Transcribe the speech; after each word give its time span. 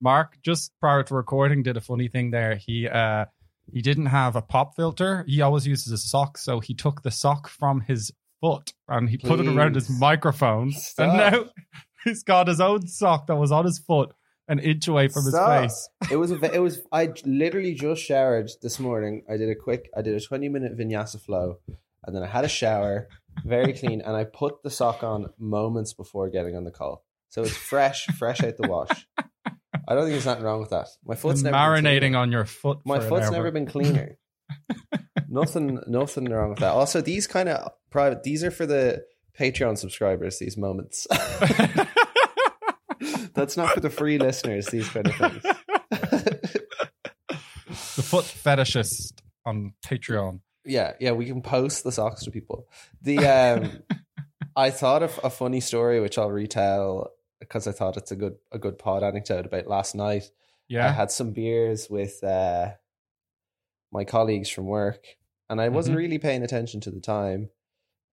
Mark 0.00 0.38
just 0.42 0.72
prior 0.80 1.02
to 1.02 1.14
recording 1.14 1.62
did 1.62 1.76
a 1.76 1.80
funny 1.80 2.08
thing 2.08 2.30
there. 2.30 2.56
He 2.56 2.88
uh 2.88 3.26
he 3.72 3.82
didn't 3.82 4.06
have 4.06 4.36
a 4.36 4.42
pop 4.42 4.74
filter. 4.74 5.24
He 5.28 5.40
always 5.42 5.66
uses 5.66 5.92
a 5.92 5.98
sock, 5.98 6.38
so 6.38 6.60
he 6.60 6.74
took 6.74 7.02
the 7.02 7.10
sock 7.10 7.48
from 7.48 7.82
his 7.82 8.10
foot 8.40 8.72
and 8.88 9.08
he 9.08 9.18
put 9.18 9.40
it 9.40 9.46
around 9.46 9.74
his 9.74 9.88
microphone. 9.90 10.72
Stop. 10.72 11.08
And 11.08 11.16
now 11.16 11.44
he's 12.04 12.22
got 12.22 12.48
his 12.48 12.60
own 12.60 12.86
sock 12.86 13.26
that 13.26 13.36
was 13.36 13.52
on 13.52 13.64
his 13.64 13.78
foot 13.78 14.12
an 14.48 14.58
inch 14.58 14.88
away 14.88 15.06
from 15.08 15.22
Stop. 15.22 15.62
his 15.62 15.72
face. 15.72 15.88
It 16.10 16.16
was 16.16 16.32
a, 16.32 16.54
it 16.54 16.58
was 16.58 16.80
I 16.90 17.12
literally 17.24 17.74
just 17.74 18.02
showered 18.02 18.50
this 18.62 18.80
morning. 18.80 19.22
I 19.30 19.36
did 19.36 19.48
a 19.48 19.54
quick 19.54 19.88
I 19.96 20.02
did 20.02 20.16
a 20.16 20.20
20 20.20 20.48
minute 20.48 20.76
vinyasa 20.76 21.20
flow 21.20 21.58
and 22.04 22.16
then 22.16 22.22
I 22.22 22.26
had 22.26 22.44
a 22.44 22.48
shower, 22.48 23.08
very 23.44 23.72
clean 23.72 24.00
and 24.00 24.16
I 24.16 24.24
put 24.24 24.62
the 24.62 24.70
sock 24.70 25.04
on 25.04 25.30
moments 25.38 25.92
before 25.92 26.28
getting 26.30 26.56
on 26.56 26.64
the 26.64 26.72
call. 26.72 27.04
So 27.28 27.42
it's 27.42 27.56
fresh, 27.56 28.06
fresh 28.18 28.42
out 28.42 28.56
the 28.56 28.68
wash. 28.68 29.06
I 29.90 29.94
don't 29.94 30.04
think 30.04 30.12
there's 30.12 30.26
nothing 30.26 30.44
wrong 30.44 30.60
with 30.60 30.70
that. 30.70 30.86
My 31.04 31.16
foot's 31.16 31.42
never 31.42 31.56
marinating 31.56 32.16
on 32.16 32.30
your 32.30 32.44
foot. 32.44 32.78
My 32.84 33.00
foot's 33.00 33.28
never 33.28 33.50
been 33.50 33.66
cleaner. 33.66 34.16
nothing 35.28 35.80
nothing 35.88 36.26
wrong 36.26 36.50
with 36.50 36.60
that. 36.60 36.70
Also 36.70 37.00
these 37.00 37.26
kind 37.26 37.48
of 37.48 37.72
private 37.90 38.22
these 38.22 38.44
are 38.44 38.52
for 38.52 38.66
the 38.66 39.04
Patreon 39.36 39.76
subscribers 39.76 40.38
these 40.38 40.56
moments. 40.56 41.08
That's 43.34 43.56
not 43.56 43.70
for 43.70 43.80
the 43.80 43.90
free 43.90 44.18
listeners 44.18 44.66
these 44.66 44.88
kind 44.88 45.08
of 45.08 45.14
things. 45.16 45.42
the 47.96 48.02
foot 48.04 48.26
fetishist 48.26 49.14
on 49.44 49.72
Patreon. 49.84 50.38
Yeah, 50.64 50.92
yeah, 51.00 51.10
we 51.12 51.26
can 51.26 51.42
post 51.42 51.82
the 51.82 51.90
socks 51.90 52.22
to 52.24 52.30
people. 52.30 52.68
The 53.02 53.18
um, 53.26 53.82
I 54.54 54.70
thought 54.70 55.02
of 55.02 55.18
a 55.24 55.30
funny 55.30 55.60
story 55.60 55.98
which 56.00 56.16
I'll 56.16 56.30
retell 56.30 57.10
because 57.40 57.66
I 57.66 57.72
thought 57.72 57.96
it's 57.96 58.12
a 58.12 58.16
good 58.16 58.36
a 58.52 58.58
good 58.58 58.78
pod 58.78 59.02
anecdote 59.02 59.46
about 59.46 59.66
last 59.66 59.94
night. 59.94 60.30
Yeah, 60.68 60.86
I 60.86 60.90
had 60.92 61.10
some 61.10 61.32
beers 61.32 61.88
with 61.90 62.22
uh, 62.22 62.72
my 63.92 64.04
colleagues 64.04 64.48
from 64.48 64.66
work, 64.66 65.04
and 65.48 65.60
I 65.60 65.68
wasn't 65.68 65.94
Mhm. 65.96 65.98
really 65.98 66.18
paying 66.18 66.42
attention 66.44 66.80
to 66.82 66.90
the 66.90 67.00
time, 67.00 67.50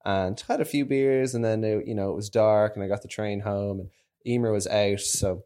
and 0.06 0.40
had 0.48 0.62
a 0.62 0.66
few 0.66 0.86
beers, 0.86 1.36
and 1.36 1.46
then 1.46 1.64
it, 1.64 1.86
you 1.88 1.94
know 1.96 2.12
it 2.12 2.16
was 2.16 2.30
dark, 2.30 2.76
and 2.76 2.84
I 2.84 2.88
got 2.88 3.02
the 3.04 3.08
train 3.08 3.42
home, 3.42 3.80
and 3.80 3.90
Emer 4.26 4.52
was 4.52 4.68
out, 4.68 5.02
so 5.02 5.44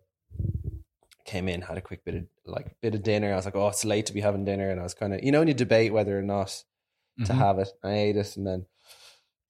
came 1.25 1.48
in, 1.48 1.61
had 1.61 1.77
a 1.77 1.81
quick 1.81 2.03
bit 2.03 2.16
of 2.16 2.23
like 2.45 2.80
bit 2.81 2.95
of 2.95 3.03
dinner. 3.03 3.31
I 3.31 3.36
was 3.36 3.45
like, 3.45 3.55
oh, 3.55 3.67
it's 3.67 3.86
late 3.86 4.05
to 4.08 4.14
be 4.14 4.22
having 4.22 4.45
dinner, 4.45 4.70
and 4.70 4.80
I 4.80 4.83
was 4.83 4.94
kind 4.94 5.14
of 5.14 5.23
you 5.23 5.31
know 5.31 5.39
when 5.39 5.48
you 5.48 5.53
debate 5.53 5.94
whether 5.94 6.17
or 6.17 6.22
not 6.23 6.64
to 7.25 7.33
Mhm. 7.33 7.38
have 7.38 7.59
it. 7.59 7.70
I 7.83 7.94
ate 7.94 8.16
it 8.17 8.38
and 8.38 8.48
then 8.48 8.66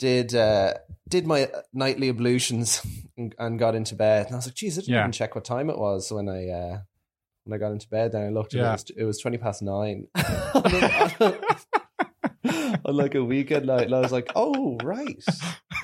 did 0.01 0.33
uh 0.35 0.73
did 1.07 1.25
my 1.27 1.47
nightly 1.73 2.09
ablutions 2.09 2.81
and, 3.17 3.35
and 3.37 3.59
got 3.59 3.75
into 3.75 3.93
bed. 3.95 4.25
And 4.25 4.33
I 4.35 4.37
was 4.39 4.47
like, 4.47 4.55
geez, 4.55 4.77
I 4.77 4.81
didn't 4.81 4.93
Yeah. 4.95 5.01
even 5.01 5.11
check 5.11 5.35
what 5.35 5.45
time 5.45 5.69
it 5.69 5.77
was 5.77 6.11
when 6.11 6.27
I 6.27 6.49
uh 6.49 6.79
when 7.43 7.53
I 7.55 7.57
got 7.59 7.71
into 7.71 7.87
bed. 7.87 8.11
Then 8.13 8.23
I 8.25 8.29
looked 8.29 8.53
and 8.53 8.61
Yeah. 8.63 8.69
it 8.69 8.73
was 8.73 8.85
it 8.97 9.03
was 9.03 9.19
twenty 9.19 9.37
past 9.37 9.61
nine. 9.61 10.07
on, 10.53 10.63
on 12.85 12.95
like 12.95 13.15
a 13.15 13.23
weekend 13.23 13.67
night. 13.67 13.83
And 13.85 13.95
I 13.95 13.99
was 13.99 14.11
like, 14.11 14.31
oh 14.35 14.77
right. 14.83 15.23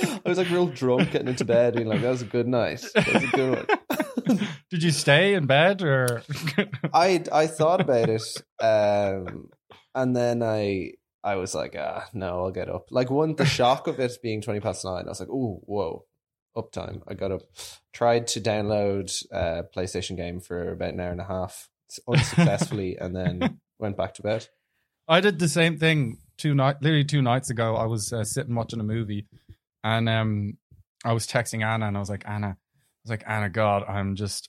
I 0.00 0.28
was 0.30 0.38
like 0.38 0.50
real 0.50 0.66
drunk 0.68 1.10
getting 1.10 1.28
into 1.28 1.44
bed, 1.44 1.74
being 1.74 1.88
like, 1.88 2.02
that 2.02 2.10
was 2.10 2.22
a 2.22 2.26
good 2.26 2.46
night. 2.46 2.84
That 2.94 3.12
was 3.12 3.24
a 3.24 3.26
good 3.28 3.68
one. 4.26 4.38
Did 4.70 4.82
you 4.82 4.90
stay 4.90 5.34
in 5.34 5.46
bed 5.46 5.82
or? 5.82 6.22
I 6.92 7.24
I 7.32 7.46
thought 7.46 7.80
about 7.80 8.08
it, 8.10 8.22
um, 8.60 9.48
and 9.94 10.14
then 10.14 10.42
I 10.42 10.92
I 11.24 11.36
was 11.36 11.54
like, 11.54 11.74
ah, 11.78 12.06
no, 12.12 12.44
I'll 12.44 12.50
get 12.50 12.68
up. 12.68 12.86
Like 12.90 13.10
one, 13.10 13.34
the 13.34 13.44
shock 13.44 13.86
of 13.86 13.98
it 13.98 14.18
being 14.22 14.40
twenty 14.40 14.60
past 14.60 14.84
nine, 14.84 15.04
I 15.06 15.08
was 15.08 15.20
like, 15.20 15.30
oh, 15.30 15.60
whoa, 15.64 16.04
uptime. 16.56 17.02
I 17.08 17.14
got 17.14 17.32
up, 17.32 17.42
tried 17.92 18.26
to 18.28 18.40
download 18.40 19.24
a 19.30 19.64
PlayStation 19.76 20.16
game 20.16 20.40
for 20.40 20.72
about 20.72 20.94
an 20.94 21.00
hour 21.00 21.12
and 21.12 21.20
a 21.20 21.24
half, 21.24 21.68
unsuccessfully, 22.06 22.96
and 23.00 23.14
then 23.14 23.60
went 23.78 23.96
back 23.96 24.14
to 24.14 24.22
bed. 24.22 24.48
I 25.06 25.20
did 25.20 25.38
the 25.38 25.48
same 25.48 25.78
thing 25.78 26.18
two 26.36 26.54
night, 26.54 26.76
literally 26.82 27.04
two 27.04 27.22
nights 27.22 27.50
ago. 27.50 27.76
I 27.76 27.86
was 27.86 28.12
uh, 28.12 28.24
sitting 28.24 28.54
watching 28.54 28.80
a 28.80 28.84
movie, 28.84 29.26
and 29.82 30.08
um, 30.08 30.58
I 31.04 31.12
was 31.12 31.26
texting 31.26 31.64
Anna, 31.64 31.86
and 31.88 31.96
I 31.96 32.00
was 32.00 32.10
like, 32.10 32.28
Anna, 32.28 32.48
I 32.48 32.56
was 33.04 33.10
like, 33.10 33.24
Anna, 33.26 33.48
God, 33.48 33.84
I'm 33.88 34.16
just, 34.16 34.48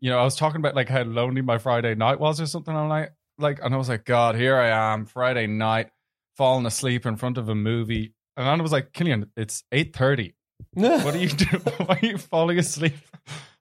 you 0.00 0.10
know, 0.10 0.18
I 0.18 0.24
was 0.24 0.36
talking 0.36 0.60
about 0.60 0.74
like 0.74 0.88
how 0.88 1.02
lonely 1.02 1.42
my 1.42 1.58
Friday 1.58 1.94
night 1.94 2.20
was 2.20 2.40
or 2.40 2.46
something. 2.46 2.74
I'm 2.74 2.88
like, 2.88 3.12
like, 3.38 3.60
and 3.62 3.74
I 3.74 3.76
was 3.76 3.88
like, 3.88 4.04
God, 4.04 4.34
here 4.36 4.56
I 4.56 4.92
am, 4.92 5.06
Friday 5.06 5.46
night, 5.46 5.90
falling 6.36 6.66
asleep 6.66 7.06
in 7.06 7.16
front 7.16 7.38
of 7.38 7.48
a 7.48 7.54
movie, 7.54 8.14
and 8.36 8.46
Anna 8.46 8.62
was 8.62 8.72
like, 8.72 8.92
Killian, 8.92 9.30
it's 9.36 9.64
eight 9.72 9.94
thirty. 9.96 10.34
What 10.72 11.14
are 11.14 11.18
you 11.18 11.28
doing? 11.28 11.62
Why 11.86 11.98
are 12.02 12.06
you 12.06 12.18
falling 12.18 12.58
asleep? 12.58 12.94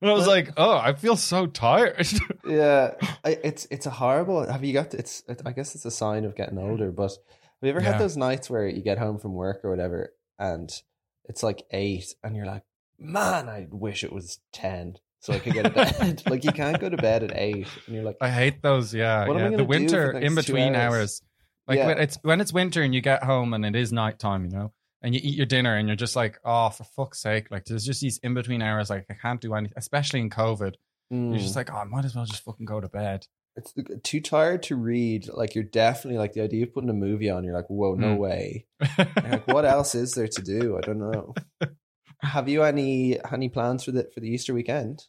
And 0.02 0.10
I 0.10 0.14
was 0.14 0.28
like, 0.28 0.52
oh, 0.58 0.78
I 0.78 0.94
feel 0.94 1.16
so 1.18 1.46
tired. 1.46 2.08
yeah, 2.48 2.92
I, 3.24 3.38
it's 3.44 3.68
it's 3.72 3.86
a 3.86 3.90
horrible. 3.90 4.50
Have 4.50 4.64
you 4.64 4.74
got? 4.74 4.94
It's 4.94 5.24
it, 5.28 5.42
I 5.46 5.52
guess 5.52 5.76
it's 5.76 5.86
a 5.86 5.92
sign 5.92 6.26
of 6.26 6.36
getting 6.36 6.58
older. 6.58 6.92
But 6.92 7.12
have 7.12 7.18
you 7.64 7.70
ever 7.70 7.82
Yeah. 7.82 7.92
had 7.94 8.02
those 8.02 8.16
nights 8.18 8.50
where 8.50 8.68
you 8.68 8.82
get 8.82 8.98
home 8.98 9.18
from 9.20 9.34
work 9.34 9.62
or 9.64 9.70
whatever, 9.70 10.14
and 10.40 10.70
it's 11.26 11.44
like 11.44 11.64
eight, 11.72 12.14
and 12.24 12.36
you're 12.36 12.46
like, 12.46 12.64
man, 13.00 13.50
I 13.50 13.68
wish 13.72 14.04
it 14.04 14.14
was 14.14 14.40
ten, 14.54 14.98
so 15.26 15.34
I 15.34 15.40
could 15.40 15.54
get 15.54 15.64
to 15.64 15.70
bed. 15.72 16.24
like 16.30 16.44
you 16.44 16.52
can't 16.52 16.80
go 16.80 16.88
to 16.90 16.98
bed 16.98 17.24
at 17.24 17.32
eight, 17.36 17.68
and 17.88 17.96
you're 17.96 18.04
like, 18.04 18.18
I 18.22 18.30
hate 18.30 18.62
those. 18.62 18.94
Yeah, 18.94 19.28
What 19.28 19.38
am 19.38 19.48
I 19.48 19.50
yeah. 19.50 19.58
The 19.58 19.66
winter 19.66 20.14
the 20.14 20.20
in 20.26 20.36
between 20.36 20.76
hours? 20.76 20.94
hours. 21.00 21.22
Like 21.68 21.78
Yeah. 21.78 21.88
when 21.88 21.98
it's 21.98 22.18
when 22.22 22.42
it's 22.42 22.54
winter 22.54 22.82
and 22.84 22.94
you 22.94 23.02
get 23.02 23.24
home 23.24 23.54
and 23.54 23.66
it 23.66 23.76
is 23.76 23.92
nighttime, 23.92 24.46
you 24.46 24.52
know, 24.52 24.72
and 25.02 25.16
you 25.16 25.22
eat 25.24 25.36
your 25.36 25.48
dinner 25.48 25.76
and 25.76 25.88
you're 25.88 25.96
just 25.96 26.16
like, 26.16 26.38
oh, 26.46 26.70
for 26.70 26.84
fuck's 26.84 27.22
sake! 27.22 27.48
Like 27.50 27.66
there's 27.66 27.86
just 27.86 28.02
these 28.02 28.20
in 28.20 28.34
between 28.36 28.62
hours. 28.62 28.90
Like 28.92 29.06
I 29.10 29.16
can't 29.16 29.42
do 29.42 29.54
anything, 29.56 29.74
especially 29.78 30.20
in 30.22 30.30
COVID. 30.30 30.76
You're 31.12 31.38
just 31.38 31.54
mm, 31.54 31.58
like, 31.58 31.72
oh, 31.72 31.78
I 31.78 31.84
might 31.86 32.06
as 32.06 32.16
well 32.16 32.26
just 32.26 32.44
fucking 32.44 32.66
go 32.66 32.80
to 32.82 32.90
bed. 32.90 33.26
it's 33.56 33.74
too 34.04 34.20
tired 34.22 34.62
to 34.64 34.76
read. 34.76 35.28
Like 35.32 35.56
you're 35.56 35.64
definitely 35.64 36.18
like 36.18 36.34
the 36.34 36.42
idea 36.42 36.64
of 36.66 36.74
putting 36.74 36.90
a 36.90 36.94
movie 36.94 37.30
on. 37.30 37.44
You're 37.44 37.54
like, 37.56 37.70
whoa, 37.70 37.94
no 37.96 38.16
Mm. 38.16 38.18
way. 38.18 38.66
Like, 38.98 39.48
what 39.48 39.66
else 39.66 39.96
is 39.96 40.14
there 40.14 40.28
to 40.28 40.42
do? 40.42 40.78
I 40.78 40.82
don't 40.82 41.00
know. 41.00 41.34
Have 42.22 42.50
you 42.50 42.64
any 42.64 43.20
any 43.32 43.50
plans 43.50 43.84
for 43.84 43.92
the 43.92 44.08
for 44.14 44.20
the 44.20 44.30
Easter 44.30 44.54
weekend? 44.54 45.06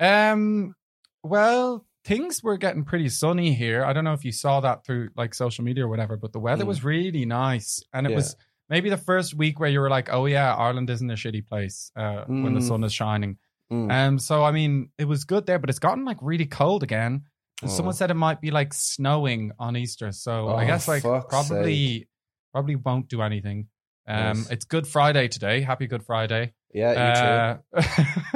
Um, 0.00 0.74
well, 1.22 1.86
things 2.04 2.42
were 2.42 2.56
getting 2.56 2.84
pretty 2.84 3.08
sunny 3.08 3.54
here. 3.54 3.84
I 3.84 3.92
don't 3.92 4.04
know 4.04 4.12
if 4.12 4.24
you 4.24 4.32
saw 4.32 4.60
that 4.60 4.84
through 4.84 5.10
like 5.16 5.34
social 5.34 5.64
media 5.64 5.84
or 5.84 5.88
whatever, 5.88 6.16
but 6.16 6.32
the 6.32 6.40
weather 6.40 6.64
Mm. 6.64 6.68
was 6.68 6.84
really 6.84 7.24
nice, 7.24 7.82
and 7.92 8.06
it 8.06 8.10
Yeah. 8.10 8.16
was 8.16 8.36
maybe 8.68 8.90
the 8.90 8.96
first 8.96 9.34
week 9.34 9.60
where 9.60 9.70
you 9.70 9.80
were 9.80 9.90
like, 9.90 10.08
"Oh 10.12 10.26
yeah, 10.26 10.54
Ireland 10.54 10.90
isn't 10.90 11.10
a 11.10 11.14
shitty 11.14 11.46
place 11.46 11.92
uh, 11.96 12.24
when 12.26 12.54
the 12.54 12.60
Mm. 12.60 12.68
sun 12.68 12.84
is 12.84 12.92
shining." 12.92 13.38
Mm. 13.72 13.90
Um, 13.92 14.18
so 14.18 14.42
I 14.44 14.50
mean, 14.50 14.90
it 14.98 15.04
was 15.06 15.24
good 15.24 15.46
there, 15.46 15.58
but 15.58 15.70
it's 15.70 15.78
gotten 15.78 16.04
like 16.04 16.18
really 16.20 16.46
cold 16.46 16.82
again. 16.82 17.22
And 17.62 17.70
Oh. 17.70 17.74
Someone 17.74 17.94
said 17.94 18.10
it 18.10 18.14
might 18.14 18.40
be 18.40 18.50
like 18.50 18.74
snowing 18.74 19.52
on 19.58 19.76
Easter, 19.76 20.10
so 20.12 20.48
I 20.48 20.64
Oh, 20.64 20.66
guess 20.66 20.88
like 20.88 21.02
probably 21.02 22.08
probably 22.52 22.76
won't 22.76 23.08
do 23.08 23.22
anything. 23.22 23.68
Um, 24.06 24.38
Nice. 24.38 24.50
it's 24.50 24.64
Good 24.64 24.86
Friday 24.86 25.28
today. 25.28 25.60
Happy 25.60 25.86
Good 25.86 26.02
Friday. 26.04 26.52
Yeah, 26.74 27.58
you 27.72 27.80
too. 27.82 27.86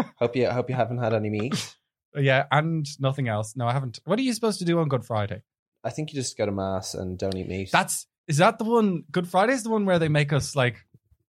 Uh, 0.00 0.04
Hope 0.18 0.36
you 0.36 0.48
hope 0.48 0.68
you 0.68 0.76
haven't 0.76 0.98
had 0.98 1.14
any 1.14 1.30
meat. 1.30 1.74
yeah, 2.14 2.44
and 2.50 2.86
nothing 3.00 3.28
else. 3.28 3.56
No, 3.56 3.66
I 3.66 3.72
haven't. 3.72 3.98
What 4.04 4.18
are 4.18 4.22
you 4.22 4.32
supposed 4.32 4.58
to 4.60 4.64
do 4.64 4.78
on 4.78 4.88
Good 4.88 5.04
Friday? 5.04 5.42
I 5.82 5.90
think 5.90 6.12
you 6.12 6.20
just 6.20 6.36
go 6.36 6.46
to 6.46 6.52
mass 6.52 6.94
and 6.94 7.18
don't 7.18 7.36
eat 7.36 7.48
meat. 7.48 7.70
That's 7.72 8.06
is 8.28 8.38
that 8.38 8.58
the 8.58 8.64
one? 8.64 9.04
Good 9.10 9.28
Friday 9.28 9.52
is 9.52 9.62
the 9.62 9.70
one 9.70 9.86
where 9.86 9.98
they 9.98 10.08
make 10.08 10.32
us 10.32 10.54
like 10.56 10.76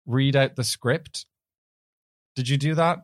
read 0.06 0.36
out 0.36 0.56
the 0.56 0.64
script. 0.64 1.26
Did 2.36 2.50
you 2.50 2.58
do 2.58 2.76
that? 2.76 3.00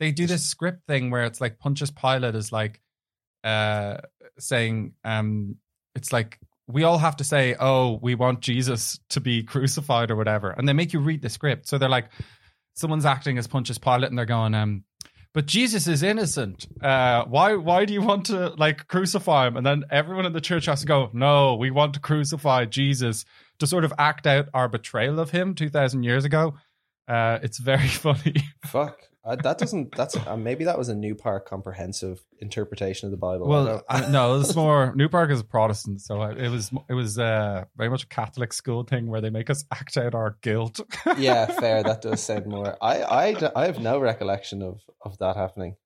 They 0.00 0.12
do 0.12 0.26
this 0.26 0.44
script 0.46 0.86
thing 0.86 1.10
where 1.10 1.24
it's 1.24 1.40
like 1.40 1.58
Pontius 1.58 1.90
Pilate 1.90 2.34
is 2.34 2.52
like 2.52 2.80
uh 3.44 3.98
saying 4.38 4.92
um 5.04 5.56
it's 5.94 6.12
like 6.12 6.38
we 6.68 6.84
all 6.84 6.98
have 6.98 7.16
to 7.16 7.24
say 7.24 7.56
oh 7.58 7.98
we 8.02 8.14
want 8.14 8.40
Jesus 8.40 9.00
to 9.10 9.20
be 9.20 9.42
crucified 9.42 10.10
or 10.10 10.16
whatever 10.16 10.50
and 10.50 10.68
they 10.68 10.72
make 10.72 10.92
you 10.92 11.00
read 11.00 11.22
the 11.22 11.28
script 11.28 11.66
so 11.66 11.78
they're 11.78 11.88
like 11.88 12.10
someone's 12.74 13.06
acting 13.06 13.38
as 13.38 13.46
Pontius 13.46 13.78
Pilate 13.78 14.10
and 14.10 14.18
they're 14.18 14.26
going 14.26 14.54
um 14.54 14.84
but 15.34 15.46
Jesus 15.46 15.86
is 15.86 16.02
innocent. 16.02 16.66
Uh, 16.82 17.24
why? 17.26 17.54
Why 17.54 17.84
do 17.84 17.92
you 17.92 18.02
want 18.02 18.26
to 18.26 18.48
like 18.56 18.88
crucify 18.88 19.46
him? 19.46 19.56
And 19.56 19.64
then 19.64 19.84
everyone 19.90 20.26
in 20.26 20.32
the 20.32 20.40
church 20.40 20.66
has 20.66 20.80
to 20.80 20.86
go. 20.86 21.10
No, 21.12 21.54
we 21.54 21.70
want 21.70 21.94
to 21.94 22.00
crucify 22.00 22.64
Jesus 22.64 23.24
to 23.58 23.66
sort 23.66 23.84
of 23.84 23.92
act 23.98 24.26
out 24.26 24.48
our 24.54 24.68
betrayal 24.68 25.20
of 25.20 25.30
him 25.30 25.54
two 25.54 25.68
thousand 25.68 26.02
years 26.02 26.24
ago. 26.24 26.54
Uh, 27.08 27.38
it's 27.42 27.58
very 27.58 27.88
funny. 27.88 28.34
Fuck. 28.66 28.98
Uh, 29.24 29.36
that 29.36 29.58
doesn't. 29.58 29.94
That's 29.94 30.16
uh, 30.16 30.36
maybe 30.36 30.64
that 30.64 30.78
was 30.78 30.88
a 30.88 30.94
new 30.94 31.14
park 31.14 31.46
comprehensive 31.48 32.22
interpretation 32.40 33.06
of 33.06 33.10
the 33.10 33.16
Bible. 33.18 33.46
Well, 33.48 33.64
don't- 33.66 33.84
I, 33.88 34.10
no, 34.10 34.40
it's 34.40 34.54
more 34.54 34.92
New 34.96 35.08
Park 35.08 35.30
is 35.30 35.40
a 35.40 35.44
Protestant, 35.44 36.00
so 36.00 36.22
it 36.22 36.48
was 36.48 36.70
it 36.88 36.94
was 36.94 37.18
uh, 37.18 37.64
very 37.76 37.90
much 37.90 38.04
a 38.04 38.06
Catholic 38.06 38.52
school 38.54 38.84
thing 38.84 39.08
where 39.08 39.20
they 39.20 39.28
make 39.30 39.50
us 39.50 39.64
act 39.72 39.96
out 39.98 40.14
our 40.14 40.38
guilt. 40.40 40.80
yeah, 41.18 41.46
fair. 41.46 41.82
That 41.82 42.00
does 42.00 42.22
sound 42.22 42.46
more. 42.46 42.76
I, 42.82 43.02
I, 43.02 43.50
I 43.54 43.66
have 43.66 43.80
no 43.80 43.98
recollection 43.98 44.62
of 44.62 44.80
of 45.02 45.18
that 45.18 45.36
happening. 45.36 45.76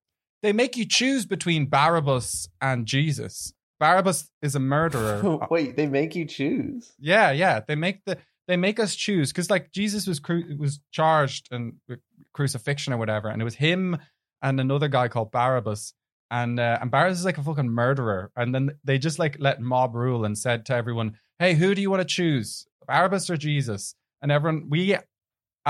they 0.42 0.52
make 0.52 0.76
you 0.76 0.84
choose 0.86 1.26
between 1.26 1.66
Barabbas 1.66 2.48
and 2.60 2.86
Jesus. 2.86 3.52
Barabbas 3.80 4.30
is 4.42 4.54
a 4.54 4.60
murderer. 4.60 5.40
Wait, 5.50 5.75
they 5.76 5.86
make 5.88 6.14
you 6.14 6.25
choose. 6.26 6.92
Yeah, 7.00 7.32
yeah. 7.32 7.60
They 7.66 7.75
make 7.75 8.04
the 8.04 8.18
they 8.48 8.56
make 8.56 8.78
us 8.80 8.94
choose 8.94 9.30
because 9.32 9.50
like 9.50 9.72
Jesus 9.72 10.06
was 10.06 10.20
cru- 10.20 10.56
was 10.58 10.80
charged 10.90 11.48
and 11.52 11.74
with 11.88 12.00
crucifixion 12.34 12.92
or 12.92 12.96
whatever, 12.98 13.28
and 13.28 13.40
it 13.40 13.44
was 13.44 13.54
him 13.54 13.98
and 14.42 14.58
another 14.60 14.88
guy 14.88 15.08
called 15.08 15.30
Barabbas. 15.30 15.94
And 16.30 16.58
uh, 16.58 16.78
and 16.80 16.90
Barabbas 16.90 17.18
is 17.20 17.24
like 17.24 17.38
a 17.38 17.42
fucking 17.42 17.68
murderer. 17.68 18.30
And 18.36 18.54
then 18.54 18.70
they 18.84 18.98
just 18.98 19.18
like 19.18 19.36
let 19.38 19.60
mob 19.60 19.94
rule 19.94 20.24
and 20.24 20.36
said 20.36 20.64
to 20.66 20.74
everyone, 20.74 21.18
"Hey, 21.38 21.54
who 21.54 21.74
do 21.74 21.82
you 21.82 21.90
want 21.90 22.00
to 22.00 22.06
choose, 22.08 22.66
Barabbas 22.86 23.28
or 23.28 23.36
Jesus?" 23.36 23.94
And 24.22 24.32
everyone, 24.32 24.68
we 24.70 24.96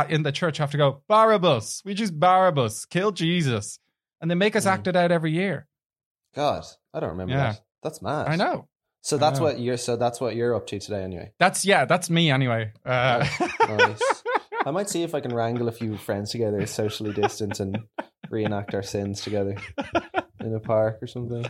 in 0.09 0.23
the 0.23 0.31
church 0.33 0.59
have 0.59 0.71
to 0.71 0.77
go 0.77 1.03
Barabbas. 1.09 1.83
We 1.85 1.95
choose 1.95 2.11
Barabbas. 2.13 2.85
Kill 2.87 3.11
Jesus. 3.13 3.79
And 4.21 4.31
they 4.31 4.35
make 4.37 4.55
us 4.55 4.65
Mm. 4.65 4.71
act 4.71 4.87
it 4.87 4.95
out 4.95 5.11
every 5.11 5.33
year. 5.33 5.67
God, 6.35 6.65
I 6.95 7.01
don't 7.01 7.11
remember 7.11 7.35
Yeah. 7.35 7.53
that. 7.53 7.61
That's 7.83 8.01
mad. 8.01 8.29
I 8.29 8.37
know. 8.37 8.69
So 9.03 9.17
that's 9.19 9.41
what 9.41 9.59
you're. 9.61 9.77
So 9.77 9.97
that's 9.97 10.21
what 10.21 10.37
you're 10.37 10.55
up 10.55 10.67
to 10.69 10.79
today, 10.79 11.03
anyway. 11.03 11.33
That's 11.39 11.65
yeah. 11.65 11.85
That's 11.85 12.09
me 12.09 12.31
anyway. 12.31 12.73
Uh, 12.87 13.27
Nice. 13.69 14.01
I 14.65 14.71
might 14.71 14.89
see 14.89 15.03
if 15.03 15.13
I 15.15 15.21
can 15.21 15.35
wrangle 15.35 15.67
a 15.69 15.73
few 15.73 15.97
friends 15.97 16.31
together, 16.31 16.65
socially 16.67 17.13
distant, 17.13 17.59
and 17.59 17.79
reenact 18.31 18.75
our 18.75 18.83
sins 18.83 19.21
together 19.21 19.57
in 20.41 20.55
a 20.55 20.61
park 20.61 21.03
or 21.03 21.09
something. 21.09 21.45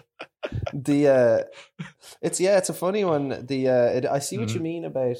The 0.73 1.09
uh, 1.09 1.85
it's 2.23 2.41
yeah, 2.41 2.57
it's 2.57 2.71
a 2.71 2.75
funny 2.75 3.05
one. 3.05 3.45
The 3.47 3.69
uh, 3.69 3.85
it, 3.97 4.07
I 4.07 4.19
see 4.19 4.39
what 4.39 4.49
you 4.55 4.61
Mhm. 4.61 4.63
mean 4.63 4.85
about. 4.87 5.17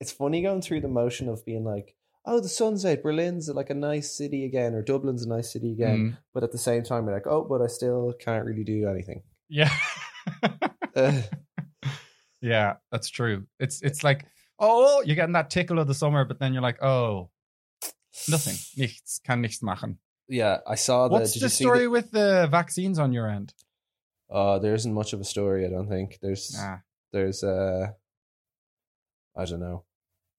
It's 0.00 0.12
funny 0.12 0.42
going 0.42 0.62
through 0.62 0.80
the 0.82 0.88
motion 0.88 1.28
of 1.28 1.44
being 1.44 1.64
like, 1.64 1.96
oh, 2.24 2.38
the 2.40 2.48
sun's 2.48 2.84
out, 2.84 3.02
Berlin's 3.02 3.48
like 3.48 3.70
a 3.70 3.74
nice 3.74 4.16
city 4.16 4.44
again, 4.44 4.74
or 4.74 4.82
Dublin's 4.82 5.24
a 5.24 5.28
nice 5.28 5.52
city 5.52 5.72
again, 5.72 5.98
Mm. 5.98 6.16
but 6.34 6.42
at 6.44 6.52
the 6.52 6.58
same 6.58 6.82
time, 6.84 7.04
you're 7.06 7.14
like, 7.14 7.26
oh, 7.26 7.42
but 7.48 7.62
I 7.62 7.66
still 7.66 8.12
can't 8.18 8.44
really 8.44 8.64
do 8.64 8.88
anything. 8.88 9.22
yeah. 9.48 9.70
Uh, 10.94 11.22
yeah, 12.52 12.74
that's 12.92 13.08
true. 13.08 13.46
It's 13.58 13.80
it's 13.82 14.04
like 14.04 14.26
oh, 14.60 15.02
you're 15.04 15.16
getting 15.16 15.32
that 15.34 15.50
tickle 15.50 15.78
of 15.78 15.86
the 15.88 15.94
summer, 15.94 16.24
but 16.24 16.38
then 16.38 16.52
you're 16.52 16.62
like, 16.62 16.80
oh, 16.82 17.30
nothing, 18.28 18.54
nichts, 18.78 19.20
kann 19.24 19.42
nichts 19.42 19.62
machen. 19.62 19.98
yeah, 20.28 20.58
I 20.66 20.76
saw 20.76 21.08
the. 21.08 21.12
What's 21.14 21.32
did 21.32 21.42
the 21.42 21.50
story 21.50 21.88
with 21.88 22.10
the 22.10 22.46
vaccines 22.50 22.98
on 22.98 23.12
your 23.12 23.28
end? 23.28 23.54
Oh, 24.30 24.58
there 24.58 24.74
isn't 24.74 24.94
much 24.94 25.12
of 25.12 25.20
a 25.20 25.24
story. 25.24 25.66
I 25.66 25.70
don't 25.70 25.88
think 25.88 26.18
there's. 26.22 26.54
Ah, 26.58 26.80
there's 27.12 27.42
uh 27.44 27.88
I 29.36 29.44
don't 29.44 29.60
know. 29.60 29.84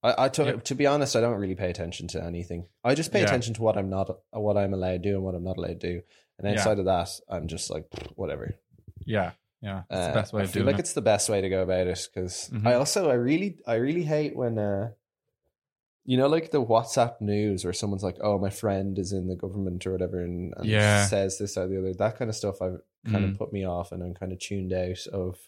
I, 0.03 0.25
I 0.25 0.29
to, 0.29 0.43
Yeah. 0.45 0.51
to 0.69 0.75
be 0.75 0.85
honest, 0.85 1.15
I 1.15 1.21
don't 1.21 1.39
really 1.39 1.55
pay 1.55 1.69
attention 1.69 2.07
to 2.09 2.23
anything. 2.23 2.67
I 2.83 2.95
just 2.95 3.11
pay 3.11 3.19
Yeah. 3.19 3.25
attention 3.25 3.53
to 3.55 3.61
what 3.61 3.77
I'm 3.77 3.89
not, 3.89 4.09
uh, 4.09 4.39
what 4.39 4.57
I'm 4.57 4.73
allowed 4.73 5.03
to 5.03 5.09
do, 5.09 5.15
and 5.15 5.23
what 5.23 5.35
I'm 5.35 5.43
not 5.43 5.57
allowed 5.57 5.79
to 5.81 5.87
do. 5.93 6.01
And 6.37 6.47
Yeah. 6.53 6.69
of 6.69 6.85
that, 6.85 7.09
I'm 7.29 7.47
just 7.47 7.69
like 7.69 7.85
whatever. 8.15 8.55
yeah, 9.05 9.31
yeah. 9.61 9.83
That's 9.89 10.01
Uh, 10.01 10.07
the 10.07 10.13
best 10.21 10.33
way 10.33 10.41
I 10.41 10.43
of 10.45 10.51
feel 10.51 10.59
doing 10.63 10.67
like 10.73 10.79
it. 10.79 10.79
it's 10.81 10.93
the 10.93 11.01
best 11.01 11.29
way 11.29 11.41
to 11.41 11.49
go 11.49 11.63
about 11.63 11.87
it 11.87 12.07
because 12.13 12.49
Mhm. 12.53 12.67
I 12.67 12.73
also 12.75 13.09
I 13.09 13.13
really 13.15 13.57
I 13.67 13.75
really 13.75 14.03
hate 14.03 14.35
when 14.35 14.57
uh 14.59 14.91
you 16.05 16.17
know 16.17 16.27
like 16.27 16.51
the 16.51 16.63
WhatsApp 16.63 17.19
news 17.21 17.63
where 17.63 17.73
someone's 17.73 18.03
like, 18.03 18.17
"Oh, 18.21 18.37
my 18.37 18.51
friend 18.51 18.99
is 18.99 19.11
in 19.11 19.27
the 19.27 19.35
government 19.35 19.87
or 19.87 19.91
whatever," 19.91 20.21
and, 20.21 20.53
and 20.57 20.65
Yeah. 20.67 21.05
says 21.07 21.37
this 21.39 21.57
or 21.57 21.67
the 21.67 21.79
other. 21.79 21.93
That 21.95 22.17
kind 22.17 22.29
of 22.29 22.35
stuff 22.35 22.61
I've 22.61 22.81
kind 23.07 23.25
Mm. 23.25 23.31
of 23.31 23.37
put 23.39 23.51
me 23.51 23.65
off, 23.65 23.91
and 23.91 24.03
I'm 24.03 24.13
kind 24.13 24.31
of 24.31 24.37
tuned 24.39 24.71
out 24.71 25.07
of. 25.07 25.39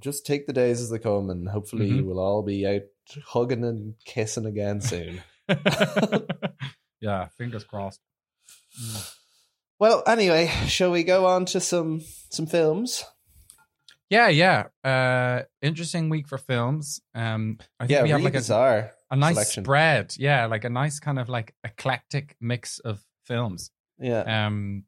Just 0.00 0.26
take 0.26 0.46
the 0.46 0.52
days 0.52 0.80
as 0.82 0.90
they 0.90 0.98
come, 0.98 1.30
and 1.30 1.48
hopefully 1.48 1.90
Mhm. 1.90 2.04
we'll 2.04 2.20
all 2.20 2.42
be 2.42 2.66
out 2.66 2.82
hugging 3.24 3.64
and 3.64 3.94
kissing 4.04 4.44
again 4.46 4.80
soon. 4.82 5.22
yeah, 7.00 7.28
fingers 7.28 7.64
crossed. 7.64 8.00
Mm. 8.80 9.17
Well, 9.78 10.02
anyway, 10.06 10.46
shall 10.66 10.90
we 10.90 11.04
go 11.04 11.26
on 11.26 11.44
to 11.46 11.60
some 11.60 12.02
some 12.30 12.46
films? 12.46 13.04
Yeah, 14.10 14.28
yeah. 14.28 14.68
Uh, 14.82 15.42
interesting 15.60 16.08
week 16.08 16.28
for 16.28 16.38
films. 16.38 17.00
Um, 17.14 17.58
I 17.78 17.84
think 17.86 17.90
Yeah, 17.90 18.02
we 18.04 18.08
have 18.10 18.16
really 18.20 18.24
like 18.24 18.34
a, 18.34 18.38
bizarre. 18.38 18.92
a 19.10 19.16
nice 19.16 19.34
selection. 19.34 19.64
spread. 19.64 20.14
Yeah, 20.18 20.46
like 20.46 20.64
a 20.64 20.70
nice 20.70 20.98
kind 20.98 21.18
of 21.18 21.28
like 21.28 21.54
eclectic 21.62 22.34
mix 22.40 22.78
of 22.78 23.04
films. 23.26 23.70
Yeah, 23.98 24.46
Um, 24.46 24.84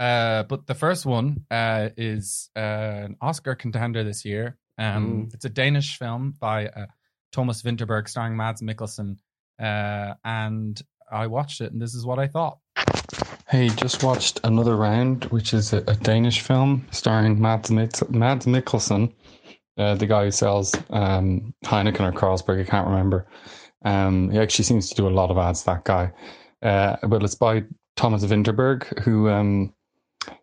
uh, 0.00 0.42
but 0.44 0.66
the 0.66 0.74
first 0.74 1.06
one 1.06 1.44
uh, 1.50 1.90
is 1.96 2.50
uh, 2.56 2.58
an 3.06 3.16
Oscar 3.20 3.54
contender 3.54 4.02
this 4.02 4.24
year. 4.24 4.56
Um, 4.78 5.26
Mm. 5.28 5.34
It's 5.34 5.44
a 5.44 5.50
Danish 5.50 5.98
film 5.98 6.34
by 6.40 6.66
uh, 6.66 6.86
Thomas 7.32 7.62
Vinterberg, 7.62 8.08
starring 8.08 8.36
Mads 8.36 8.62
Mikkelsen. 8.62 9.18
Uh, 9.62 10.14
and 10.24 10.80
I 11.12 11.28
watched 11.28 11.60
it, 11.60 11.70
and 11.72 11.80
this 11.80 11.94
is 11.94 12.04
what 12.04 12.18
I 12.18 12.26
thought. 12.26 12.58
Hey, 13.50 13.68
just 13.68 14.04
watched 14.04 14.38
another 14.44 14.76
round, 14.76 15.24
which 15.24 15.52
is 15.54 15.72
a, 15.72 15.78
a 15.88 15.96
Danish 15.96 16.40
film 16.40 16.86
starring 16.92 17.40
Mads, 17.40 17.68
Mads 17.68 18.00
Mikkelsen, 18.46 19.12
uh, 19.76 19.96
the 19.96 20.06
guy 20.06 20.26
who 20.26 20.30
sells 20.30 20.72
um, 20.90 21.52
Heineken 21.64 22.00
or 22.00 22.12
Carlsberg. 22.12 22.60
I 22.60 22.64
can't 22.64 22.86
remember. 22.86 23.26
Um, 23.84 24.30
he 24.30 24.38
actually 24.38 24.66
seems 24.66 24.88
to 24.88 24.94
do 24.94 25.08
a 25.08 25.10
lot 25.10 25.32
of 25.32 25.38
ads. 25.38 25.64
That 25.64 25.82
guy, 25.82 26.12
uh, 26.62 26.94
but 27.08 27.24
it's 27.24 27.34
by 27.34 27.64
Thomas 27.96 28.24
Vinterberg, 28.24 29.00
who 29.00 29.28
um, 29.28 29.74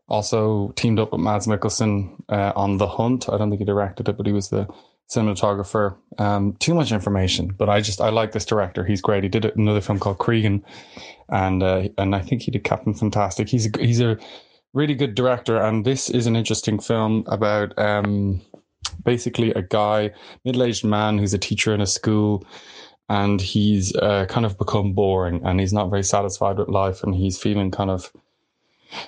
also 0.10 0.74
teamed 0.76 1.00
up 1.00 1.14
with 1.14 1.22
Mads 1.22 1.48
Mikkelsen 1.48 2.14
uh, 2.28 2.52
on 2.58 2.78
The 2.78 2.88
Hunt. 2.88 3.30
I 3.30 3.38
don't 3.38 3.50
think 3.50 3.60
he 3.60 3.66
directed 3.66 4.10
it, 4.10 4.18
but 4.18 4.26
he 4.26 4.34
was 4.34 4.50
the 4.50 4.68
cinematographer. 5.10 5.96
Um, 6.18 6.54
too 6.60 6.74
much 6.74 6.92
information, 6.92 7.54
but 7.58 7.70
I 7.70 7.82
just 7.82 8.02
I 8.02 8.10
like 8.10 8.32
this 8.32 8.46
director. 8.46 8.84
He's 8.84 9.02
great. 9.02 9.24
He 9.24 9.30
did 9.30 9.46
another 9.46 9.82
film 9.82 10.00
called 10.00 10.18
Krigen, 10.18 10.64
and 11.30 11.64
uh, 11.64 11.90
and 11.98 12.16
I 12.16 12.20
think 12.22 12.42
he 12.42 12.52
did 12.52 12.64
Captain 12.64 12.94
Fantastic. 12.94 13.50
He's 13.50 13.68
a, 13.68 13.80
he's 13.80 14.02
a 14.02 14.18
really 14.74 14.96
good 14.96 15.16
director, 15.16 15.58
and 15.58 15.86
this 15.86 16.10
is 16.10 16.28
an 16.28 16.36
interesting 16.36 16.80
film 16.80 17.24
about 17.28 17.78
um, 17.78 18.42
basically 19.04 19.52
a 19.52 19.62
guy, 19.62 20.12
middle 20.46 20.64
aged 20.64 20.86
man 20.86 21.18
who's 21.18 21.34
a 21.34 21.40
teacher 21.40 21.74
in 21.74 21.82
a 21.82 21.88
school. 21.88 22.46
And 23.10 23.40
he's 23.40 23.96
uh, 23.96 24.26
kind 24.26 24.46
of 24.46 24.58
become 24.58 24.92
boring, 24.92 25.40
and 25.46 25.62
he's 25.62 25.72
not 25.72 25.90
very 25.90 26.04
satisfied 26.04 26.58
with 26.58 26.68
life, 26.68 27.04
and 27.04 27.16
he's 27.16 27.38
feeling 27.38 27.72
kind 27.72 27.90
of 27.90 28.12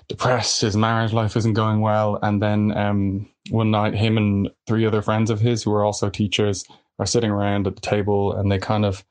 depressed. 0.07 0.61
His 0.61 0.75
marriage 0.75 1.13
life 1.13 1.35
isn't 1.37 1.53
going 1.53 1.81
well. 1.81 2.19
And 2.21 2.41
then 2.41 2.75
um, 2.77 3.29
one 3.49 3.71
night, 3.71 3.95
him 3.95 4.17
and 4.17 4.49
three 4.67 4.85
other 4.85 5.01
friends 5.01 5.29
of 5.29 5.39
his, 5.39 5.63
who 5.63 5.73
are 5.73 5.83
also 5.83 6.09
teachers, 6.09 6.65
are 6.99 7.05
sitting 7.05 7.31
around 7.31 7.65
at 7.65 7.75
the 7.75 7.81
table 7.81 8.33
and 8.33 8.51
they 8.51 8.59
kind 8.59 8.85
of 8.85 9.05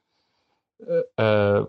uh, 0.88 1.20
uh, 1.20 1.64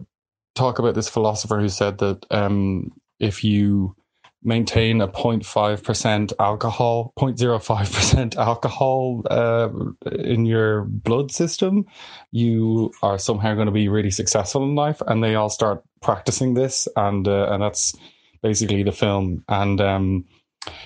talk 0.56 0.80
about 0.80 0.96
this 0.96 1.10
philosopher 1.10 1.60
who 1.60 1.70
said 1.70 1.98
that 2.00 2.26
um, 2.30 2.92
if 3.20 3.44
you 3.44 3.96
maintain 4.42 5.02
a 5.02 5.08
0.5% 5.08 6.34
alcohol 6.40 7.12
0.05% 7.18 8.36
alcohol 8.38 9.22
uh, 9.30 9.70
in 10.12 10.46
your 10.46 10.84
blood 10.84 11.30
system 11.30 11.86
you 12.32 12.90
are 13.04 13.18
somehow 13.18 13.54
going 13.54 13.66
to 13.66 13.72
be 13.72 13.90
really 13.90 14.12
successful 14.12 14.64
in 14.64 14.76
life 14.76 15.02
and 15.08 15.22
they 15.22 15.36
all 15.36 15.50
start 15.50 15.84
practicing 16.02 16.54
this 16.54 16.88
and 16.96 17.28
uh, 17.28 17.50
and 17.52 17.62
that's 17.62 17.94
basically 18.42 18.84
the 18.84 18.92
film. 18.92 19.44
And 19.48 19.80
um 19.82 20.26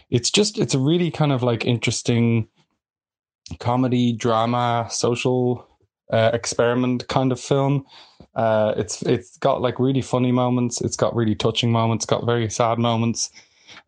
it's 0.09 0.29
just 0.29 0.57
it's 0.59 0.73
a 0.73 0.79
really 0.79 1.11
kind 1.11 1.31
of 1.31 1.43
like 1.43 1.65
interesting 1.65 2.47
comedy 3.59 4.13
drama 4.13 4.87
social 4.89 5.67
uh, 6.11 6.31
experiment 6.33 7.07
kind 7.07 7.31
of 7.31 7.39
film. 7.39 7.85
Uh 8.35 8.73
it's 8.77 9.01
it's 9.03 9.37
got 9.37 9.61
like 9.61 9.79
really 9.79 10.01
funny 10.01 10.31
moments. 10.31 10.81
It's 10.81 10.95
got 10.95 11.15
really 11.15 11.35
touching 11.35 11.71
moments. 11.71 12.05
Got 12.05 12.25
very 12.25 12.49
sad 12.49 12.79
moments. 12.79 13.31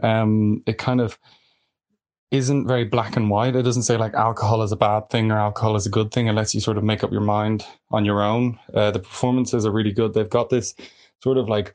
Um 0.02 0.64
it 0.66 0.78
kind 0.78 1.02
of 1.02 1.18
isn't 2.32 2.68
very 2.68 2.84
black 2.84 3.16
and 3.16 3.30
white. 3.30 3.56
It 3.56 3.64
doesn't 3.64 3.84
say 3.84 3.98
like 3.98 4.14
alcohol 4.14 4.62
is 4.64 4.72
a 4.72 4.76
bad 4.76 5.10
thing 5.10 5.32
or 5.32 5.38
alcohol 5.38 5.76
is 5.76 5.86
a 5.86 5.90
good 5.92 6.12
thing 6.12 6.28
it 6.28 6.34
lets 6.34 6.54
you 6.54 6.62
sort 6.62 6.78
of 6.78 6.84
make 6.84 7.04
up 7.04 7.12
your 7.12 7.22
mind 7.22 7.66
on 7.92 8.06
your 8.06 8.22
own. 8.22 8.60
Uh, 8.74 8.92
the 8.92 9.00
performances 9.00 9.66
are 9.66 9.72
really 9.72 9.92
good. 9.92 10.14
They've 10.14 10.30
got 10.30 10.50
this 10.50 10.76
sort 11.24 11.38
of 11.38 11.48
like 11.48 11.74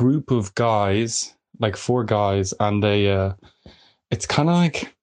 group 0.00 0.30
of 0.30 0.54
guys 0.54 1.34
like 1.58 1.76
four 1.76 2.02
guys 2.02 2.54
and 2.58 2.82
they 2.82 3.10
uh 3.10 3.34
it's 4.10 4.24
kind 4.24 4.48
of 4.48 4.54
like 4.54 4.94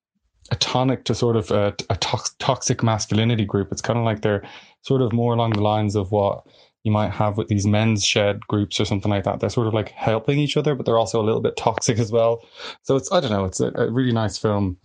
a 0.50 0.56
tonic 0.56 1.04
to 1.04 1.14
sort 1.14 1.36
of 1.36 1.52
a, 1.52 1.76
a 1.92 1.96
tox- 1.98 2.36
toxic 2.40 2.82
masculinity 2.82 3.46
group. 3.46 3.72
It's 3.72 3.82
kind 3.82 4.00
of 4.00 4.06
like 4.06 4.22
they're 4.22 4.44
sort 4.82 5.04
of 5.04 5.14
more 5.14 5.36
along 5.36 5.52
the 5.52 5.62
lines 5.62 5.96
of 5.96 6.12
what 6.12 6.48
you 6.84 6.92
might 6.92 7.12
have 7.12 7.38
with 7.38 7.48
these 7.48 7.68
men's 7.68 8.04
shed 8.04 8.40
groups 8.48 8.80
or 8.80 8.86
something 8.86 9.12
like 9.12 9.24
that. 9.26 9.40
They're 9.40 9.52
sort 9.52 9.68
of 9.68 9.76
like 9.76 9.90
helping 9.90 10.40
each 10.40 10.58
other 10.58 10.74
but 10.74 10.88
they're 10.88 10.98
also 10.98 11.22
a 11.22 11.28
little 11.28 11.42
bit 11.42 11.58
toxic 11.58 12.00
as 12.00 12.12
well. 12.12 12.44
So 12.82 12.96
it's 12.96 13.12
i 13.12 13.20
don't 13.20 13.30
know 13.30 13.46
it's 13.46 13.60
a, 13.60 13.72
a 13.76 13.92
really 13.92 14.14
nice 14.14 14.40
film 14.40 14.78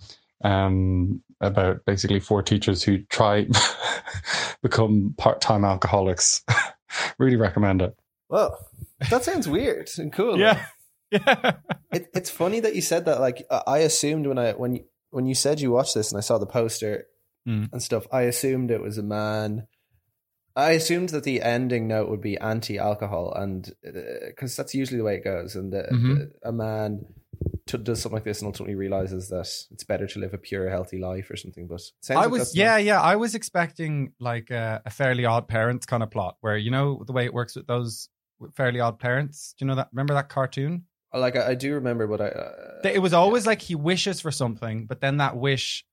um 0.44 1.22
about 1.40 1.86
basically 1.86 2.20
four 2.20 2.42
teachers 2.42 2.82
who 2.82 2.98
try 3.04 3.46
become 4.62 5.14
part-time 5.16 5.64
alcoholics. 5.64 6.44
Really 7.18 7.36
recommend 7.36 7.80
it 7.80 7.96
Well, 8.32 8.58
that 9.10 9.22
sounds 9.24 9.46
weird 9.48 9.90
and 9.98 10.12
cool. 10.12 10.38
Yeah. 10.38 10.64
Yeah. 11.10 11.52
It, 11.92 12.08
it's 12.14 12.30
funny 12.30 12.60
that 12.60 12.74
you 12.74 12.80
said 12.80 13.04
that. 13.04 13.20
Like, 13.20 13.44
I 13.66 13.80
assumed 13.80 14.26
when 14.26 14.38
I 14.38 14.52
when 14.52 14.76
you, 14.76 14.84
when 15.10 15.26
you 15.26 15.34
said 15.34 15.60
you 15.60 15.70
watched 15.70 15.94
this 15.94 16.10
and 16.10 16.16
I 16.16 16.22
saw 16.22 16.38
the 16.38 16.46
poster 16.46 17.04
Mm. 17.46 17.68
and 17.72 17.82
stuff, 17.82 18.06
I 18.12 18.22
assumed 18.22 18.70
it 18.70 18.80
was 18.80 18.96
a 18.98 19.02
man. 19.02 19.66
I 20.56 20.70
assumed 20.72 21.08
that 21.10 21.24
the 21.24 21.42
ending 21.42 21.88
note 21.88 22.08
would 22.08 22.20
be 22.22 22.38
anti-alcohol, 22.38 23.34
and 23.34 23.68
because 23.82 24.54
that's 24.56 24.74
usually 24.74 24.98
the 24.98 25.04
way 25.04 25.16
it 25.16 25.24
goes, 25.24 25.56
and 25.56 25.72
the, 25.72 25.82
Mhm. 25.92 26.14
the- 26.18 26.48
a 26.48 26.52
man 26.52 27.04
does 27.66 28.00
something 28.00 28.16
like 28.16 28.24
this 28.24 28.40
and 28.40 28.46
ultimately 28.46 28.74
realizes 28.74 29.28
that 29.30 29.48
it's 29.72 29.82
better 29.84 30.06
to 30.06 30.18
live 30.20 30.32
a 30.34 30.38
pure, 30.38 30.70
healthy 30.70 30.98
life 30.98 31.30
or 31.30 31.36
something. 31.36 31.66
But 31.66 31.80
I 32.10 32.14
like 32.14 32.30
was 32.30 32.54
yeah 32.56 32.72
not- 32.72 32.84
yeah 32.84 33.00
I 33.00 33.16
was 33.16 33.34
expecting 33.34 34.12
like 34.20 34.50
a, 34.50 34.80
a 34.86 34.90
fairly 34.90 35.24
odd 35.24 35.48
parents 35.48 35.84
kind 35.86 36.02
of 36.02 36.10
plot 36.10 36.36
where 36.42 36.56
you 36.56 36.70
know 36.70 37.02
the 37.06 37.12
way 37.12 37.24
it 37.24 37.34
works 37.34 37.56
with 37.56 37.66
those 37.66 38.08
Fairly 38.54 38.80
Odd 38.80 38.98
Parents. 38.98 39.54
Do 39.58 39.64
you 39.64 39.68
know 39.68 39.74
that? 39.76 39.88
Remember 39.92 40.14
that 40.14 40.28
cartoon? 40.28 40.84
like 41.14 41.36
I, 41.36 41.50
I 41.50 41.54
do 41.54 41.74
remember 41.74 42.06
but 42.06 42.20
I. 42.20 42.28
Uh, 42.28 42.80
It 42.84 43.00
was 43.02 43.12
always 43.12 43.46
like 43.46 43.60
he 43.60 43.74
wishes 43.74 44.20
for 44.20 44.30
something, 44.30 44.86
but 44.86 45.00
then 45.00 45.18
that 45.18 45.36
wish 45.36 45.84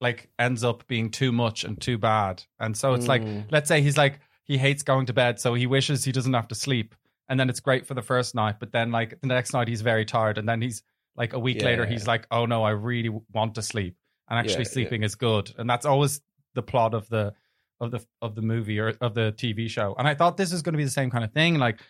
like 0.00 0.28
ends 0.38 0.64
up 0.64 0.86
being 0.86 1.10
too 1.10 1.32
much 1.32 1.64
and 1.64 1.80
too 1.80 1.98
bad. 1.98 2.42
And 2.58 2.76
so 2.76 2.94
it's 2.94 3.08
like, 3.08 3.22
Mm. 3.22 3.44
let's 3.50 3.68
say 3.68 3.80
he's 3.80 3.96
like 3.96 4.20
he 4.44 4.58
hates 4.58 4.82
going 4.82 5.06
to 5.06 5.12
bed, 5.12 5.40
so 5.40 5.54
he 5.54 5.66
wishes 5.66 6.04
he 6.04 6.12
doesn't 6.12 6.34
have 6.34 6.48
to 6.48 6.54
sleep. 6.54 6.94
And 7.28 7.40
then 7.40 7.48
it's 7.48 7.60
great 7.60 7.86
for 7.86 7.94
the 7.94 8.02
first 8.02 8.34
night, 8.34 8.56
but 8.60 8.72
then 8.72 8.90
like 8.90 9.18
the 9.20 9.28
next 9.28 9.52
night 9.54 9.68
he's 9.68 9.80
very 9.80 10.04
tired, 10.04 10.36
and 10.36 10.48
then 10.48 10.60
he's 10.60 10.82
like 11.16 11.32
a 11.32 11.38
week 11.38 11.58
Yeah, 11.60 11.66
later 11.66 11.84
yeah, 11.84 11.90
he's 11.90 12.04
yeah. 12.04 12.10
like, 12.10 12.26
oh 12.30 12.44
no, 12.44 12.62
I 12.64 12.70
really 12.70 13.08
want 13.32 13.54
to 13.54 13.62
sleep, 13.62 13.96
and 14.28 14.38
actually 14.38 14.52
Yeah, 14.64 14.68
yeah. 14.68 14.72
sleeping 14.72 15.02
is 15.04 15.14
good, 15.14 15.54
and 15.56 15.70
that's 15.70 15.86
always 15.86 16.20
the 16.54 16.62
plot 16.62 16.92
of 16.92 17.08
the 17.08 17.32
of 17.80 17.90
the 17.90 18.00
of 18.22 18.34
the 18.34 18.42
movie 18.42 18.78
or 18.78 18.94
of 19.00 19.14
the 19.14 19.32
TV 19.36 19.68
show. 19.68 19.94
And 19.98 20.06
I 20.08 20.14
thought 20.14 20.36
this 20.36 20.52
is 20.52 20.62
going 20.62 20.72
to 20.74 20.78
be 20.78 20.84
the 20.84 20.90
same 20.90 21.10
kind 21.10 21.24
of 21.24 21.32
thing, 21.32 21.58
like 21.58 21.80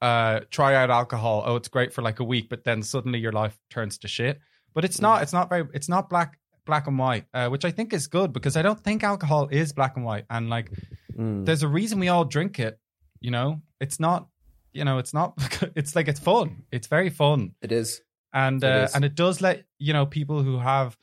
uh 0.00 0.40
try 0.50 0.74
out 0.74 0.90
alcohol. 0.90 1.42
Oh, 1.46 1.56
it's 1.56 1.68
great 1.68 1.92
for 1.92 2.02
like 2.02 2.20
a 2.20 2.24
week, 2.24 2.48
but 2.48 2.64
then 2.64 2.82
suddenly 2.82 3.18
your 3.18 3.32
life 3.32 3.58
turns 3.70 3.98
to 3.98 4.08
shit. 4.08 4.40
But 4.74 4.84
it's 4.84 4.96
Mm. 4.98 5.02
not. 5.02 5.22
It's 5.22 5.32
not 5.32 5.48
very. 5.48 5.66
It's 5.74 5.88
not 5.88 6.08
black 6.08 6.38
black 6.64 6.86
and 6.86 6.98
white, 6.98 7.24
uh, 7.34 7.48
which 7.48 7.64
I 7.64 7.70
think 7.72 7.92
is 7.92 8.06
good 8.06 8.32
because 8.32 8.56
I 8.56 8.62
don't 8.62 8.78
think 8.82 9.02
alcohol 9.02 9.48
is 9.50 9.72
black 9.72 9.96
and 9.96 10.04
white. 10.04 10.24
And 10.30 10.48
like, 10.48 10.70
Mm. 11.18 11.44
there's 11.44 11.62
a 11.62 11.68
reason 11.68 11.98
we 12.00 12.08
all 12.08 12.24
drink 12.24 12.58
it. 12.58 12.78
You 13.20 13.30
know, 13.30 13.60
it's 13.80 14.00
not. 14.00 14.28
You 14.72 14.84
know, 14.84 14.98
it's 14.98 15.12
not. 15.12 15.34
It's 15.76 15.94
like 15.94 16.08
it's 16.08 16.20
fun. 16.20 16.62
It's 16.72 16.86
very 16.86 17.10
fun 17.10 17.54
It 17.60 17.70
is. 17.72 18.00
and 18.32 18.62
uh, 18.64 18.84
is. 18.86 18.94
and 18.94 19.04
it 19.04 19.14
does 19.14 19.40
let 19.40 19.64
you 19.78 19.92
know 19.92 20.06
people 20.06 20.42
who 20.42 20.58
have 20.58 20.96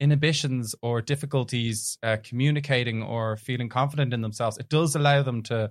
inhibitions 0.00 0.74
or 0.82 1.00
difficulties 1.00 1.98
uh, 2.02 2.16
communicating 2.22 3.02
or 3.02 3.36
feeling 3.36 3.68
confident 3.68 4.12
in 4.12 4.20
themselves 4.20 4.58
it 4.58 4.68
does 4.68 4.94
allow 4.94 5.22
them 5.22 5.42
to 5.42 5.70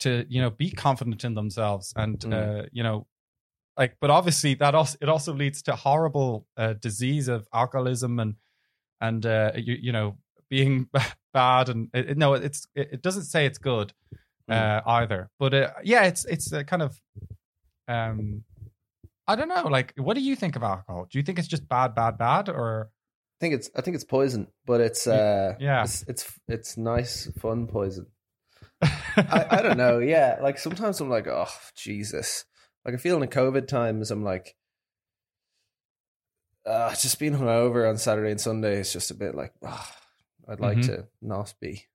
to 0.00 0.24
you 0.28 0.40
know 0.40 0.50
be 0.50 0.70
confident 0.70 1.24
in 1.24 1.34
themselves 1.34 1.92
and 1.96 2.18
Mm. 2.20 2.32
uh, 2.32 2.66
you 2.72 2.82
know 2.82 3.06
like 3.76 3.96
but 4.00 4.10
obviously 4.10 4.54
that 4.54 4.74
also 4.74 4.98
it 5.00 5.08
also 5.08 5.32
leads 5.32 5.62
to 5.62 5.74
horrible 5.76 6.46
uh, 6.56 6.74
disease 6.74 7.28
of 7.28 7.48
alcoholism 7.54 8.18
and 8.20 8.34
and 9.00 9.24
uh, 9.24 9.52
you, 9.56 9.76
you 9.80 9.92
know 9.92 10.18
being 10.50 10.88
bad 11.32 11.68
and 11.68 11.88
it, 11.94 12.18
no 12.18 12.34
it's 12.34 12.66
it, 12.74 12.88
it 12.92 13.02
doesn't 13.02 13.24
say 13.24 13.46
it's 13.46 13.58
good 13.58 13.92
Mm. 14.50 14.54
uh, 14.54 14.80
either 14.86 15.28
but 15.38 15.52
uh, 15.52 15.70
yeah 15.84 16.04
it's 16.04 16.24
it's 16.24 16.52
a 16.52 16.64
kind 16.64 16.82
of 16.82 16.98
um 17.86 18.44
I 19.30 19.36
don't 19.36 19.48
know. 19.48 19.68
Like, 19.68 19.92
what 19.98 20.14
do 20.14 20.22
you 20.22 20.34
think 20.34 20.56
of 20.56 20.62
alcohol? 20.62 21.06
Do 21.10 21.18
you 21.18 21.22
think 21.22 21.38
it's 21.38 21.48
just 21.48 21.68
bad, 21.68 21.94
bad, 21.94 22.16
bad, 22.16 22.48
or 22.48 22.88
I 23.38 23.40
think 23.40 23.54
it's 23.54 23.70
I 23.76 23.82
think 23.82 23.94
it's 23.94 24.04
poison, 24.04 24.48
but 24.66 24.80
it's 24.80 25.06
uh 25.06 25.54
yeah. 25.60 25.84
it's 25.84 26.02
it's 26.08 26.38
it's 26.48 26.76
nice 26.76 27.30
fun 27.40 27.68
poison. 27.68 28.06
I, 28.82 29.46
I 29.50 29.62
don't 29.62 29.76
know. 29.76 29.98
Yeah, 30.00 30.38
like 30.42 30.58
sometimes 30.58 31.00
I'm 31.00 31.08
like, 31.08 31.28
oh 31.28 31.46
Jesus. 31.76 32.44
Like 32.84 32.94
I 32.94 32.96
feel 32.98 33.14
in 33.14 33.20
the 33.20 33.28
COVID 33.28 33.68
times, 33.68 34.10
I'm 34.10 34.24
like, 34.24 34.56
uh, 36.66 36.90
just 36.94 37.18
being 37.18 37.34
hungover 37.34 37.88
on 37.88 37.96
Saturday 37.96 38.30
and 38.30 38.40
Sunday 38.40 38.80
is 38.80 38.92
just 38.92 39.10
a 39.10 39.14
bit 39.14 39.34
like, 39.34 39.52
oh, 39.62 39.88
I'd 40.48 40.60
like 40.60 40.78
Mhm. 40.78 40.86
to 40.86 41.08
not 41.22 41.54
be. 41.60 41.86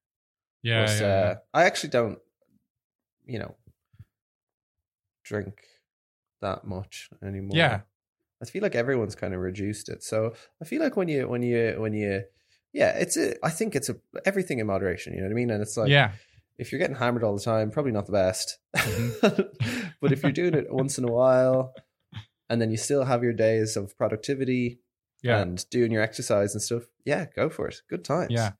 yeah, 0.62 0.86
But, 0.86 1.00
yeah, 1.00 1.06
uh, 1.06 1.34
I 1.52 1.64
actually 1.64 1.90
don't, 1.90 2.18
you 3.26 3.38
know, 3.38 3.54
drink 5.24 5.62
that 6.40 6.64
much 6.66 7.10
anymore. 7.22 7.56
Yeah. 7.56 7.80
I 8.44 8.50
feel 8.50 8.62
like 8.62 8.74
everyone's 8.74 9.14
kind 9.14 9.34
of 9.34 9.40
reduced 9.40 9.88
it. 9.88 10.02
So 10.02 10.34
I 10.60 10.64
feel 10.64 10.82
like 10.82 10.96
when 10.96 11.08
you 11.08 11.28
when 11.28 11.42
you 11.42 11.76
when 11.78 11.92
you 11.92 12.22
yeah, 12.72 12.90
it's 12.98 13.16
a, 13.16 13.34
I 13.44 13.50
think 13.50 13.74
it's 13.74 13.88
a 13.88 13.96
everything 14.24 14.58
in 14.58 14.66
moderation. 14.66 15.14
You 15.14 15.20
know 15.20 15.26
what 15.26 15.32
I 15.32 15.34
mean? 15.34 15.50
And 15.50 15.62
it's 15.62 15.76
like 15.76 15.88
yeah, 15.88 16.12
if 16.58 16.72
you're 16.72 16.78
getting 16.78 16.96
hammered 16.96 17.22
all 17.22 17.34
the 17.36 17.42
time, 17.42 17.70
probably 17.70 17.92
not 17.92 18.06
the 18.06 18.12
best. 18.12 18.58
Mm-hmm. 18.76 19.88
but 20.00 20.12
if 20.12 20.22
you're 20.22 20.32
doing 20.32 20.54
it 20.54 20.72
once 20.72 20.98
in 20.98 21.04
a 21.08 21.12
while, 21.12 21.72
and 22.50 22.60
then 22.60 22.70
you 22.70 22.76
still 22.76 23.04
have 23.04 23.22
your 23.22 23.32
days 23.32 23.76
of 23.76 23.96
productivity 23.96 24.80
yeah, 25.22 25.40
and 25.40 25.68
doing 25.70 25.92
your 25.92 26.02
exercise 26.02 26.54
and 26.54 26.62
stuff, 26.62 26.82
yeah, 27.04 27.26
go 27.34 27.48
for 27.48 27.68
it. 27.68 27.80
Good 27.88 28.04
times. 28.04 28.30
yeah, 28.30 28.52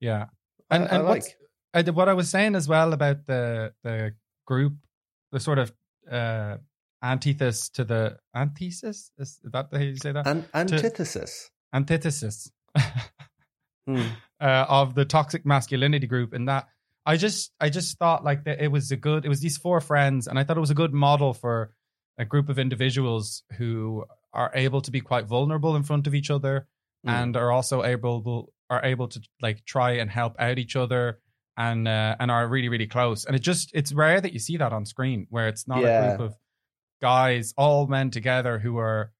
yeah. 0.00 0.26
And 0.70 0.84
I 0.84 0.96
and 0.96 1.06
what's- 1.06 1.26
like. 1.26 1.36
I 1.74 1.80
did 1.80 1.94
what 1.94 2.10
I 2.10 2.12
was 2.12 2.28
saying 2.28 2.54
as 2.54 2.68
well 2.68 2.92
about 2.92 3.24
the 3.24 3.72
the 3.82 4.14
group, 4.46 4.74
the 5.30 5.40
sort 5.40 5.58
of 5.58 5.72
uh 6.10 6.58
antithesis 7.02 7.68
to 7.70 7.84
the 7.84 8.18
antithesis. 8.34 9.10
Is 9.18 9.40
that 9.44 9.68
how 9.72 9.78
you 9.78 9.96
say 9.96 10.12
that? 10.12 10.26
An- 10.26 10.46
antithesis. 10.54 11.50
antithesis 11.74 12.50
Hmm. 13.86 14.00
uh, 14.40 14.66
of 14.68 14.94
the 14.94 15.04
toxic 15.04 15.44
masculinity 15.44 16.06
group. 16.06 16.34
In 16.34 16.44
that, 16.44 16.68
I 17.04 17.16
just 17.16 17.50
I 17.60 17.68
just 17.68 17.98
thought 17.98 18.22
like 18.22 18.44
that 18.44 18.62
it 18.62 18.68
was 18.68 18.92
a 18.92 18.96
good. 18.96 19.24
It 19.24 19.28
was 19.28 19.40
these 19.40 19.56
four 19.56 19.80
friends, 19.80 20.28
and 20.28 20.38
I 20.38 20.44
thought 20.44 20.56
it 20.56 20.60
was 20.60 20.70
a 20.70 20.74
good 20.74 20.92
model 20.94 21.34
for 21.34 21.72
a 22.16 22.24
group 22.24 22.48
of 22.48 22.60
individuals 22.60 23.42
who 23.58 24.04
are 24.32 24.52
able 24.54 24.80
to 24.82 24.92
be 24.92 25.00
quite 25.00 25.26
vulnerable 25.26 25.74
in 25.74 25.82
front 25.82 26.06
of 26.06 26.14
each 26.14 26.30
other 26.30 26.68
Hmm. 27.04 27.10
and 27.10 27.36
are 27.36 27.50
also 27.50 27.82
able 27.82 28.52
are 28.70 28.84
able 28.84 29.08
to 29.08 29.20
like 29.40 29.64
try 29.64 29.92
and 29.92 30.08
help 30.08 30.36
out 30.38 30.58
each 30.60 30.76
other 30.76 31.18
and 31.56 31.88
uh, 31.88 32.14
and 32.20 32.30
are 32.30 32.46
really 32.46 32.68
really 32.68 32.86
close 32.86 33.24
and 33.24 33.34
it 33.34 33.40
just 33.42 33.72
it's 33.74 33.92
rare 33.92 34.20
that 34.20 34.32
you 34.32 34.38
see 34.38 34.56
that 34.58 34.72
on 34.72 34.86
screen 34.86 35.26
where 35.28 35.48
it's 35.48 35.66
not 35.66 35.82
a 35.82 36.16
group 36.16 36.30
of 36.30 36.36
guys 37.02 37.52
all 37.56 37.86
men 37.86 38.10
together 38.10 38.58
who 38.58 38.78
are 38.78 39.12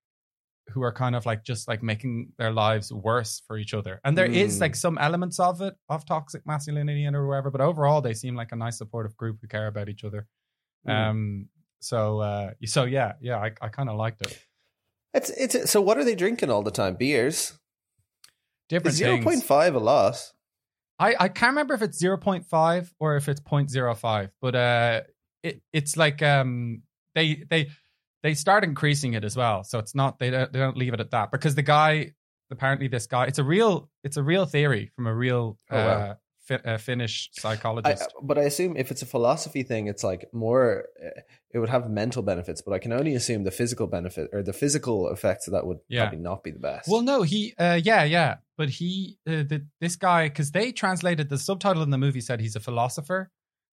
who 0.68 0.82
are 0.82 0.92
kind 0.92 1.14
of 1.16 1.26
like 1.26 1.42
just 1.44 1.66
like 1.68 1.82
making 1.82 2.32
their 2.38 2.52
lives 2.52 2.92
worse 2.92 3.42
for 3.46 3.58
each 3.58 3.74
other 3.74 4.00
and 4.04 4.16
there 4.16 4.30
is 4.30 4.56
Mm. 4.56 4.60
like 4.60 4.76
some 4.76 4.96
elements 4.98 5.38
of 5.40 5.60
it 5.60 5.74
of 5.88 6.06
toxic 6.06 6.42
masculinity 6.46 7.04
and 7.04 7.16
or 7.16 7.26
whatever 7.26 7.50
but 7.50 7.60
overall 7.60 8.00
they 8.00 8.14
seem 8.14 8.36
like 8.36 8.52
a 8.52 8.56
nice 8.56 8.78
supportive 8.78 9.14
group 9.16 9.38
who 9.40 9.48
care 9.48 9.66
about 9.66 9.88
each 9.88 10.04
other 10.04 10.26
Mm. 10.86 10.92
um 11.10 11.48
so 11.80 12.20
uh 12.20 12.50
so 12.64 12.84
yeah 12.84 13.12
yeah 13.20 13.38
i, 13.38 13.50
I 13.60 13.68
kind 13.68 13.88
of 13.90 13.96
liked 13.96 14.20
it 14.26 14.32
It's 15.14 15.30
it's 15.30 15.70
so. 15.70 15.80
What 15.82 15.98
are 15.98 16.04
they 16.04 16.14
drinking 16.14 16.50
all 16.50 16.62
the 16.62 16.70
time? 16.82 16.94
Beers. 16.96 17.58
different 18.68 18.94
Is 18.94 18.98
zero 18.98 19.20
point 19.20 19.44
a 19.50 19.70
lot? 19.78 20.16
I, 20.98 21.14
I 21.24 21.28
can't 21.28 21.50
remember 21.50 21.74
if 21.74 21.82
it's 21.82 22.00
0.5 22.02 22.90
or 23.00 23.16
if 23.16 23.28
it's 23.28 23.40
0.05, 23.40 24.30
but 24.40 24.54
uh, 24.54 25.00
it, 25.42 25.60
it's 25.72 25.96
like 25.96 26.22
um 26.22 26.82
they 27.14 27.44
they 27.50 27.68
they 28.22 28.34
start 28.34 28.64
increasing 28.64 29.14
it 29.14 29.24
as 29.24 29.36
well. 29.36 29.64
So 29.64 29.78
it's 29.78 29.94
not 29.94 30.18
they 30.18 30.30
don't 30.30 30.52
they 30.52 30.58
don't 30.58 30.76
leave 30.76 30.94
it 30.94 31.00
at 31.00 31.10
that 31.10 31.30
because 31.32 31.54
the 31.54 31.62
guy 31.62 32.12
apparently 32.50 32.88
this 32.88 33.06
guy 33.06 33.24
it's 33.26 33.38
a 33.38 33.44
real 33.44 33.88
it's 34.04 34.16
a 34.16 34.22
real 34.22 34.46
theory 34.46 34.90
from 34.94 35.06
a 35.06 35.14
real 35.14 35.56
Oh, 35.70 35.76
wow. 35.76 35.82
uh, 35.98 36.14
fi- 36.46 36.54
uh, 36.70 36.78
Finnish 36.78 37.30
I, 37.38 37.40
psychologist. 37.40 38.12
but 38.22 38.38
I 38.38 38.42
assume 38.42 38.76
if 38.76 38.90
it's 38.90 39.02
a 39.02 39.06
philosophy 39.06 39.62
thing, 39.62 39.86
it's 39.86 40.04
like 40.04 40.26
more. 40.32 40.84
uh, 41.04 41.20
It 41.54 41.58
would 41.58 41.68
have 41.70 41.90
mental 41.90 42.22
benefits, 42.22 42.62
but 42.62 42.72
I 42.74 42.78
can 42.78 42.92
only 42.92 43.14
assume 43.14 43.44
the 43.44 43.50
physical 43.50 43.86
benefit 43.86 44.30
or 44.32 44.42
the 44.42 44.52
physical 44.54 45.08
effects 45.10 45.46
of 45.46 45.52
that 45.52 45.66
would 45.66 45.78
Yeah. 45.88 46.02
probably 46.04 46.18
not 46.20 46.42
be 46.42 46.50
the 46.50 46.58
best. 46.58 46.88
well, 46.88 47.02
no, 47.02 47.22
he 47.22 47.54
uh, 47.58 47.78
yeah 47.82 48.04
yeah, 48.04 48.36
but 48.56 48.68
he 48.70 49.18
uh, 49.26 49.42
the, 49.50 49.66
this 49.80 49.96
guy 49.96 50.28
because 50.28 50.50
they 50.52 50.72
translated 50.72 51.28
the 51.28 51.38
subtitle 51.38 51.82
in 51.82 51.90
the 51.90 51.98
movie 51.98 52.20
said 52.22 52.40
he's 52.40 52.56
a 52.56 52.60
philosopher, 52.60 53.30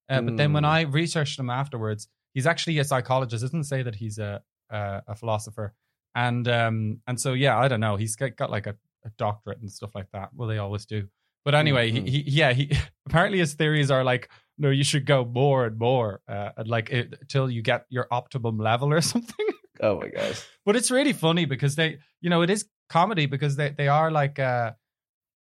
uh, 0.10 0.22
but 0.22 0.36
then 0.38 0.54
when 0.54 0.64
Mm. 0.64 0.68
I 0.78 0.82
researched 0.82 1.38
him 1.40 1.50
afterwards, 1.50 2.08
he's 2.34 2.48
actually 2.48 2.80
a 2.80 2.84
psychologist. 2.84 3.44
It 3.44 3.48
doesn't 3.48 3.64
say 3.66 3.84
that 3.84 3.96
he's 3.96 4.18
a 4.20 4.42
a, 4.70 5.02
a 5.08 5.16
philosopher, 5.16 5.74
and 6.16 6.48
um 6.48 7.02
and 7.08 7.20
so 7.20 7.34
yeah, 7.34 7.58
I 7.58 7.68
don't 7.68 7.80
know. 7.80 7.96
He's 7.96 8.16
got, 8.16 8.36
got 8.36 8.50
like 8.52 8.68
a, 8.68 8.76
a 9.06 9.10
doctorate 9.18 9.60
and 9.60 9.72
stuff 9.72 9.96
like 9.96 10.08
that. 10.14 10.30
Well, 10.34 10.48
they 10.48 10.58
always 10.58 10.86
do. 10.86 11.08
But 11.46 11.56
anyway, 11.56 11.92
Mhm. 11.92 12.08
he, 12.08 12.22
he 12.22 12.32
yeah 12.32 12.54
he 12.54 12.72
apparently 13.08 13.40
his 13.40 13.54
theories 13.54 13.90
are 13.92 14.04
like 14.04 14.30
no, 14.58 14.70
you 14.70 14.84
should 14.84 15.06
go 15.06 15.24
more 15.24 15.66
and 15.66 15.78
more, 15.80 16.20
uh, 16.28 16.50
and 16.58 16.68
like 16.68 16.90
it, 16.90 17.30
till 17.30 17.50
you 17.50 17.62
get 17.62 17.86
your 17.90 18.08
optimum 18.12 18.58
level 18.58 18.92
or 18.92 19.00
something. 19.14 19.46
oh 19.82 20.00
my 20.02 20.10
gosh! 20.10 20.46
But 20.66 20.76
it's 20.76 20.92
really 20.92 21.14
funny 21.14 21.46
because 21.46 21.76
they, 21.76 22.00
you 22.22 22.30
know, 22.30 22.42
it 22.42 22.50
is 22.50 22.66
comedy 22.90 23.26
because 23.26 23.56
they 23.56 23.70
they 23.70 23.88
are 23.88 24.12
like 24.12 24.38
uh 24.38 24.72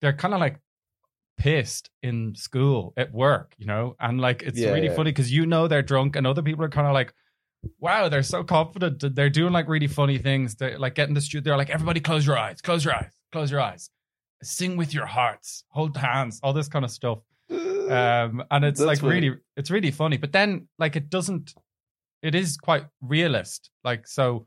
they're 0.01 0.13
kind 0.13 0.33
of 0.35 0.39
like 0.39 0.59
pissed 1.39 1.89
in 2.03 2.35
school 2.35 2.93
at 2.97 3.11
work, 3.11 3.55
you 3.57 3.65
know, 3.65 3.95
and 3.99 4.21
like 4.21 4.43
it's 4.43 4.59
Yeah, 4.59 4.71
really 4.73 4.87
yeah. 4.87 4.95
funny 4.95 5.09
because 5.11 5.31
you 5.31 5.45
know 5.47 5.67
they're 5.67 5.81
drunk 5.81 6.15
and 6.15 6.27
other 6.27 6.43
people 6.43 6.63
are 6.63 6.69
kind 6.69 6.85
of 6.87 6.93
like, 6.93 7.13
wow, 7.79 8.09
they're 8.09 8.21
so 8.23 8.43
confident. 8.43 9.03
They're 9.15 9.29
doing 9.31 9.53
like 9.53 9.67
really 9.67 9.87
funny 9.87 10.17
things. 10.19 10.55
They're 10.55 10.77
like 10.77 10.93
getting 10.95 11.15
the 11.15 11.21
studio. 11.21 11.41
They're 11.43 11.57
like, 11.57 11.71
everybody, 11.71 11.99
close 11.99 12.27
your 12.27 12.37
eyes, 12.37 12.61
close 12.61 12.85
your 12.85 12.93
eyes, 12.93 13.11
close 13.31 13.49
your 13.49 13.61
eyes, 13.61 13.89
sing 14.43 14.77
with 14.77 14.93
your 14.93 15.07
hearts, 15.07 15.63
hold 15.69 15.97
hands, 15.97 16.39
all 16.43 16.53
this 16.53 16.67
kind 16.67 16.85
of 16.85 16.91
stuff 16.91 17.19
um 17.51 18.43
and 18.51 18.63
it's 18.63 18.79
That's 18.79 18.87
like 18.87 18.99
funny. 18.99 19.29
really 19.29 19.37
it's 19.57 19.71
really 19.71 19.89
funny 19.89 20.17
but 20.17 20.31
then 20.31 20.67
like 20.77 20.95
it 20.95 21.09
doesn't 21.09 21.55
it 22.21 22.35
is 22.35 22.55
quite 22.57 22.85
realist 23.01 23.71
like 23.83 24.07
so 24.07 24.45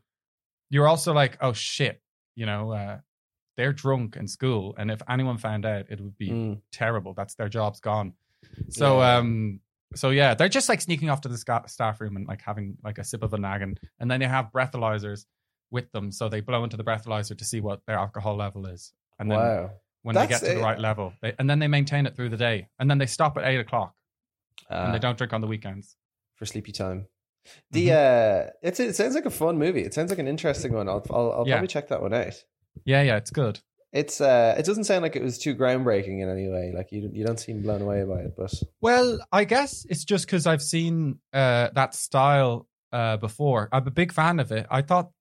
you're 0.69 0.87
also 0.87 1.11
like 1.11 1.37
oh 1.41 1.51
shit 1.51 2.01
you 2.35 2.45
know 2.45 2.71
uh 2.71 2.97
they're 3.57 3.73
drunk 3.73 4.15
in 4.15 4.27
school 4.27 4.73
and 4.77 4.89
if 4.91 5.01
anyone 5.09 5.37
found 5.37 5.65
out 5.65 5.85
it 5.89 5.99
would 6.01 6.17
be 6.17 6.29
Mm. 6.29 6.61
terrible 6.71 7.13
that's 7.13 7.35
their 7.35 7.49
job's 7.49 7.79
gone 7.79 8.13
so 8.69 8.99
Yeah. 8.99 9.17
um 9.17 9.59
so 9.95 10.09
yeah 10.09 10.33
they're 10.33 10.49
just 10.49 10.69
like 10.69 10.81
sneaking 10.81 11.09
off 11.09 11.21
to 11.21 11.29
the 11.29 11.37
staff 11.67 12.01
room 12.01 12.15
and 12.15 12.27
like 12.27 12.41
having 12.41 12.77
like 12.83 12.97
a 12.97 13.03
sip 13.03 13.21
of 13.23 13.33
a 13.33 13.37
naggin 13.37 13.77
and 13.99 14.09
then 14.09 14.19
they 14.19 14.27
have 14.27 14.51
breathalyzers 14.51 15.25
with 15.71 15.91
them 15.91 16.11
so 16.11 16.29
they 16.29 16.41
blow 16.41 16.63
into 16.63 16.77
the 16.77 16.83
breathalyzer 16.83 17.37
to 17.37 17.45
see 17.45 17.61
what 17.61 17.81
their 17.87 17.97
alcohol 17.97 18.35
level 18.35 18.65
is 18.65 18.93
and 19.19 19.29
then 19.29 19.37
wow. 19.39 19.71
when 20.01 20.15
they 20.15 20.27
get 20.27 20.39
to 20.39 20.53
the 20.53 20.57
right 20.59 20.79
level. 20.79 21.13
They, 21.21 21.33
and 21.39 21.49
then 21.49 21.59
they 21.59 21.67
maintain 21.67 22.05
it 22.05 22.15
through 22.15 22.29
the 22.29 22.37
day. 22.37 22.67
And 22.79 22.89
then 22.89 22.97
they 22.97 23.05
stop 23.05 23.37
at 23.37 23.45
eight 23.45 23.59
o'clock 23.59 23.95
Ah, 24.69 24.85
and 24.85 24.93
they 24.93 24.99
don't 24.99 25.17
drink 25.17 25.31
on 25.33 25.41
the 25.41 25.47
weekends. 25.47 25.95
for 26.35 26.45
sleepy 26.45 26.71
time. 26.71 27.07
The 27.71 27.87
Mm-hmm. 27.87 28.47
uh, 28.47 28.51
it's 28.61 28.79
it 28.79 28.95
sounds 28.95 29.15
like 29.15 29.25
a 29.25 29.29
fun 29.29 29.57
movie. 29.57 29.81
It 29.81 29.93
sounds 29.93 30.09
like 30.09 30.19
an 30.19 30.27
interesting 30.27 30.73
one. 30.73 30.89
I'll 30.89 31.05
I'll, 31.09 31.31
I'll 31.31 31.47
Yeah. 31.47 31.55
probably 31.55 31.67
check 31.67 31.87
that 31.89 32.01
one 32.01 32.13
out. 32.13 32.43
Yeah, 32.85 33.01
yeah, 33.01 33.17
it's 33.17 33.31
good. 33.31 33.59
It's 33.91 34.21
uh, 34.21 34.55
it 34.57 34.65
doesn't 34.65 34.85
sound 34.85 35.03
like 35.03 35.15
it 35.15 35.21
was 35.21 35.37
too 35.37 35.55
groundbreaking 35.55 36.19
in 36.21 36.27
any 36.27 36.49
way. 36.49 36.73
Like 36.75 36.91
you 36.91 37.09
you 37.13 37.23
don't 37.23 37.39
seem 37.39 37.61
blown 37.61 37.81
away 37.81 38.03
by 38.03 38.21
it, 38.21 38.33
but 38.35 38.51
Well, 38.81 39.19
I 39.31 39.43
guess 39.43 39.85
it's 39.87 40.03
just 40.03 40.25
because 40.25 40.47
I've 40.47 40.63
seen 40.63 41.19
uh, 41.31 41.69
that 41.75 41.93
style 41.93 42.67
uh, 42.91 43.17
before. 43.17 43.69
I'm 43.71 43.85
a 43.85 43.91
big 43.91 44.11
fan 44.11 44.39
of 44.39 44.51
it. 44.51 44.65
I 44.71 44.81
thought, 44.81 45.11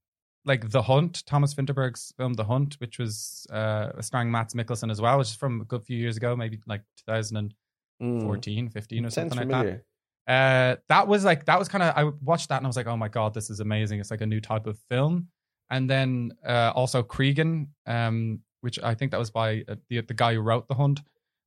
like 0.46 0.70
The 0.70 0.82
Hunt, 0.82 1.22
Thomas 1.26 1.52
Vinterberg's 1.52 2.14
film 2.16 2.32
The 2.32 2.44
Hunt, 2.44 2.74
which 2.78 2.98
was 2.98 3.46
uh, 3.52 4.00
starring 4.00 4.30
Mads 4.30 4.54
Mikkelsen 4.54 4.90
as 4.90 5.02
well, 5.02 5.18
which 5.18 5.28
is 5.28 5.36
from 5.36 5.60
a 5.60 5.64
good 5.64 5.84
few 5.84 5.98
years 5.98 6.16
ago, 6.16 6.34
maybe 6.34 6.58
like 6.66 6.82
2014, 7.06 8.68
mm, 8.68 8.72
15 8.72 9.04
or 9.04 9.10
sounds 9.10 9.34
something 9.34 9.50
like 9.50 9.66
that. 9.66 9.84
Uh, 10.26 10.76
that 10.88 11.08
was 11.08 11.24
like 11.24 11.44
that 11.46 11.58
was 11.58 11.68
kind 11.68 11.82
of 11.82 11.94
I 11.96 12.10
watched 12.22 12.48
that 12.50 12.58
and 12.58 12.66
I 12.66 12.68
was 12.68 12.76
like, 12.76 12.86
oh 12.86 12.96
my 12.96 13.08
god, 13.08 13.34
this 13.34 13.50
is 13.50 13.60
amazing. 13.60 14.00
It's 14.00 14.10
like 14.10 14.20
a 14.20 14.26
new 14.26 14.40
type 14.40 14.66
of 14.66 14.78
film. 14.88 15.28
And 15.72 15.88
then 15.88 16.32
uh, 16.46 16.70
also 16.74 17.02
Krigen, 17.02 17.68
um, 17.86 18.40
which 18.60 18.78
I 18.90 18.94
think 18.94 19.10
that 19.12 19.18
was 19.18 19.30
by 19.30 19.64
uh, 19.68 19.76
the 19.88 20.02
the 20.02 20.14
guy 20.14 20.34
who 20.34 20.40
wrote 20.40 20.68
The 20.68 20.74
Hunt. 20.74 21.00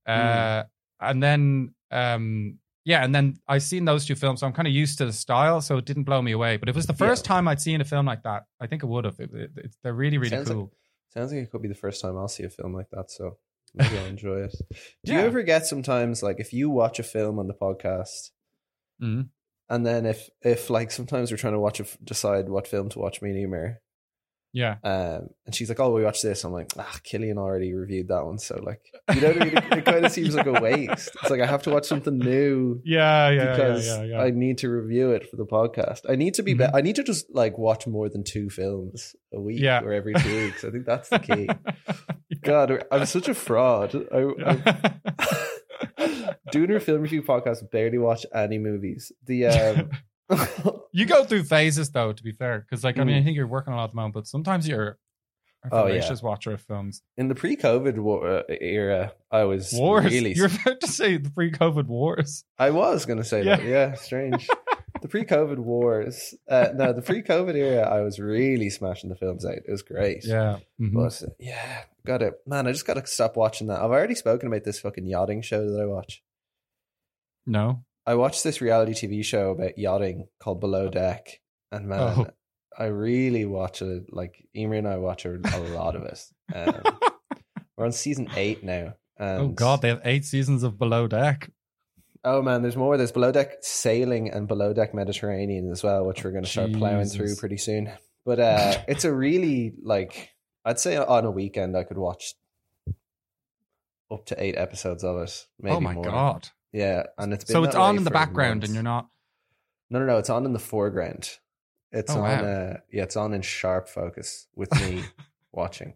Uh, 0.08 0.64
And 1.00 1.22
then 1.22 1.74
um, 1.92 2.60
yeah, 2.86 3.04
and 3.06 3.14
then 3.14 3.38
I've 3.48 3.64
seen 3.64 3.86
those 3.86 4.06
two 4.08 4.16
films, 4.16 4.40
so 4.40 4.48
I'm 4.48 4.54
kind 4.54 4.68
of 4.68 4.74
used 4.74 4.98
to 4.98 5.06
the 5.06 5.14
style, 5.14 5.62
so 5.62 5.78
it 5.78 5.86
didn't 5.86 6.04
blow 6.06 6.22
me 6.22 6.32
away. 6.34 6.58
But 6.58 6.70
if 6.70 6.76
it 6.76 6.80
was 6.82 6.86
the 6.88 6.94
Yeah. 7.00 7.08
first 7.10 7.24
time 7.26 7.48
I'd 7.48 7.62
seen 7.62 7.82
a 7.82 7.86
film 7.86 8.06
like 8.12 8.24
that, 8.24 8.44
I 8.64 8.68
think 8.68 8.84
it 8.84 8.88
would 8.88 9.06
have. 9.06 9.20
It, 9.20 9.32
it, 9.34 9.52
it's- 9.58 9.78
they're 9.84 9.94
really 10.04 10.18
really 10.18 10.36
Sounds 10.36 10.50
like- 10.50 10.58
cool. 10.58 10.72
Sounds 11.14 11.32
like 11.32 11.42
it 11.44 11.52
could 11.52 11.62
be 11.62 11.70
the 11.76 11.82
first 11.86 12.02
time 12.02 12.18
I'll 12.18 12.28
see 12.38 12.44
a 12.44 12.50
film 12.50 12.74
like 12.80 12.90
that. 12.92 13.10
So 13.12 13.38
maybe 13.74 13.98
I'll 14.00 14.06
enjoy 14.18 14.38
it. 14.48 14.56
Do 15.06 15.12
Yeah. 15.14 15.20
you 15.22 15.26
ever 15.28 15.44
get 15.44 15.66
sometimes 15.66 16.22
like 16.24 16.40
if 16.40 16.52
you 16.54 16.70
watch 16.70 16.98
a 17.00 17.04
film 17.04 17.40
on 17.40 17.48
the 17.48 17.54
podcast, 17.66 18.32
Mhm. 19.02 19.30
and 19.70 19.86
then 19.86 20.06
if 20.06 20.30
if 20.42 20.70
like 20.70 20.92
sometimes 20.92 21.32
we're 21.32 21.38
trying 21.44 21.54
to 21.60 21.60
watch 21.68 21.80
a 21.80 21.84
f 21.84 21.98
decide 22.04 22.50
what 22.50 22.68
film 22.68 22.90
to 22.90 23.00
watch, 23.00 23.22
me 23.22 23.30
and 23.32 23.40
Emer, 23.40 23.82
Yeah, 24.56 24.78
um, 24.86 25.28
and 25.46 25.54
she's 25.54 25.68
like, 25.68 25.82
"Oh, 25.82 25.92
we 25.92 26.02
watch 26.04 26.22
this." 26.22 26.46
I'm 26.46 26.54
like, 26.54 26.72
"Ah, 26.80 26.98
Killian 27.04 27.38
already 27.38 27.74
reviewed 27.74 28.08
that 28.08 28.24
one." 28.26 28.38
So 28.40 28.58
like, 28.64 28.80
you 29.14 29.20
know 29.20 29.28
what 29.28 29.42
I 29.42 29.46
mean? 29.46 29.58
It, 29.58 29.86
kind 29.86 30.06
of 30.06 30.12
seems 30.14 30.34
like 30.34 30.46
a 30.46 30.54
waste. 30.54 31.10
It's 31.22 31.30
like 31.30 31.42
I 31.42 31.46
have 31.46 31.62
to 31.64 31.72
watch 31.72 31.86
something 31.86 32.18
new 32.18 32.82
yeah, 32.86 33.30
yeah, 33.32 33.52
because 33.52 33.86
yeah, 33.86 34.04
yeah, 34.04 34.18
yeah. 34.18 34.22
I 34.22 34.30
need 34.32 34.60
to 34.60 34.70
review 34.70 35.12
it 35.12 35.30
for 35.30 35.36
the 35.36 35.46
podcast. 35.46 36.02
I 36.10 36.16
need 36.16 36.36
to 36.36 36.44
be. 36.44 36.54
Mhm. 36.56 36.60
be- 36.60 36.78
I 36.78 36.80
need 36.80 36.96
to 36.96 37.04
just 37.04 37.26
like 37.36 37.58
watch 37.58 37.86
more 37.86 38.08
than 38.08 38.24
two 38.24 38.50
films 38.50 39.14
a 39.34 39.42
week 39.42 39.60
Yeah. 39.60 39.82
or 39.82 39.92
every 39.92 40.14
two 40.14 40.46
weeks. 40.46 40.64
I 40.64 40.70
think 40.72 40.86
that's 40.86 41.10
the 41.10 41.20
key. 41.20 41.50
God, 42.42 42.86
I'm 42.92 43.06
such 43.06 43.28
a 43.28 43.34
fraud. 43.34 43.94
I, 44.14 44.20
I, 44.46 44.94
doing 46.52 46.70
her 46.70 46.80
film 46.80 47.02
review 47.02 47.24
podcast, 47.24 47.70
barely 47.72 47.98
watch 47.98 48.26
any 48.34 48.58
movies. 48.58 49.12
The 49.26 49.48
um, 49.48 49.90
You 50.98 51.06
go 51.06 51.24
through 51.26 51.44
phases 51.44 51.92
though, 51.92 52.14
to 52.14 52.24
be 52.24 52.32
fair, 52.32 52.60
because 52.60 52.84
like 52.84 52.98
I 52.98 53.04
mean, 53.04 53.18
I 53.18 53.20
Mm. 53.20 53.24
think 53.26 53.36
you're 53.36 53.48
working 53.48 53.74
a 53.74 53.76
lot 53.76 53.84
at 53.86 53.90
the 53.92 53.96
moment, 53.98 54.14
but 54.14 54.28
sometimes 54.28 54.68
you're 54.68 54.98
a 55.66 55.68
Oh, 55.72 55.88
yeah. 55.88 55.94
voracious 55.94 56.22
watcher 56.24 56.54
of 56.54 56.62
films. 56.62 57.02
in 57.18 57.28
the 57.28 57.36
pre-COVID 57.36 57.98
war, 57.98 58.28
uh, 58.28 58.44
era, 58.62 59.14
I 59.32 59.44
was 59.46 59.74
Wars. 59.74 60.06
really. 60.06 60.34
You're 60.34 60.46
about 60.64 60.80
to 60.82 60.88
say 60.88 61.18
the 61.18 61.30
pre-COVID 61.32 61.88
wars. 61.88 62.46
I 62.58 62.70
was 62.70 63.06
going 63.06 63.18
to 63.18 63.26
say 63.26 63.44
that. 63.44 63.64
Yeah, 63.64 63.96
strange. 63.96 64.48
the 65.02 65.08
pre-COVID 65.08 65.58
wars. 65.58 66.34
Uh, 66.48 66.70
no, 66.76 66.94
the 66.94 67.02
pre-COVID 67.02 67.56
era, 67.56 67.82
I 67.82 68.02
was 68.02 68.20
really 68.20 68.70
smashing 68.70 69.10
the 69.10 69.16
films 69.16 69.44
out. 69.46 69.56
It 69.58 69.70
was 69.70 69.82
great. 69.82 70.24
Yeah. 70.24 70.60
Mhm. 70.80 70.94
But 70.94 71.22
uh, 71.24 71.32
yeah, 71.40 71.84
got 72.06 72.22
it. 72.22 72.36
Man, 72.46 72.68
I 72.68 72.72
just 72.72 72.86
got 72.88 72.94
to 72.96 73.06
stop 73.08 73.36
watching 73.36 73.68
that. 73.68 73.80
I've 73.82 73.92
already 73.92 74.16
spoken 74.16 74.48
about 74.48 74.64
this 74.64 74.80
fucking 74.80 75.06
yachting 75.08 75.42
show 75.42 75.70
that 75.70 75.82
I 75.82 75.86
watch. 75.88 76.24
No. 77.48 77.85
I 78.06 78.16
watched 78.16 78.44
this 78.44 78.62
reality 78.62 78.94
TV 78.94 79.24
show 79.24 79.52
about 79.52 79.78
yachting 79.78 80.28
called 80.40 80.60
Below 80.60 80.90
Deck, 80.90 81.40
and 81.72 81.88
man, 81.88 82.00
Oh. 82.18 82.28
I 82.78 82.86
really 82.86 83.46
watch 83.46 83.82
it. 83.82 84.06
Like 84.12 84.48
Emer 84.56 84.76
and 84.76 84.88
I 84.88 84.98
watch 84.98 85.26
a, 85.26 85.36
a 85.36 85.60
lot 85.74 85.96
of 85.96 86.04
it. 86.04 86.20
Um, 86.54 86.82
we're 87.78 87.86
on 87.86 87.92
season 87.94 88.30
eight 88.36 88.64
now. 88.64 88.96
Oh 89.20 89.48
God, 89.48 89.82
they 89.82 89.88
have 89.88 90.02
eight 90.04 90.26
seasons 90.26 90.64
of 90.64 90.78
Below 90.78 91.08
Deck. 91.08 91.50
Oh 92.26 92.42
man, 92.42 92.62
there's 92.62 92.76
more. 92.76 92.98
There's 92.98 93.12
Below 93.14 93.32
Deck 93.32 93.58
Sailing 93.62 94.30
and 94.30 94.48
Below 94.48 94.74
Deck 94.74 94.94
Mediterranean 94.94 95.72
as 95.72 95.84
well, 95.84 96.06
which 96.06 96.24
we're 96.24 96.32
going 96.32 96.44
to 96.44 96.50
start 96.50 96.74
plowing 96.74 97.08
through 97.08 97.36
pretty 97.36 97.58
soon. 97.58 97.92
But 98.26 98.40
uh, 98.40 98.78
it's 98.88 99.06
a 99.06 99.14
really 99.14 99.74
like 99.82 100.32
I'd 100.66 100.80
say 100.80 100.98
on 100.98 101.24
a 101.26 101.32
weekend 101.32 101.78
I 101.78 101.84
could 101.84 101.98
watch 101.98 102.34
up 104.12 104.26
to 104.26 104.44
eight 104.44 104.58
episodes 104.58 105.04
of 105.04 105.22
it. 105.22 105.46
Maybe 105.60 105.76
oh 105.76 105.80
my 105.80 105.94
more. 105.94 106.04
God. 106.04 106.50
Yeah, 106.74 107.04
and 107.18 107.34
it's 107.34 107.46
been 107.46 107.54
So 107.54 107.64
it's 107.64 107.76
on 107.76 107.98
in 107.98 108.04
the 108.04 108.12
background, 108.12 108.60
months. 108.62 108.68
and 108.68 108.74
you're 108.76 108.84
not. 108.84 109.08
No, 109.90 110.00
no, 110.00 110.06
no. 110.06 110.18
It's 110.18 110.30
on 110.30 110.46
in 110.46 110.54
the 110.54 110.60
foreground. 110.60 111.30
It's 111.92 112.12
Oh, 112.12 112.16
on. 112.16 112.22
wow. 112.24 112.44
Uh, 112.46 112.78
yeah, 112.92 113.04
it's 113.04 113.16
on 113.16 113.34
in 113.34 113.42
sharp 113.42 113.88
focus 113.88 114.48
with 114.56 114.74
me 114.82 115.04
watching. 115.52 115.94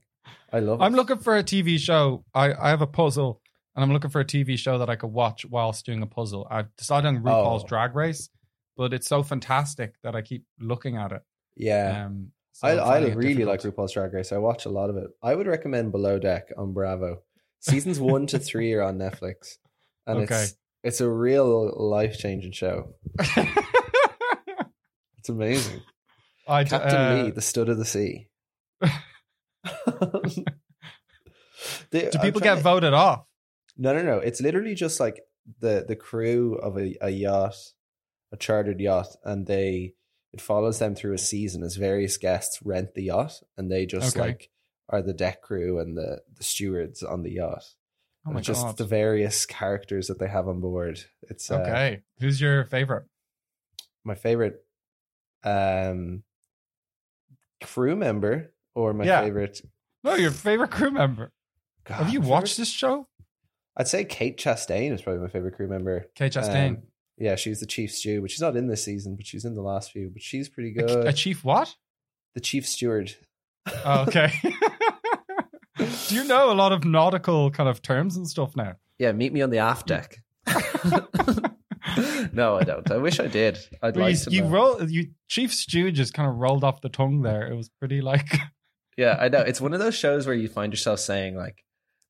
I 0.53 0.59
love. 0.59 0.81
I'm 0.81 0.93
looking 0.93 1.17
for 1.17 1.35
a 1.37 1.43
TV 1.43 1.77
show. 1.77 2.23
I, 2.33 2.53
I 2.53 2.69
have 2.69 2.81
a 2.81 2.87
puzzle, 2.87 3.41
and 3.75 3.83
I'm 3.83 3.91
looking 3.91 4.09
for 4.09 4.21
a 4.21 4.25
TV 4.25 4.57
show 4.57 4.77
that 4.77 4.89
I 4.89 4.95
could 4.95 5.11
watch 5.11 5.45
whilst 5.45 5.85
doing 5.85 6.01
a 6.01 6.07
puzzle. 6.07 6.47
I've 6.49 6.73
decided 6.77 7.07
on 7.07 7.19
RuPaul's 7.23 7.63
Oh. 7.63 7.67
Drag 7.67 7.95
Race, 7.95 8.29
but 8.77 8.93
it's 8.93 9.07
so 9.07 9.21
fantastic 9.23 9.95
that 10.03 10.15
I 10.15 10.21
keep 10.21 10.45
looking 10.59 10.95
at 10.97 11.11
it. 11.11 11.21
Yeah, 11.57 12.05
Um, 12.05 12.31
so 12.53 12.67
I 12.67 12.97
I 12.97 12.99
really 13.13 13.43
like. 13.43 13.61
RuPaul's 13.61 13.91
Drag 13.93 14.13
Race. 14.13 14.31
I 14.31 14.37
watch 14.37 14.65
a 14.65 14.69
lot 14.69 14.89
of 14.89 14.95
it. 14.97 15.07
I 15.21 15.35
would 15.35 15.47
recommend 15.47 15.91
Below 15.91 16.19
Deck 16.19 16.49
on 16.57 16.71
Bravo. 16.73 17.21
Seasons 17.59 17.99
one 17.99 18.25
to 18.27 18.39
three 18.39 18.71
are 18.73 18.83
on 18.83 18.97
Netflix, 18.97 19.57
and 20.09 20.19
Okay. 20.23 20.43
it's 20.43 20.55
it's 20.83 21.01
a 21.01 21.09
real 21.09 21.73
life 21.89 22.17
changing 22.17 22.51
show. 22.51 22.95
It's 25.19 25.27
amazing. 25.27 25.81
I 26.47 26.63
d- 26.63 26.69
Captain 26.69 26.95
uh, 26.95 27.23
Lee, 27.25 27.31
the 27.31 27.41
stud 27.41 27.67
of 27.67 27.77
the 27.77 27.83
sea. 27.85 28.27
Do 31.91 32.09
people 32.21 32.39
get 32.41 32.55
to- 32.55 32.61
voted 32.61 32.93
off? 32.93 33.25
No, 33.77 33.93
no, 33.93 34.01
no. 34.01 34.17
It's 34.19 34.41
literally 34.41 34.75
just 34.75 34.99
like 34.99 35.21
the 35.59 35.83
the 35.87 35.95
crew 35.95 36.55
of 36.55 36.77
a, 36.77 36.95
a 37.01 37.09
yacht, 37.09 37.55
a 38.31 38.37
chartered 38.37 38.79
yacht, 38.79 39.07
and 39.23 39.45
they 39.47 39.93
it 40.31 40.41
follows 40.41 40.79
them 40.79 40.95
through 40.95 41.13
a 41.13 41.17
season 41.19 41.63
as 41.63 41.75
various 41.75 42.17
guests 42.17 42.59
rent 42.63 42.93
the 42.93 43.03
yacht, 43.03 43.33
and 43.57 43.71
they 43.71 43.85
just 43.85 44.15
Okay. 44.15 44.27
like 44.27 44.49
are 44.89 45.01
the 45.01 45.13
deck 45.13 45.41
crew 45.41 45.79
and 45.79 45.97
the 45.97 46.21
the 46.37 46.43
stewards 46.43 47.03
on 47.03 47.23
the 47.23 47.31
yacht. 47.33 47.63
Oh 48.29 48.33
my 48.33 48.41
just 48.41 48.63
god. 48.63 48.77
the 48.77 48.85
various 48.85 49.45
characters 49.45 50.07
that 50.07 50.19
they 50.19 50.27
have 50.27 50.47
on 50.47 50.59
board. 50.61 50.99
It's 51.23 51.49
uh, 51.49 51.55
okay. 51.59 52.01
Who's 52.19 52.39
your 52.39 52.65
favorite? 52.65 53.05
my 54.05 54.15
favorite 54.15 54.63
um 55.43 56.23
crew 57.61 57.95
member 57.95 58.53
or 58.75 58.93
my 58.93 59.03
Yeah. 59.05 59.21
favorite. 59.21 59.61
No, 60.03 60.15
your 60.15 60.31
favorite 60.31 60.71
crew 60.71 60.91
member. 60.91 61.31
God, 61.85 61.95
Have 61.95 62.13
you 62.13 62.21
watched 62.21 62.53
favorite- 62.55 62.61
this 62.61 62.69
show? 62.71 63.07
I'd 63.75 63.87
say 63.87 64.03
Kate 64.05 64.37
Chastain 64.37 64.91
is 64.93 65.01
probably 65.01 65.21
my 65.21 65.27
favorite 65.29 65.55
crew 65.55 65.67
member. 65.67 66.05
Kate 66.15 66.31
Chastain. 66.33 66.69
Um, 66.77 66.83
yeah, 67.17 67.35
she's 67.35 67.59
the 67.59 67.65
chief 67.65 67.91
stew, 67.91 68.21
but 68.21 68.31
she's 68.31 68.41
not 68.41 68.55
in 68.55 68.67
this 68.67 68.83
season, 68.83 69.15
but 69.15 69.25
she's 69.25 69.43
in 69.45 69.55
the 69.55 69.61
last 69.61 69.91
few. 69.91 70.09
But 70.09 70.21
she's 70.21 70.47
pretty 70.49 70.71
A- 70.77 70.83
good. 70.83 71.07
a, 71.07 71.13
chief 71.13 71.43
what? 71.43 71.75
the 72.35 72.41
chief 72.41 72.67
steward. 72.67 73.13
Oh, 73.85 74.05
okay. 74.07 74.31
You 76.11 76.23
know 76.23 76.51
a 76.51 76.53
lot 76.53 76.71
of 76.71 76.83
nautical 76.85 77.51
kind 77.51 77.69
of 77.69 77.81
terms 77.81 78.17
and 78.17 78.27
stuff 78.27 78.55
now? 78.55 78.75
Yeah, 78.97 79.11
meet 79.11 79.31
me 79.33 79.41
on 79.41 79.49
the 79.49 79.59
aft 79.59 79.87
deck. 79.87 80.17
no, 82.33 82.57
I 82.57 82.63
don't. 82.63 82.89
I 82.91 82.97
wish 82.97 83.19
I 83.19 83.27
did. 83.27 83.57
I'd 83.81 83.95
Well, 83.95 84.05
like 84.05 84.15
you 84.15 84.25
to. 84.25 84.31
you 84.31 84.41
know. 84.43 84.49
roll 84.49 84.89
you 84.89 85.07
Chief 85.27 85.53
Stew 85.53 85.91
just 85.91 86.13
kind 86.13 86.29
of 86.29 86.35
rolled 86.35 86.63
off 86.63 86.81
the 86.81 86.89
tongue 86.89 87.21
there. 87.21 87.47
It 87.51 87.55
was 87.55 87.69
pretty 87.79 88.01
like 88.01 88.27
Yeah, 88.97 89.17
I 89.19 89.29
know. 89.29 89.39
It's 89.47 89.61
one 89.61 89.73
of 89.73 89.79
those 89.79 89.95
shows 89.95 90.25
where 90.27 90.35
you 90.35 90.47
find 90.47 90.73
yourself 90.73 90.99
saying 90.99 91.35
like, 91.35 91.63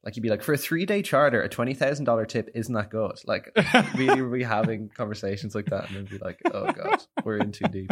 like 0.04 0.16
you'd 0.16 0.24
be 0.24 0.30
like, 0.30 0.44
for 0.44 0.54
a 0.54 0.58
three 0.58 0.86
day 0.86 1.02
charter, 1.02 1.42
a 1.42 1.50
twenty 1.50 1.74
thousand 1.74 2.06
dollar 2.06 2.26
tip 2.26 2.50
isn't 2.56 2.74
that 2.74 2.90
good. 2.90 3.20
Like, 3.26 3.52
really, 3.96 4.22
we 4.22 4.44
having 4.44 4.90
conversations 4.96 5.54
like 5.56 5.66
that, 5.68 5.88
and 5.90 5.98
then 5.98 6.06
be 6.06 6.18
like, 6.18 6.40
oh 6.54 6.72
god, 6.72 7.04
we're 7.24 7.38
in 7.38 7.52
too 7.52 7.66
deep. 7.66 7.92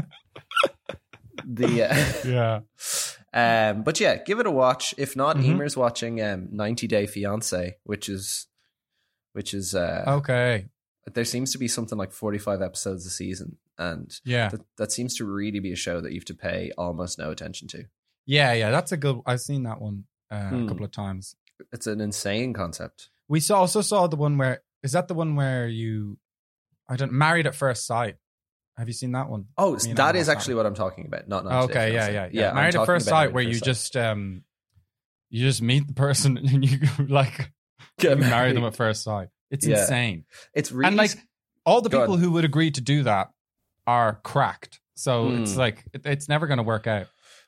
The 1.45 1.83
uh, 1.83 2.27
yeah. 2.27 2.59
Um, 3.37 3.83
but 3.83 3.99
yeah, 3.99 4.15
give 4.23 4.39
it 4.39 4.47
a 4.47 4.51
watch. 4.51 4.93
If 4.97 5.15
not, 5.15 5.37
Mhm. 5.37 5.49
Emer's 5.51 5.77
watching 5.77 6.21
um, 6.21 6.47
90 6.51 6.87
Day 6.87 7.05
Fiance, 7.05 7.77
which 7.83 8.09
is, 8.09 8.47
which 9.33 9.53
is, 9.53 9.75
uh, 9.75 10.03
Okay. 10.07 10.69
there 11.13 11.25
seems 11.25 11.51
to 11.51 11.57
be 11.57 11.67
something 11.67 11.97
like 11.97 12.11
45 12.11 12.61
episodes 12.61 13.05
a 13.05 13.09
season, 13.09 13.57
and 13.77 14.19
Yeah. 14.25 14.49
that, 14.49 14.61
that 14.77 14.91
seems 14.91 15.15
to 15.17 15.25
really 15.25 15.59
be 15.59 15.71
a 15.71 15.75
show 15.75 16.01
that 16.01 16.11
you 16.11 16.19
have 16.19 16.25
to 16.25 16.33
pay 16.33 16.71
almost 16.77 17.19
no 17.19 17.29
attention 17.31 17.67
to. 17.69 17.85
Yeah, 18.25 18.53
yeah, 18.53 18.71
that's 18.71 18.91
a 18.91 18.97
good 18.97 19.21
I've 19.25 19.41
seen 19.41 19.63
that 19.63 19.79
one 19.79 20.05
uh, 20.29 20.49
Hmm. 20.49 20.65
a 20.65 20.67
couple 20.67 20.83
of 20.85 20.91
times. 20.91 21.35
It's 21.71 21.87
an 21.87 22.01
insane 22.01 22.53
concept. 22.53 23.09
We 23.29 23.39
saw 23.39 23.59
also 23.59 23.81
saw 23.81 24.07
the 24.07 24.17
one 24.17 24.37
where 24.37 24.63
is 24.83 24.91
that 24.93 25.07
the 25.07 25.13
one 25.13 25.35
where 25.35 25.67
you 25.67 26.17
I 26.89 26.95
don't 26.95 27.11
married 27.13 27.45
at 27.47 27.55
first 27.55 27.85
sight. 27.85 28.17
Have 28.77 28.87
you 28.87 28.93
seen 28.93 29.11
that 29.13 29.27
one? 29.29 29.45
Oh, 29.57 29.73
Me 29.73 29.89
and 29.89 29.97
that 29.97 30.15
is 30.15 30.29
actually 30.29 30.55
what 30.55 30.65
I'm 30.65 30.75
talking 30.75 31.05
about. 31.07 31.27
Not 31.27 31.45
90 31.45 31.67
Day 31.67 31.79
okay, 31.79 31.93
yeah, 31.93 32.09
yeah, 32.09 32.29
yeah. 32.31 32.49
I'm 32.49 32.55
Married 32.55 32.75
at 32.75 32.85
first 32.85 33.07
sight 33.07 33.33
where 33.33 33.43
you 33.43 33.59
just 33.59 33.97
um 33.97 34.43
you 35.29 35.43
just 35.45 35.61
meet 35.61 35.87
the 35.87 35.93
person 35.93 36.37
and 36.37 36.63
you 36.69 36.79
like 37.07 37.51
Get 37.99 38.11
you 38.11 38.15
marry 38.17 38.29
married. 38.31 38.55
them 38.55 38.63
at 38.65 38.75
first 38.75 39.03
sight. 39.03 39.29
It's 39.49 39.65
Yeah. 39.65 39.81
insane. 39.81 40.25
It's 40.53 40.71
really 40.71 40.87
and 40.89 40.95
like 40.97 41.11
all 41.65 41.81
the 41.81 41.89
people 41.89 42.17
who 42.17 42.31
would 42.31 42.45
agree 42.45 42.71
to 42.71 42.81
do 42.81 43.03
that 43.03 43.31
are 43.87 44.19
cracked. 44.23 44.79
So 44.95 45.29
Hmm. 45.29 45.41
it's 45.41 45.55
like 45.55 45.83
it, 45.93 46.01
it's 46.05 46.29
never 46.29 46.45
going 46.47 46.57
to 46.57 46.63
work 46.63 46.85
out. 46.87 47.07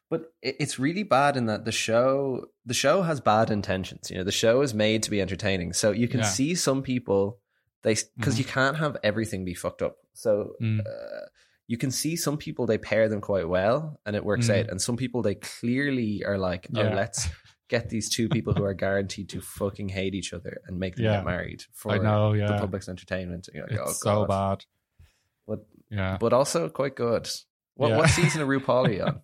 But 0.09 0.23
it's 0.41 0.79
really 0.79 1.03
bad 1.03 1.37
in 1.37 1.45
that 1.45 1.65
the 1.65 1.71
show 1.71 2.45
the 2.65 2.73
show 2.73 3.03
has 3.03 3.21
bad 3.21 3.51
intentions. 3.51 4.09
You 4.09 4.17
know, 4.17 4.23
the 4.23 4.31
show 4.31 4.61
is 4.61 4.73
made 4.73 5.03
to 5.03 5.11
be 5.11 5.21
entertaining. 5.21 5.73
So 5.73 5.91
you 5.91 6.07
can 6.07 6.21
Yeah. 6.21 6.25
see 6.25 6.55
some 6.55 6.81
people 6.81 7.39
they 7.83 7.95
because 8.17 8.35
Mhm. 8.35 8.39
you 8.39 8.43
can't 8.45 8.77
have 8.77 8.97
everything 9.03 9.45
be 9.45 9.53
fucked 9.53 9.81
up. 9.83 9.97
So 10.19 10.53
Mm. 10.61 10.79
uh, 10.85 11.25
you 11.67 11.77
can 11.77 11.91
see 11.91 12.15
some 12.15 12.37
people 12.37 12.65
they 12.65 12.77
pair 12.77 13.07
them 13.09 13.21
quite 13.21 13.47
well 13.47 13.99
and 14.05 14.15
it 14.15 14.25
works 14.25 14.49
Mm. 14.49 14.59
out, 14.59 14.69
and 14.69 14.81
some 14.81 14.97
people 14.97 15.21
they 15.21 15.35
clearly 15.35 16.23
are 16.25 16.37
like, 16.37 16.67
oh, 16.75 16.81
Yeah. 16.83 16.95
let's 16.95 17.27
get 17.69 17.89
these 17.89 18.09
two 18.09 18.27
people 18.27 18.53
who 18.53 18.63
are 18.63 18.73
guaranteed 18.73 19.29
to 19.29 19.39
fucking 19.41 19.89
hate 19.89 20.15
each 20.15 20.33
other 20.33 20.61
and 20.67 20.79
make 20.79 20.95
them 20.95 21.05
Yeah. 21.05 21.17
get 21.17 21.25
married 21.25 21.63
for 21.71 21.97
know, 21.99 22.35
the 22.35 22.57
public's 22.59 22.89
entertainment. 22.89 23.47
Like, 23.53 23.71
It's 23.71 23.79
oh, 23.81 23.91
so 23.93 24.25
bad. 24.25 24.65
But 25.47 25.65
Yeah. 25.89 26.17
but 26.19 26.33
also 26.33 26.69
quite 26.69 26.95
good. 26.95 27.29
What 27.75 27.89
Yeah. 27.89 27.97
what 27.97 28.09
season 28.19 28.41
of 28.41 28.47
RuPaul 28.49 28.87
are 28.87 28.91
you 28.91 29.03
on? 29.03 29.21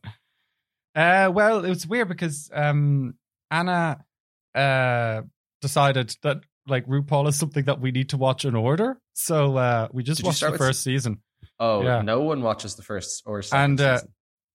Uh, 0.95 1.29
well, 1.31 1.65
it 1.65 1.69
was 1.69 1.85
weird 1.87 2.07
because 2.07 2.49
um, 2.53 3.15
Anna 3.51 4.05
uh, 4.53 5.23
decided 5.61 6.15
that 6.21 6.37
like 6.67 6.85
RuPaul 6.87 7.27
is 7.27 7.37
something 7.37 7.65
that 7.65 7.79
we 7.79 7.91
need 7.91 8.09
to 8.09 8.17
watch 8.17 8.45
in 8.45 8.55
order. 8.55 8.97
So 9.13 9.57
uh, 9.57 9.87
we 9.91 10.03
just 10.03 10.17
Did 10.19 10.25
watched 10.27 10.41
the 10.41 10.51
with- 10.51 10.59
first 10.59 10.83
season, 10.83 11.21
Oh, 11.59 11.83
Yeah. 11.83 12.01
no 12.01 12.21
one 12.21 12.41
watches 12.41 12.75
the 12.75 12.81
first 12.83 13.23
or 13.25 13.41
second 13.41 13.63
And, 13.79 13.81
uh, 13.81 13.97
season. 13.97 14.13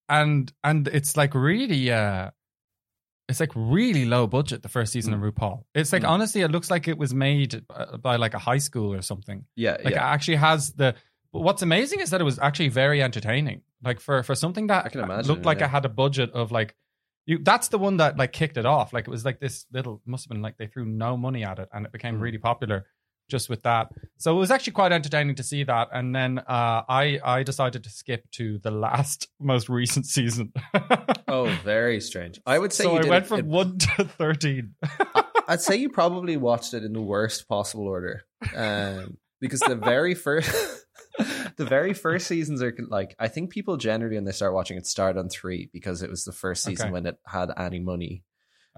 and 0.09 0.53
and 0.65 0.89
it's 0.89 1.17
like 1.17 1.35
really 1.35 1.91
uh, 1.91 2.31
it's 3.29 3.39
like 3.41 3.53
really 3.55 4.05
low 4.07 4.27
budget. 4.27 4.63
The 4.63 4.69
first 4.69 4.93
season 4.93 5.15
of 5.15 5.21
RuPaul. 5.21 5.63
It's 5.75 5.93
like 5.93 6.03
Mm. 6.03 6.09
honestly, 6.09 6.41
it 6.41 6.51
looks 6.51 6.69
like 6.71 6.89
it 6.89 6.99
was 6.99 7.15
made 7.15 7.63
uh, 7.71 7.97
by 7.97 8.17
like 8.17 8.35
a 8.35 8.39
high 8.41 8.59
school 8.59 8.93
or 8.93 9.03
something. 9.03 9.45
Yeah, 9.55 9.77
Like 9.85 9.95
yeah. 9.95 10.09
it 10.09 10.15
actually 10.15 10.37
has 10.37 10.73
the. 10.73 10.95
What's 11.33 11.63
amazing 11.63 12.01
is 12.01 12.11
that 12.11 12.21
it 12.21 12.25
was 12.25 12.41
actually 12.41 12.71
very 12.71 13.01
entertaining. 13.01 13.63
Like 13.85 14.01
for 14.01 14.25
for 14.25 14.35
something 14.35 14.67
that 14.67 14.85
I 14.87 14.89
can 14.89 15.01
imagine, 15.01 15.29
looked 15.33 15.47
like 15.47 15.61
yeah. 15.61 15.67
it 15.67 15.71
had 15.71 15.85
a 15.85 15.89
budget 15.89 16.33
of 16.33 16.51
like 16.51 16.75
you. 17.27 17.39
That's 17.43 17.69
the 17.69 17.79
one 17.79 17.99
that 17.99 18.17
like 18.17 18.33
kicked 18.33 18.57
it 18.57 18.67
off. 18.67 18.93
Like 18.93 19.07
it 19.07 19.11
was 19.11 19.25
like 19.25 19.41
this 19.41 19.67
little 19.73 20.01
must 20.07 20.25
have 20.25 20.31
been 20.31 20.43
like 20.43 20.57
they 20.59 20.67
threw 20.67 20.85
no 20.85 21.17
money 21.17 21.45
at 21.45 21.59
it 21.59 21.69
and 21.73 21.87
it 21.87 21.93
became 21.93 22.17
Mm. 22.17 22.21
really 22.23 22.39
popular 22.39 22.87
just 23.29 23.49
with 23.49 23.63
that. 23.63 23.89
So 24.19 24.35
it 24.35 24.39
was 24.41 24.51
actually 24.51 24.73
quite 24.73 24.91
entertaining 24.91 25.37
to 25.37 25.45
see 25.45 25.63
that. 25.63 25.89
And 25.93 26.13
then 26.15 26.39
uh, 26.41 26.83
I 26.89 27.21
I 27.25 27.43
decided 27.45 27.85
to 27.85 27.91
skip 27.91 28.29
to 28.33 28.59
the 28.59 28.71
last 28.73 29.29
most 29.41 29.69
recent 29.69 30.07
season. 30.07 30.53
Oh, 31.33 31.47
very 31.63 32.01
strange. 32.01 32.41
I 32.45 32.59
would 32.59 32.73
say 32.73 32.83
so 32.83 32.95
you 32.95 33.07
I 33.07 33.09
went 33.09 33.25
it- 33.25 33.29
from 33.29 33.39
it- 33.39 33.47
one 33.47 33.79
to 33.79 34.05
thirteen. 34.19 34.75
I'd 35.47 35.61
say 35.61 35.77
you 35.77 35.89
probably 35.89 36.37
watched 36.37 36.75
it 36.75 36.83
in 36.83 36.93
the 36.93 37.01
worst 37.01 37.49
possible 37.49 37.87
order, 37.87 38.23
um, 38.57 39.17
because 39.41 39.61
the 39.61 39.77
very 39.77 40.15
first, 40.17 40.51
the 41.57 41.65
very 41.67 41.93
first 41.95 42.27
seasons 42.27 42.63
are 42.63 42.75
like 42.89 43.15
I 43.19 43.29
think 43.29 43.51
people 43.51 43.77
generally 43.77 44.17
when 44.17 44.25
they 44.25 44.33
start 44.33 44.55
watching 44.55 44.77
it 44.79 44.87
start 44.87 45.17
on 45.17 45.29
three 45.29 45.69
because 45.73 46.03
it 46.03 46.11
was 46.11 46.25
the 46.25 46.33
first 46.33 46.65
season 46.65 46.87
Okay. 46.87 46.93
when 46.93 47.07
it 47.07 47.17
had 47.27 47.51
any 47.57 47.81
money. 47.81 48.25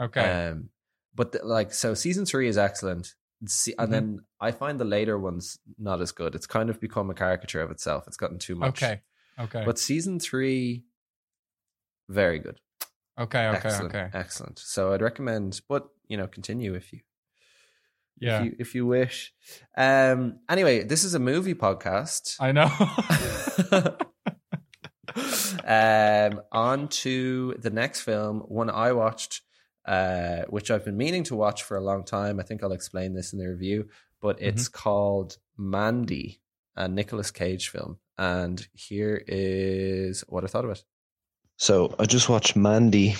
Okay. 0.01 0.49
Um, 0.51 0.71
but 1.15 1.33
the, 1.33 1.45
like 1.45 1.75
so, 1.75 1.95
season 1.95 2.25
three 2.25 2.49
is 2.49 2.57
excellent. 2.57 3.15
See, 3.47 3.75
and 3.79 3.89
Mhm. 3.89 3.91
then 3.91 4.19
I 4.41 4.51
find 4.53 4.81
the 4.81 4.85
later 4.85 5.19
ones 5.19 5.59
not 5.79 6.01
as 6.01 6.13
good. 6.13 6.35
It's 6.35 6.47
kind 6.47 6.71
of 6.71 6.81
become 6.81 7.11
a 7.11 7.15
caricature 7.15 7.61
of 7.61 7.71
itself. 7.71 8.05
It's 8.07 8.17
gotten 8.17 8.39
too 8.39 8.55
much. 8.55 8.83
okay. 8.83 9.03
Okay. 9.39 9.65
But 9.65 9.79
season 9.79 10.19
three, 10.21 10.85
very 12.09 12.39
good. 12.39 12.61
okay. 13.19 13.47
Okay. 13.49 13.57
excellent, 13.69 13.95
Okay. 13.95 14.11
excellent. 14.15 14.59
So 14.59 14.93
I'd 14.93 15.03
recommend, 15.03 15.61
but 15.69 15.89
you 16.09 16.17
know, 16.17 16.27
continue 16.27 16.75
if 16.75 16.93
you 16.93 17.01
Yeah. 18.21 18.39
if 18.41 18.45
you 18.45 18.57
if 18.59 18.75
you 18.75 18.87
wish. 18.87 19.33
Um. 19.77 20.39
Anyway, 20.49 20.85
this 20.85 21.05
is 21.05 21.15
a 21.15 21.19
movie 21.19 21.55
podcast. 21.55 22.37
I 22.41 22.53
know. 22.53 22.71
um. 25.67 26.41
On 26.53 26.89
to 26.89 27.55
the 27.59 27.71
next 27.71 28.01
film, 28.03 28.41
one 28.41 28.71
I 28.71 28.93
watched, 28.93 29.43
uh, 29.87 30.43
which 30.49 30.71
I've 30.71 30.85
been 30.85 30.97
meaning 30.97 31.25
to 31.25 31.37
watch 31.37 31.63
for 31.63 31.77
a 31.77 31.81
long 31.81 32.05
time. 32.05 32.39
I 32.41 32.43
think 32.43 32.63
I'll 32.63 32.73
explain 32.73 33.15
this 33.15 33.33
in 33.33 33.39
the 33.39 33.49
review, 33.49 33.89
but 34.21 34.37
Mm-hmm. 34.37 34.47
it's 34.49 34.69
called 34.69 35.37
Mandy, 35.57 36.41
a 36.77 36.89
Nicolas 36.89 37.31
Cage 37.31 37.69
film. 37.69 37.99
And 38.19 38.67
here 38.75 39.23
is 39.27 40.23
what 40.29 40.45
I 40.45 40.47
thought 40.47 40.65
of 40.65 40.71
it. 40.71 40.83
So 41.57 41.95
I 41.99 42.07
just 42.07 42.29
watched 42.29 42.57
Mandy, 42.57 43.15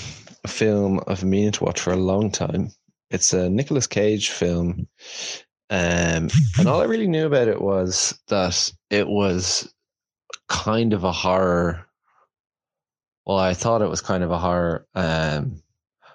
a 0.45 0.49
film 0.49 1.01
I've 1.07 1.21
been 1.21 1.31
meaning 1.31 1.53
to 1.53 1.65
watch 1.65 1.81
for 1.81 1.93
a 1.93 1.97
long 1.97 2.31
time. 2.31 2.71
It's 3.13 3.33
a 3.33 3.49
Nicolas 3.51 3.87
Cage 3.87 4.31
film. 4.31 4.89
Um, 5.71 6.29
and 6.59 6.67
all 6.67 6.81
I 6.81 6.87
really 6.87 7.07
knew 7.07 7.27
about 7.27 7.49
it 7.49 7.61
was 7.61 8.19
that 8.29 8.73
it 8.91 9.07
was 9.07 9.73
kind 10.49 10.93
of 10.93 11.05
a 11.05 11.13
horror. 11.13 11.87
Well, 13.27 13.39
I 13.39 13.55
thought 13.55 13.83
it 13.83 13.91
was 13.91 14.01
kind 14.01 14.25
of 14.25 14.31
a 14.31 14.39
horror, 14.39 14.87
um, 14.95 15.63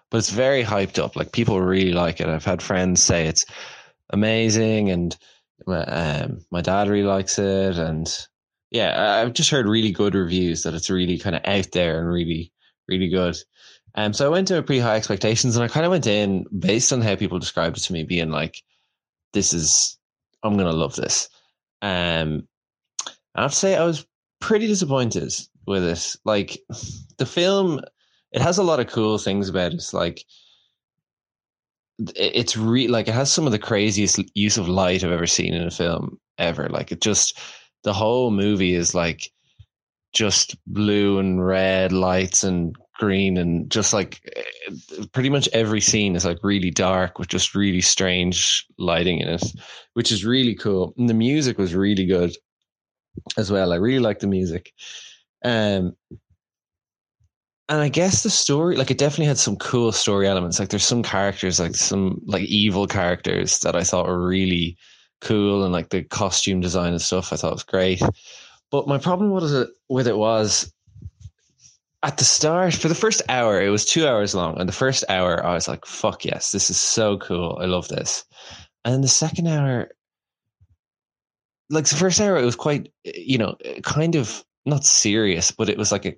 but 0.09 0.17
it's 0.17 0.29
very 0.29 0.63
hyped 0.63 1.01
up. 1.01 1.15
Like 1.15 1.31
people 1.31 1.61
really 1.61 1.93
like 1.93 2.19
it. 2.19 2.27
I've 2.27 2.45
had 2.45 2.61
friends 2.61 3.01
say 3.01 3.27
it's 3.27 3.45
amazing, 4.09 4.89
and 4.89 5.15
um, 5.67 6.45
my 6.51 6.61
dad 6.61 6.87
really 6.89 7.07
likes 7.07 7.39
it, 7.39 7.77
and 7.77 8.07
yeah, 8.71 9.21
I've 9.21 9.33
just 9.33 9.49
heard 9.49 9.67
really 9.67 9.91
good 9.91 10.15
reviews 10.15 10.63
that 10.63 10.73
it's 10.73 10.89
really 10.89 11.17
kind 11.17 11.35
of 11.35 11.41
out 11.45 11.71
there 11.71 11.99
and 11.99 12.09
really, 12.09 12.51
really 12.87 13.09
good. 13.09 13.37
Um, 13.97 14.13
so 14.13 14.27
I 14.27 14.29
went 14.29 14.47
to 14.49 14.61
pretty 14.61 14.79
high 14.79 14.95
expectations, 14.95 15.55
and 15.55 15.63
I 15.65 15.67
kind 15.67 15.85
of 15.85 15.91
went 15.91 16.07
in 16.07 16.45
based 16.57 16.93
on 16.93 17.01
how 17.01 17.15
people 17.15 17.39
described 17.39 17.77
it 17.77 17.81
to 17.81 17.93
me, 17.93 18.03
being 18.03 18.29
like, 18.29 18.63
"This 19.33 19.53
is, 19.53 19.97
I'm 20.43 20.55
gonna 20.55 20.71
love 20.71 20.95
this." 20.95 21.29
Um, 21.81 22.47
I 23.35 23.41
have 23.43 23.51
to 23.51 23.57
say, 23.57 23.75
I 23.75 23.83
was 23.85 24.05
pretty 24.39 24.67
disappointed 24.67 25.33
with 25.65 25.83
it. 25.83 26.15
Like, 26.25 26.59
the 27.17 27.25
film, 27.25 27.81
it 28.31 28.41
has 28.41 28.57
a 28.57 28.63
lot 28.63 28.79
of 28.79 28.87
cool 28.87 29.17
things 29.17 29.49
about 29.49 29.73
it. 29.73 29.83
Like, 29.93 30.23
it's 32.15 32.55
re 32.55 32.87
like 32.87 33.07
it 33.07 33.13
has 33.15 33.31
some 33.31 33.47
of 33.47 33.51
the 33.51 33.59
craziest 33.59 34.19
use 34.35 34.57
of 34.57 34.69
light 34.69 35.03
I've 35.03 35.11
ever 35.11 35.25
seen 35.27 35.53
in 35.53 35.63
a 35.63 35.71
film 35.71 36.19
ever. 36.37 36.69
Like, 36.69 36.91
it 36.91 37.01
just 37.01 37.39
the 37.83 37.93
whole 37.93 38.31
movie 38.31 38.75
is 38.75 38.93
like 38.93 39.31
just 40.13 40.55
blue 40.67 41.19
and 41.19 41.45
red 41.45 41.91
lights 41.91 42.43
and 42.43 42.75
green 42.97 43.37
and 43.37 43.69
just 43.69 43.93
like 43.93 44.21
pretty 45.13 45.29
much 45.29 45.47
every 45.53 45.81
scene 45.81 46.15
is 46.15 46.25
like 46.25 46.39
really 46.43 46.71
dark 46.71 47.19
with 47.19 47.27
just 47.27 47.55
really 47.55 47.81
strange 47.81 48.65
lighting 48.77 49.19
in 49.19 49.27
it 49.29 49.43
which 49.97 50.11
is 50.11 50.23
really 50.23 50.53
cool. 50.53 50.93
And 50.99 51.09
the 51.09 51.15
music 51.15 51.57
was 51.57 51.73
really 51.73 52.05
good 52.05 52.31
as 53.35 53.51
well. 53.51 53.73
I 53.73 53.77
really 53.77 53.97
like 53.97 54.19
the 54.19 54.27
music. 54.27 54.71
Um 55.43 55.95
and 57.69 57.81
i 57.81 57.89
guess 57.89 58.23
the 58.23 58.29
story 58.29 58.77
like 58.77 58.91
it 58.91 58.97
definitely 58.97 59.25
had 59.25 59.39
some 59.39 59.57
cool 59.57 59.91
story 59.91 60.27
elements. 60.27 60.59
Like 60.59 60.69
there's 60.69 60.85
some 60.85 61.01
characters 61.01 61.59
like 61.59 61.75
some 61.75 62.21
like 62.27 62.43
evil 62.43 62.85
characters 62.85 63.59
that 63.61 63.75
i 63.75 63.83
thought 63.83 64.05
were 64.05 64.25
really 64.25 64.77
cool 65.19 65.63
and 65.63 65.73
like 65.73 65.89
the 65.89 66.03
costume 66.03 66.61
design 66.61 66.91
and 66.91 67.01
stuff 67.01 67.33
i 67.33 67.37
thought 67.37 67.53
was 67.53 67.63
great. 67.63 68.03
But 68.69 68.87
my 68.87 68.99
problem 68.99 69.31
was 69.31 69.51
it 69.51 69.69
with 69.89 70.07
it 70.07 70.17
was 70.17 70.71
at 72.07 72.15
the 72.15 72.23
start 72.23 72.73
for 72.73 72.87
the 72.87 72.95
first 72.95 73.21
hour 73.27 73.61
it 73.61 73.69
was 73.69 73.83
two 73.83 74.07
hours 74.07 74.33
long. 74.33 74.57
And 74.57 74.67
the 74.67 74.73
first 74.73 75.03
hour 75.09 75.45
i 75.45 75.53
was 75.53 75.67
like 75.67 75.85
fuck 75.85 76.23
yes 76.23 76.51
this 76.51 76.69
is 76.69 76.79
so 76.79 77.17
cool. 77.17 77.59
I 77.61 77.65
love 77.65 77.89
this. 77.89 78.23
And 78.85 78.93
then 78.93 79.01
the 79.01 79.09
second 79.09 79.47
hour 79.47 79.89
like 81.69 81.85
the 81.85 81.95
first 81.95 82.21
hour 82.21 82.37
it 82.37 82.45
was 82.45 82.55
quite 82.55 82.91
you 83.03 83.37
know 83.37 83.57
kind 83.83 84.15
of 84.15 84.45
not 84.65 84.85
serious 84.85 85.51
but 85.51 85.67
it 85.67 85.77
was 85.77 85.91
like 85.91 86.05
a 86.05 86.15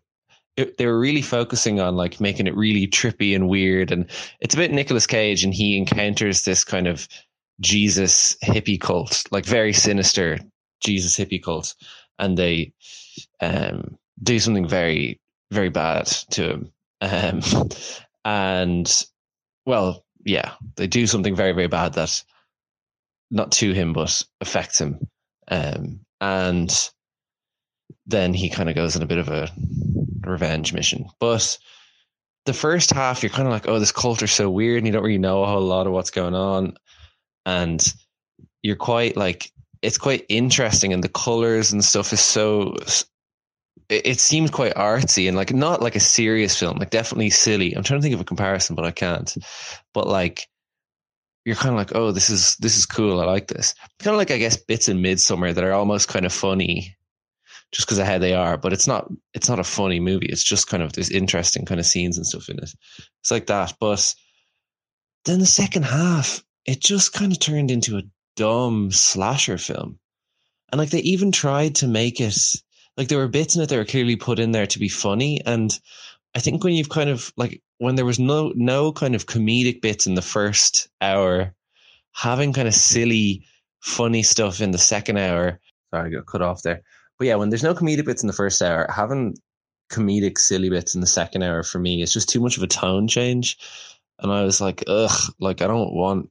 it, 0.57 0.77
they 0.77 0.85
were 0.85 0.99
really 0.99 1.23
focusing 1.23 1.79
on 1.79 1.95
like 1.95 2.21
making 2.21 2.45
it 2.45 2.55
really 2.55 2.85
trippy 2.85 3.33
and 3.33 3.47
weird. 3.47 3.91
And 3.91 4.09
it's 4.41 4.53
a 4.53 4.57
bit 4.57 4.71
Nicolas 4.71 5.07
Cage 5.07 5.43
and 5.43 5.53
he 5.53 5.77
encounters 5.77 6.43
this 6.43 6.63
kind 6.63 6.85
of 6.85 7.07
Jesus 7.61 8.35
hippie 8.43 8.79
cult 8.79 9.23
like 9.31 9.45
very 9.45 9.73
sinister 9.73 10.37
Jesus 10.81 11.17
hippie 11.17 11.41
cult. 11.41 11.73
And 12.19 12.37
they 12.37 12.73
um, 13.41 13.97
do 14.21 14.37
something 14.37 14.67
very 14.67 15.19
very 15.51 15.69
bad 15.69 16.07
to 16.31 16.49
him. 16.49 16.71
Um, 17.01 17.41
and 18.25 19.05
well 19.65 20.03
yeah 20.25 20.51
they 20.75 20.87
do 20.87 21.07
something 21.07 21.33
very 21.33 21.53
very 21.53 21.67
bad 21.67 21.93
that 21.93 22.21
not 23.31 23.53
to 23.53 23.71
him 23.73 23.93
but 23.93 24.23
affects 24.41 24.79
him. 24.79 25.07
Um, 25.47 26.01
and 26.21 26.89
then 28.05 28.33
he 28.33 28.49
kind 28.49 28.69
of 28.69 28.75
goes 28.75 28.95
on 28.95 29.01
a 29.01 29.07
bit 29.07 29.17
of 29.17 29.29
a 29.29 29.49
revenge 30.25 30.73
mission. 30.73 31.05
But 31.19 31.57
the 32.45 32.53
first 32.53 32.91
half 32.91 33.23
you're 33.23 33.29
kind 33.29 33.47
of 33.47 33.53
like 33.53 33.67
oh 33.67 33.79
this 33.79 33.91
cult 33.91 34.21
are 34.21 34.27
so 34.27 34.49
weird 34.49 34.79
and 34.79 34.87
you 34.87 34.93
don't 34.93 35.03
really 35.03 35.17
know 35.17 35.43
a 35.43 35.47
whole 35.47 35.61
lot 35.61 35.87
of 35.87 35.93
what's 35.93 36.11
going 36.11 36.35
on. 36.35 36.75
And 37.45 37.81
you're 38.61 38.75
quite 38.75 39.15
like 39.15 39.51
it's 39.81 39.97
quite 39.97 40.25
interesting 40.29 40.91
and 40.93 41.03
the 41.03 41.09
colors 41.09 41.71
and 41.71 41.83
stuff 41.83 42.11
is 42.11 42.19
so 42.19 42.75
it, 43.89 44.19
seems 44.19 44.51
quite 44.51 44.75
artsy 44.75 45.27
and 45.27 45.35
like 45.35 45.53
not 45.53 45.81
like 45.81 45.95
a 45.95 45.99
serious 45.99 46.57
film 46.57 46.77
like 46.77 46.91
definitely 46.91 47.29
silly 47.29 47.73
i'm 47.73 47.83
trying 47.83 47.99
to 47.99 48.03
think 48.03 48.13
of 48.13 48.21
a 48.21 48.25
comparison 48.25 48.75
but 48.75 48.85
i 48.85 48.91
can't 48.91 49.35
but 49.93 50.07
like 50.07 50.47
you're 51.45 51.55
kind 51.55 51.73
of 51.73 51.77
like 51.77 51.95
oh 51.95 52.11
this 52.11 52.29
is 52.29 52.55
this 52.57 52.77
is 52.77 52.85
cool 52.85 53.19
i 53.19 53.25
like 53.25 53.47
this 53.47 53.73
kind 53.99 54.13
of 54.13 54.17
like 54.17 54.31
i 54.31 54.37
guess 54.37 54.57
bits 54.57 54.87
in 54.87 55.01
midsummer 55.01 55.51
that 55.51 55.63
are 55.63 55.73
almost 55.73 56.07
kind 56.07 56.25
of 56.25 56.33
funny 56.33 56.95
just 57.71 57.87
because 57.87 57.99
of 57.99 58.07
how 58.07 58.17
they 58.17 58.33
are. 58.33 58.57
But 58.57 58.73
it's 58.73 58.87
not 58.87 59.09
it's 59.33 59.49
not 59.49 59.59
a 59.59 59.63
funny 59.63 59.99
movie. 59.99 60.27
It's 60.27 60.43
just 60.43 60.67
kind 60.67 60.83
of 60.83 60.93
there's 60.93 61.09
interesting 61.09 61.65
kind 61.65 61.79
of 61.79 61.85
scenes 61.85 62.17
and 62.17 62.25
stuff 62.25 62.49
in 62.49 62.57
it. 62.57 62.71
It's 63.21 63.31
like 63.31 63.47
that. 63.47 63.73
But 63.79 64.13
then 65.25 65.39
the 65.39 65.45
second 65.45 65.83
half, 65.83 66.43
it 66.65 66.79
just 66.79 67.13
kind 67.13 67.31
of 67.31 67.39
turned 67.39 67.71
into 67.71 67.97
a 67.97 68.03
dumb 68.35 68.91
slasher 68.91 69.57
film. 69.57 69.99
And 70.71 70.79
like 70.79 70.89
they 70.89 70.99
even 70.99 71.31
tried 71.31 71.75
to 71.75 71.87
make 71.87 72.19
it 72.19 72.37
like 72.99 73.07
there 73.07 73.17
were 73.17 73.29
bits 73.29 73.55
in 73.55 73.61
it 73.61 73.69
that 73.69 73.77
were 73.77 73.85
clearly 73.85 74.17
put 74.17 74.39
in 74.39 74.51
there 74.51 74.67
to 74.67 74.77
be 74.77 74.89
funny. 74.89 75.39
And 75.45 75.71
I 76.35 76.39
think 76.39 76.65
when 76.65 76.73
you've 76.73 76.89
kind 76.89 77.09
of 77.09 77.31
like 77.37 77.63
when 77.77 77.95
there 77.95 78.05
was 78.05 78.19
no 78.19 78.51
no 78.55 78.91
kind 78.91 79.15
of 79.15 79.25
comedic 79.25 79.81
bits 79.81 80.05
in 80.05 80.15
the 80.15 80.21
first 80.21 80.89
hour, 80.99 81.55
having 82.13 82.51
kind 82.51 82.67
of 82.67 82.73
silly, 82.75 83.45
funny 83.79 84.21
stuff 84.21 84.59
in 84.59 84.71
the 84.71 84.77
second 84.77 85.17
hour. 85.17 85.61
Sorry, 85.91 86.09
I 86.09 86.13
got 86.13 86.27
cut 86.27 86.41
off 86.41 86.61
there. 86.61 86.81
But 87.17 87.27
yeah, 87.27 87.35
when 87.35 87.49
there's 87.49 87.63
no 87.63 87.73
comedic 87.73 88.05
bits 88.05 88.21
in 88.21 88.27
the 88.27 88.33
first 88.33 88.61
hour, 88.61 88.85
having 88.93 89.37
comedic 89.89 90.37
silly 90.37 90.69
bits 90.69 90.93
in 90.93 90.99
the 90.99 91.07
second 91.07 91.41
hour 91.41 91.63
for 91.63 91.79
me 91.79 92.03
it's 92.03 92.13
just 92.13 92.29
too 92.29 92.39
much 92.39 92.57
of 92.57 92.63
a 92.63 92.67
tone 92.67 93.07
change. 93.07 93.57
And 94.19 94.29
I 94.29 94.43
was 94.43 94.59
like, 94.59 94.83
ugh, 94.87 95.33
like 95.39 95.61
I 95.61 95.67
don't 95.67 95.93
want 95.93 96.29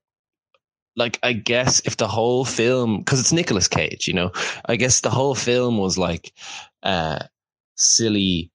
like 0.98 1.18
I 1.22 1.32
guess 1.32 1.80
if 1.84 1.96
the 1.96 2.08
whole 2.08 2.44
film 2.44 2.98
because 2.98 3.20
it's 3.20 3.32
Nicolas 3.32 3.68
Cage, 3.68 4.08
you 4.08 4.14
know, 4.14 4.32
I 4.66 4.76
guess 4.76 5.00
the 5.00 5.10
whole 5.10 5.34
film 5.34 5.78
was 5.78 5.96
like 5.96 6.32
uh 6.82 7.20
silly 7.76 8.50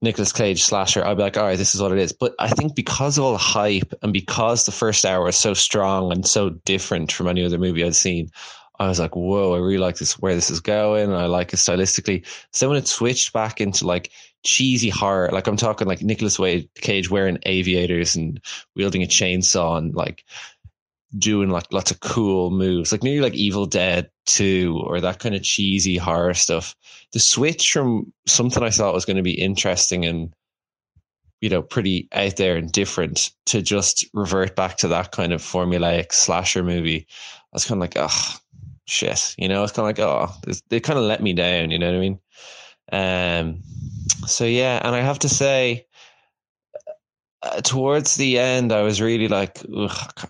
Nicolas 0.00 0.32
Cage 0.32 0.62
slasher, 0.64 1.04
I'd 1.04 1.16
be 1.16 1.22
like, 1.22 1.36
all 1.36 1.44
right, 1.44 1.58
this 1.58 1.74
is 1.74 1.80
what 1.80 1.92
it 1.92 1.98
is. 1.98 2.12
But 2.12 2.34
I 2.40 2.48
think 2.48 2.74
because 2.74 3.18
of 3.18 3.24
all 3.24 3.32
the 3.32 3.38
hype 3.38 3.94
and 4.02 4.12
because 4.12 4.66
the 4.66 4.72
first 4.72 5.04
hour 5.04 5.24
was 5.24 5.36
so 5.36 5.54
strong 5.54 6.10
and 6.10 6.26
so 6.26 6.50
different 6.50 7.12
from 7.12 7.28
any 7.28 7.44
other 7.44 7.58
movie 7.58 7.84
I'd 7.84 7.94
seen, 7.94 8.30
I 8.80 8.88
was 8.88 8.98
like, 8.98 9.14
whoa, 9.14 9.54
I 9.54 9.58
really 9.58 9.78
like 9.78 9.98
this 9.98 10.18
where 10.18 10.34
this 10.34 10.50
is 10.50 10.58
going. 10.58 11.12
I 11.12 11.26
like 11.26 11.52
it 11.52 11.56
stylistically. 11.58 12.26
So 12.50 12.68
when 12.68 12.78
it 12.78 12.88
switched 12.88 13.32
back 13.32 13.60
into 13.60 13.86
like 13.86 14.10
cheesy 14.44 14.88
horror, 14.88 15.30
like 15.32 15.46
I'm 15.46 15.56
talking 15.56 15.86
like 15.86 16.02
Nicolas 16.02 16.40
Cage 16.74 17.08
wearing 17.08 17.38
aviators 17.44 18.16
and 18.16 18.40
wielding 18.74 19.04
a 19.04 19.06
chainsaw 19.06 19.78
and 19.78 19.94
like 19.94 20.24
doing 21.18 21.50
like 21.50 21.72
lots 21.72 21.90
of 21.90 22.00
cool 22.00 22.50
moves, 22.50 22.92
like 22.92 23.02
maybe 23.02 23.20
like 23.20 23.34
Evil 23.34 23.66
Dead 23.66 24.10
2 24.26 24.82
or 24.86 25.00
that 25.00 25.18
kind 25.18 25.34
of 25.34 25.42
cheesy 25.42 25.96
horror 25.96 26.34
stuff. 26.34 26.74
The 27.12 27.20
switch 27.20 27.72
from 27.72 28.12
something 28.26 28.62
I 28.62 28.70
thought 28.70 28.94
was 28.94 29.04
going 29.04 29.16
to 29.16 29.22
be 29.22 29.40
interesting 29.40 30.04
and, 30.04 30.34
you 31.40 31.50
know, 31.50 31.62
pretty 31.62 32.08
out 32.12 32.36
there 32.36 32.56
and 32.56 32.70
different 32.70 33.30
to 33.46 33.62
just 33.62 34.06
revert 34.14 34.56
back 34.56 34.76
to 34.78 34.88
that 34.88 35.12
kind 35.12 35.32
of 35.32 35.42
formulaic 35.42 36.12
slasher 36.12 36.62
movie. 36.62 37.06
I 37.08 37.48
was 37.52 37.64
kind 37.64 37.78
of 37.78 37.80
like, 37.80 37.96
oh, 37.96 38.36
shit. 38.86 39.34
You 39.36 39.48
know, 39.48 39.62
it's 39.62 39.72
kind 39.72 39.90
of 39.90 39.98
like, 39.98 40.06
oh, 40.06 40.34
they 40.68 40.80
kind 40.80 40.98
of 40.98 41.04
let 41.04 41.22
me 41.22 41.32
down. 41.32 41.70
You 41.70 41.78
know 41.78 41.86
what 41.86 41.96
I 41.96 42.00
mean? 42.00 42.18
Um, 42.92 43.62
so 44.26 44.44
yeah, 44.44 44.80
and 44.84 44.94
I 44.94 45.00
have 45.00 45.18
to 45.20 45.28
say, 45.28 45.86
uh, 47.42 47.60
towards 47.60 48.16
the 48.16 48.38
end, 48.38 48.72
I 48.72 48.82
was 48.82 49.00
really 49.00 49.28
like, 49.28 49.58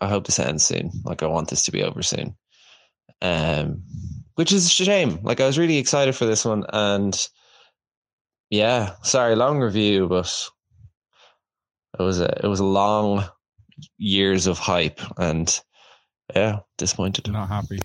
I 0.01 0.09
hope 0.09 0.27
this 0.27 0.39
ends 0.39 0.65
soon. 0.65 0.91
Like, 1.05 1.23
I 1.23 1.27
want 1.27 1.49
this 1.51 1.65
to 1.67 1.73
be 1.73 1.83
over 1.83 2.03
soon. 2.03 2.37
Um, 3.21 3.83
which 4.35 4.53
is 4.53 4.67
a 4.67 4.71
shame. 4.71 5.21
Like, 5.23 5.41
I 5.41 5.47
was 5.47 5.59
really 5.59 5.79
excited 5.79 6.17
for 6.17 6.25
this 6.25 6.45
one, 6.45 6.65
and 6.73 7.17
yeah, 8.51 8.95
sorry, 9.03 9.37
long 9.37 9.61
review, 9.61 10.09
but 10.09 10.49
it 11.99 12.03
was 12.03 12.21
a 12.21 12.45
it 12.45 12.49
was 12.49 12.61
a 12.61 12.65
long 12.65 13.25
years 13.99 14.47
of 14.47 14.59
hype, 14.59 15.01
and 15.19 15.61
yeah, 16.35 16.61
disappointed. 16.79 17.31
Not 17.31 17.49
happy. 17.49 17.79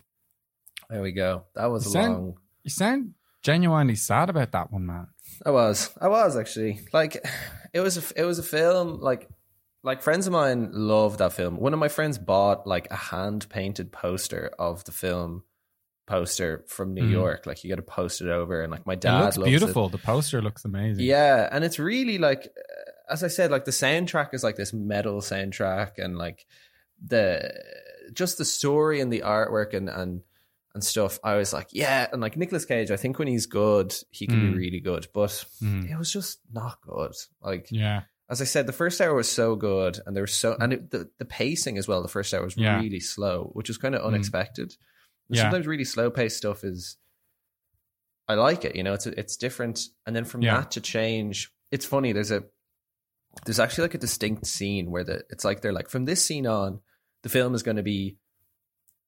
There 0.90 1.02
we 1.02 1.12
go. 1.12 1.44
That 1.56 1.66
was 1.68 1.86
You 1.86 1.90
a 1.90 1.94
sound- 1.94 2.13
long. 2.13 2.38
You 2.63 2.70
sound 2.72 3.13
genuinely 3.44 3.96
sad 3.96 4.30
about 4.30 4.52
that 4.54 4.72
one, 4.72 4.86
man. 4.86 5.08
I 5.46 5.52
was. 5.52 5.92
I 6.02 6.08
was 6.08 6.36
actually 6.38 6.80
like, 6.94 7.24
it 7.73 7.80
was. 7.82 7.97
A, 7.97 8.21
it 8.21 8.25
was 8.25 8.39
a 8.39 8.43
film 8.43 8.99
like, 9.01 9.30
like 9.84 10.01
friends 10.01 10.27
of 10.27 10.34
mine 10.34 10.69
loved 10.73 11.19
that 11.19 11.34
film. 11.34 11.58
One 11.58 11.73
of 11.73 11.80
my 11.80 11.88
friends 11.88 12.17
bought 12.17 12.65
like 12.67 12.88
a 12.91 12.95
hand 12.95 13.47
painted 13.49 13.91
poster 13.91 14.51
of 14.60 14.84
the 14.86 14.91
film 14.91 15.43
poster 16.08 16.63
from 16.67 16.93
New 16.93 17.03
Mhm. 17.03 17.12
York. 17.12 17.45
Like 17.45 17.63
you 17.63 17.69
got 17.69 17.75
to 17.75 17.82
post 17.82 18.21
it 18.21 18.30
over, 18.30 18.62
and 18.63 18.71
like 18.71 18.86
my 18.86 18.93
It 18.93 19.01
dad 19.01 19.19
looks 19.25 19.38
loves 19.38 19.49
beautiful. 19.49 19.89
The 19.89 19.97
poster 19.97 20.41
looks 20.41 20.63
amazing. 20.65 21.06
Yeah, 21.06 21.47
and 21.51 21.63
it's 21.63 21.80
really 21.80 22.17
like, 22.17 22.45
uh, 22.45 23.13
as 23.13 23.23
I 23.23 23.27
said, 23.27 23.51
like 23.51 23.65
the 23.65 23.71
soundtrack 23.71 24.34
is 24.34 24.43
like 24.43 24.56
this 24.56 24.73
metal 24.73 25.19
soundtrack, 25.21 25.93
and 25.97 26.17
like 26.17 26.45
the 27.06 27.53
just 28.13 28.38
the 28.38 28.45
story 28.45 29.01
and 29.01 29.12
the 29.12 29.21
artwork 29.21 29.73
and 29.73 29.89
and 29.89 30.21
and 30.78 30.84
stuff. 30.84 31.20
I 31.24 31.36
was 31.36 31.52
like, 31.54 31.70
yeah, 31.72 32.08
and 32.12 32.22
like 32.22 32.38
Nicolas 32.38 32.66
Cage, 32.66 32.92
I 32.92 32.98
think 32.98 33.18
when 33.20 33.28
he's 33.28 33.48
good, 33.48 33.94
he 34.12 34.28
can 34.28 34.38
Mm. 34.40 34.52
be 34.54 34.58
really 34.60 34.80
good, 34.80 35.08
but 35.13 35.32
Mm. 35.62 35.90
it 35.92 35.98
was 35.98 36.13
just 36.13 36.40
not 36.54 36.80
good. 36.82 37.13
Like 37.42 37.68
Yeah. 37.72 38.04
as 38.30 38.42
I 38.42 38.46
said, 38.46 38.68
the 38.68 38.74
first 38.74 39.02
hour 39.02 39.16
was 39.16 39.28
so 39.30 39.56
good, 39.56 40.00
and 40.06 40.16
there 40.16 40.24
was 40.24 40.34
so 40.36 40.56
and 40.60 40.74
it, 40.74 40.92
the 40.92 41.10
the 41.18 41.26
pacing 41.26 41.78
as 41.78 41.88
well. 41.88 42.02
The 42.04 42.08
first 42.08 42.34
hour 42.34 42.44
was 42.44 42.56
Yeah. 42.56 42.80
really 42.80 43.00
slow, 43.00 43.50
which 43.54 43.70
was 43.70 43.78
kind 43.78 43.96
of 43.96 44.02
Mm. 44.04 44.08
unexpected. 44.13 44.76
And 45.30 45.36
Yeah. 45.38 45.44
Sometimes 45.44 45.66
really 45.68 45.84
slow 45.86 46.10
paced 46.12 46.38
stuff 46.38 46.63
is. 46.63 46.98
I 48.28 48.36
like 48.36 48.66
it, 48.66 48.76
you 48.76 48.84
know. 48.84 48.94
It's 48.94 49.08
it's 49.08 49.38
different, 49.38 49.80
and 50.06 50.16
then 50.16 50.26
from 50.26 50.42
Yeah. 50.42 50.60
that 50.62 50.72
to 50.72 50.82
change, 50.82 51.52
it's 51.72 51.86
funny. 51.86 52.12
There's 52.13 52.32
a 52.32 52.44
there's 53.46 53.60
actually 53.60 53.84
like 53.84 53.94
a 53.94 54.00
distinct 54.00 54.46
scene 54.48 54.90
where 54.92 55.04
the 55.04 55.24
it's 55.30 55.46
like 55.46 55.62
they're 55.62 55.74
like 55.74 55.90
from 55.90 56.06
this 56.06 56.24
scene 56.26 56.48
on, 56.48 56.82
the 57.24 57.30
film 57.30 57.54
is 57.56 57.63
going 57.63 57.78
to 57.78 57.84
be 57.84 58.18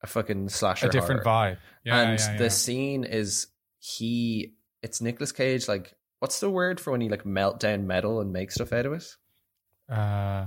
a 0.01 0.07
fucking 0.07 0.49
slasher, 0.49 0.88
A 0.88 0.89
different 0.89 1.23
horror. 1.23 1.51
vibe. 1.53 1.57
Yeah. 1.85 1.99
and 2.01 2.19
yeah, 2.19 2.38
the 2.38 2.43
yeah. 2.45 2.49
scene 2.49 3.03
is 3.03 3.47
he. 3.79 4.53
It's 4.81 5.01
Nicolas 5.01 5.31
Cage. 5.31 5.67
Like, 5.67 5.93
what's 6.19 6.39
the 6.39 6.49
word 6.49 6.79
for 6.79 6.91
when 6.91 7.01
he 7.01 7.09
like 7.09 7.25
melt 7.25 7.59
down 7.59 7.85
metal 7.88 8.21
and 8.21 8.31
make 8.31 8.51
stuff 8.51 8.71
out 8.73 8.85
of 8.85 8.93
it? 8.93 9.05
uh, 9.91 10.45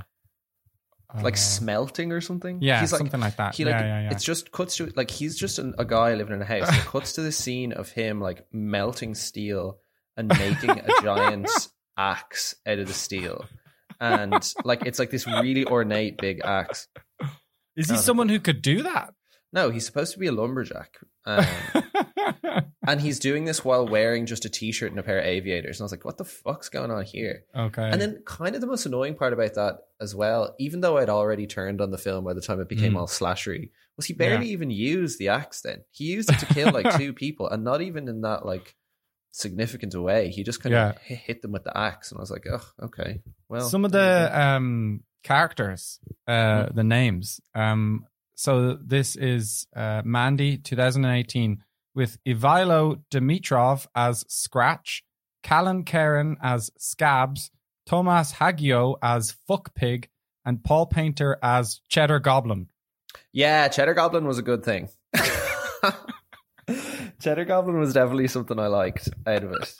like 1.22 1.34
uh, 1.34 1.36
smelting 1.36 2.12
or 2.12 2.20
something. 2.20 2.58
Yeah, 2.62 2.80
he's 2.80 2.92
like 2.92 2.98
something 2.98 3.20
like 3.20 3.36
that. 3.36 3.54
he 3.54 3.64
like 3.64 3.74
yeah, 3.74 3.80
yeah, 3.84 4.00
yeah. 4.04 4.10
it's 4.12 4.24
just 4.24 4.50
cuts 4.52 4.76
to 4.76 4.90
like 4.96 5.10
he's 5.10 5.36
just 5.36 5.58
an, 5.58 5.74
a 5.78 5.84
guy 5.84 6.14
living 6.14 6.34
in 6.34 6.40
a 6.42 6.44
house. 6.46 6.68
It 6.74 6.84
cuts 6.86 7.12
to 7.14 7.20
the 7.22 7.32
scene 7.32 7.72
of 7.72 7.90
him 7.90 8.20
like 8.20 8.46
melting 8.52 9.14
steel 9.14 9.78
and 10.16 10.28
making 10.28 10.70
a 10.70 10.86
giant 11.02 11.50
axe 11.98 12.54
out 12.66 12.78
of 12.78 12.86
the 12.86 12.94
steel, 12.94 13.44
and 14.00 14.32
like 14.64 14.86
it's 14.86 14.98
like 14.98 15.10
this 15.10 15.26
really 15.26 15.66
ornate 15.66 16.16
big 16.18 16.40
axe. 16.44 16.88
Is 17.76 17.90
he 17.90 17.96
the- 17.96 18.02
someone 18.02 18.28
who 18.30 18.40
could 18.40 18.62
do 18.62 18.82
that? 18.84 19.12
No, 19.52 19.70
he's 19.70 19.84
supposed 19.86 20.12
to 20.14 20.18
be 20.18 20.26
a 20.28 20.32
lumberjack. 20.32 20.98
Um, 21.26 21.44
and 22.86 23.00
he's 23.00 23.18
doing 23.18 23.44
this 23.44 23.64
while 23.64 23.86
wearing 23.86 24.26
just 24.26 24.44
a 24.44 24.48
t-shirt 24.48 24.90
and 24.90 24.98
a 24.98 25.02
pair 25.02 25.18
of 25.18 25.26
aviators. 25.26 25.78
And 25.78 25.84
I 25.84 25.86
was 25.86 25.92
like, 25.92 26.04
what 26.04 26.16
the 26.18 26.24
fuck's 26.24 26.68
going 26.68 26.90
on 26.90 27.04
here? 27.04 27.44
okay. 27.54 27.88
And 27.90 28.00
then, 28.00 28.22
kind 28.24 28.54
of 28.54 28.60
the 28.60 28.66
most 28.66 28.86
annoying 28.86 29.14
part 29.14 29.32
about 29.32 29.54
that 29.54 29.78
as 30.00 30.14
well, 30.14 30.54
even 30.58 30.80
though 30.80 30.96
I'd 30.98 31.08
already 31.10 31.46
turned 31.46 31.80
on 31.80 31.90
the 31.90 31.98
film 31.98 32.24
by 32.24 32.32
the 32.32 32.40
time 32.40 32.60
it 32.60 32.68
became 32.68 32.94
Mm. 32.94 32.98
all 33.00 33.06
slashery, 33.06 33.70
was 33.96 34.06
he 34.06 34.14
barely 34.14 34.48
even 34.48 34.70
used 34.70 35.18
the 35.18 35.28
axe 35.28 35.60
then. 35.60 35.82
He 35.90 36.04
used 36.06 36.30
it 36.30 36.38
to 36.38 36.46
kill 36.46 36.72
like 36.72 36.90
two 36.96 37.12
people 37.12 37.48
and 37.48 37.62
not 37.62 37.82
even 37.82 38.08
in 38.08 38.22
that 38.22 38.46
like 38.46 38.74
significant 39.32 39.94
way. 39.94 40.30
He 40.30 40.42
just 40.44 40.62
kind 40.62 40.72
Yeah. 40.72 40.90
of 40.90 40.98
hit, 41.02 41.42
them 41.42 41.52
with 41.52 41.64
the 41.64 41.76
axe. 41.76 42.10
And 42.10 42.18
I 42.18 42.22
was 42.22 42.30
like, 42.30 42.46
oh, 42.50 42.64
okay. 42.86 43.20
Well, 43.48 43.68
some 43.68 43.84
of 43.84 43.92
the 43.92 44.30
um 44.32 45.02
characters 45.22 46.00
uh 46.26 46.66
Hmm. 46.66 46.74
the 46.76 46.82
names 46.84 47.40
um 47.54 48.06
so 48.42 48.78
this 48.82 49.16
is 49.16 49.66
uh 49.76 50.02
mandy 50.04 50.56
2018 50.56 51.62
with 51.94 52.18
ivilo 52.26 53.00
dimitrov 53.10 53.86
as 53.94 54.24
scratch 54.28 55.02
callan 55.42 55.82
karen 55.84 56.36
as 56.42 56.70
scabs 56.78 57.50
thomas 57.86 58.32
haggio 58.32 58.96
as 59.02 59.36
fuck 59.46 59.74
pig 59.74 60.08
and 60.44 60.62
paul 60.64 60.86
painter 60.86 61.38
as 61.42 61.80
cheddar 61.88 62.18
goblin 62.18 62.68
yeah, 63.32 63.68
Cheddar 63.68 63.94
Goblin 63.94 64.26
was 64.26 64.38
a 64.38 64.42
good 64.42 64.64
thing. 64.64 64.88
Cheddar 67.20 67.44
Goblin 67.44 67.78
was 67.78 67.92
definitely 67.92 68.28
something 68.28 68.58
I 68.58 68.66
liked 68.66 69.08
out 69.26 69.44
of 69.44 69.52
it. 69.52 69.74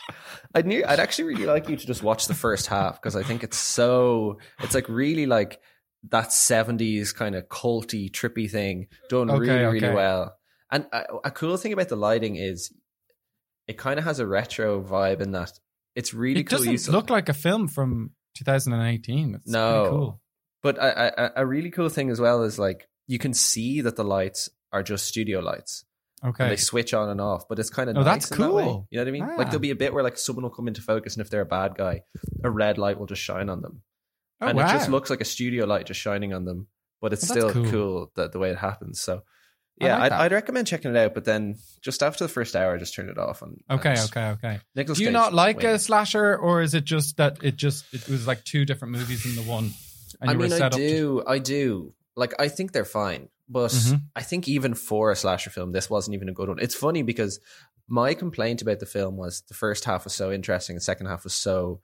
I 0.55 0.63
knew 0.63 0.85
I'd 0.87 1.01
actually 1.01 1.35
really 1.35 1.47
like 1.47 1.69
you 1.69 1.77
to 1.77 1.87
just 1.87 2.03
watch 2.03 2.27
the 2.27 2.35
first 2.35 2.67
half 2.67 3.01
because 3.01 3.17
I 3.17 3.23
think 3.23 3.43
it's 3.43 3.59
so 3.59 4.39
it's 4.61 4.75
like 4.75 4.89
really 4.89 5.27
like 5.27 5.61
that 6.11 6.29
70s 6.31 7.15
kind 7.15 7.35
of 7.35 7.49
culty 7.49 8.11
trippy 8.11 8.51
thing 8.51 8.89
done 9.09 9.31
Okay, 9.31 9.39
really 9.63 9.81
really 9.81 9.95
well. 9.95 10.37
And 10.71 10.87
a, 10.93 11.05
a 11.25 11.31
cool 11.31 11.57
thing 11.57 11.73
about 11.73 11.89
the 11.89 11.97
lighting 11.97 12.37
is 12.37 12.73
it 13.69 13.79
kind 13.79 13.99
of 13.99 14.05
has 14.05 14.19
a 14.19 14.27
retro 14.27 14.83
vibe 14.83 15.21
in 15.21 15.33
that 15.33 15.53
it's 15.95 16.13
really 16.15 16.41
it 16.41 16.45
cool 16.45 16.59
doesn't 16.65 16.93
look 16.93 17.11
like 17.11 17.29
a 17.29 17.35
film 17.35 17.69
from 17.69 18.11
2018 18.37 19.35
it's 19.37 19.47
No. 19.49 19.87
cool 19.91 20.21
But 20.63 20.79
a, 20.79 21.39
a, 21.39 21.43
a 21.43 21.47
really 21.47 21.71
cool 21.71 21.89
thing 21.89 22.11
as 22.11 22.21
well 22.21 22.43
is 22.43 22.59
like 22.59 22.89
you 23.07 23.19
can 23.19 23.35
see 23.35 23.81
that 23.83 23.97
the 23.97 24.05
lights 24.05 24.49
are 24.73 24.83
just 24.83 25.07
studio 25.07 25.41
lights. 25.41 25.85
okay 26.25 26.45
and 26.45 26.53
they 26.53 26.57
switch 26.57 26.95
on 26.95 27.09
and 27.11 27.21
off. 27.21 27.47
But 27.49 27.59
it's 27.59 27.69
kind 27.71 27.91
of 27.91 27.97
Oh, 27.97 28.03
nice 28.03 28.29
that's 28.29 28.31
in 28.33 28.39
that 28.43 28.53
way. 28.53 28.65
cool. 28.65 28.87
You 28.91 28.99
know 28.99 29.03
what 29.05 29.09
I 29.09 29.13
mean? 29.13 29.23
Ah. 29.31 29.35
Like 29.37 29.47
there'll 29.49 29.61
be 29.61 29.71
a 29.71 29.77
bit 29.77 29.93
where 29.93 30.03
like 30.03 30.17
someone 30.17 30.45
will 30.45 30.51
come 30.51 30.67
into 30.69 30.81
focus, 30.81 31.15
and 31.15 31.21
if 31.25 31.31
they're 31.31 31.43
a 31.43 31.47
bad 31.47 31.75
guy, 31.77 32.03
a 32.43 32.51
red 32.51 32.79
light 32.79 32.99
will 32.99 33.07
just 33.07 33.21
shine 33.23 33.49
on 33.51 33.61
them, 33.61 33.83
oh, 34.43 34.47
and 34.49 34.59
wow. 34.59 34.67
it 34.69 34.73
just 34.73 34.91
looks 34.91 35.09
like 35.11 35.21
a 35.21 35.25
studio 35.25 35.65
light 35.67 35.87
just 35.87 36.01
shining 36.01 36.33
on 36.35 36.45
them. 36.45 36.67
But 37.01 37.13
it's 37.13 37.29
Well, 37.29 37.51
still 37.51 37.53
cool. 37.65 37.71
cool, 37.71 38.13
that 38.17 38.33
the 38.33 38.39
way 38.39 38.51
it 38.51 38.59
happens. 38.59 39.01
So 39.01 39.23
Yeah, 39.81 39.99
like 39.99 40.13
I'd. 40.13 40.21
I'd 40.27 40.33
recommend 40.33 40.67
checking 40.69 40.91
it 40.93 40.97
out, 40.97 41.15
but 41.15 41.25
then 41.25 41.57
just 41.81 42.03
after 42.03 42.25
the 42.25 42.29
first 42.29 42.55
hour, 42.55 42.75
I 42.75 42.79
just 42.79 42.95
turned 42.95 43.09
it 43.11 43.19
off. 43.19 43.43
And, 43.43 43.59
Okay, 43.71 43.91
and 43.91 43.99
okay, 44.01 44.27
okay. 44.33 44.61
Do 44.77 44.83
you 44.83 44.95
Cage 45.07 45.13
not 45.13 45.33
like 45.35 45.65
a 45.65 45.79
slasher, 45.79 46.37
or 46.37 46.63
is 46.63 46.75
it 46.75 46.85
just 46.85 47.17
that 47.17 47.39
it 47.43 47.57
just 47.57 47.93
it 47.93 48.09
was 48.09 48.27
like 48.27 48.45
two 48.45 48.65
different 48.65 48.93
movies 48.93 49.25
in 49.27 49.35
the 49.35 49.51
one? 49.51 49.71
I 50.21 50.35
mean, 50.35 50.53
I 50.53 50.59
up 50.61 50.73
to- 50.73 50.79
do, 50.79 51.23
I 51.27 51.39
do. 51.39 51.95
Like, 52.15 52.35
I 52.39 52.49
think 52.49 52.71
they're 52.73 52.85
fine, 52.85 53.29
but 53.49 53.71
Mhm. 53.73 54.03
I 54.15 54.23
think 54.23 54.47
even 54.47 54.75
for 54.75 55.11
a 55.11 55.17
slasher 55.17 55.51
film, 55.51 55.73
this 55.73 55.89
wasn't 55.91 56.15
even 56.15 56.29
a 56.29 56.33
good 56.33 56.49
one. 56.49 56.59
It's 56.61 56.75
funny 56.77 57.03
because 57.03 57.41
my 57.89 58.15
complaint 58.15 58.63
about 58.63 58.79
the 58.79 58.87
film 58.87 59.17
was 59.17 59.41
the 59.49 59.55
first 59.55 59.85
half 59.87 60.05
was 60.05 60.15
so 60.15 60.31
interesting, 60.31 60.77
the 60.77 60.81
second 60.83 61.07
half 61.07 61.25
was 61.25 61.35
so 61.35 61.81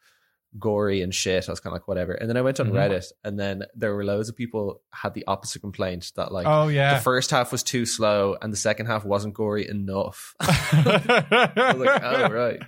gory 0.58 1.02
and 1.02 1.14
shit. 1.14 1.48
I 1.48 1.52
was 1.52 1.60
kind 1.60 1.72
of 1.72 1.74
like, 1.80 1.88
whatever. 1.88 2.12
And 2.12 2.28
then 2.28 2.36
I 2.36 2.42
went 2.42 2.60
on 2.60 2.70
Mhm. 2.70 2.74
Reddit, 2.74 3.12
and 3.24 3.38
then 3.38 3.64
there 3.74 3.94
were 3.94 4.04
loads 4.04 4.28
of 4.28 4.36
people 4.36 4.80
had 4.92 5.14
the 5.14 5.24
opposite 5.26 5.60
complaint 5.60 6.12
that 6.16 6.32
like 6.32 6.46
oh 6.46 6.68
yeah. 6.68 6.94
the 6.94 7.00
first 7.00 7.30
half 7.30 7.52
was 7.52 7.62
too 7.62 7.84
slow 7.84 8.36
and 8.40 8.52
the 8.52 8.56
second 8.56 8.86
half 8.86 9.04
wasn't 9.04 9.34
gory 9.34 9.68
enough. 9.68 10.34
I 10.40 11.74
was 11.76 11.86
like, 11.86 12.02
oh 12.02 12.28
right. 12.30 12.60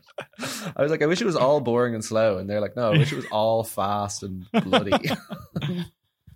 I 0.77 0.83
was 0.83 0.91
like, 0.91 1.03
I 1.03 1.07
wish 1.07 1.21
it 1.21 1.27
was 1.27 1.37
all 1.37 1.61
boring 1.61 1.95
and 1.95 2.05
slow, 2.05 2.39
and 2.39 2.49
they're 2.51 2.61
like, 2.61 2.77
no, 2.77 2.89
I 2.93 2.99
wish 2.99 3.13
it 3.13 3.17
was 3.17 3.27
all 3.33 3.65
fast 3.65 4.23
and 4.23 4.47
bloody. 4.65 4.93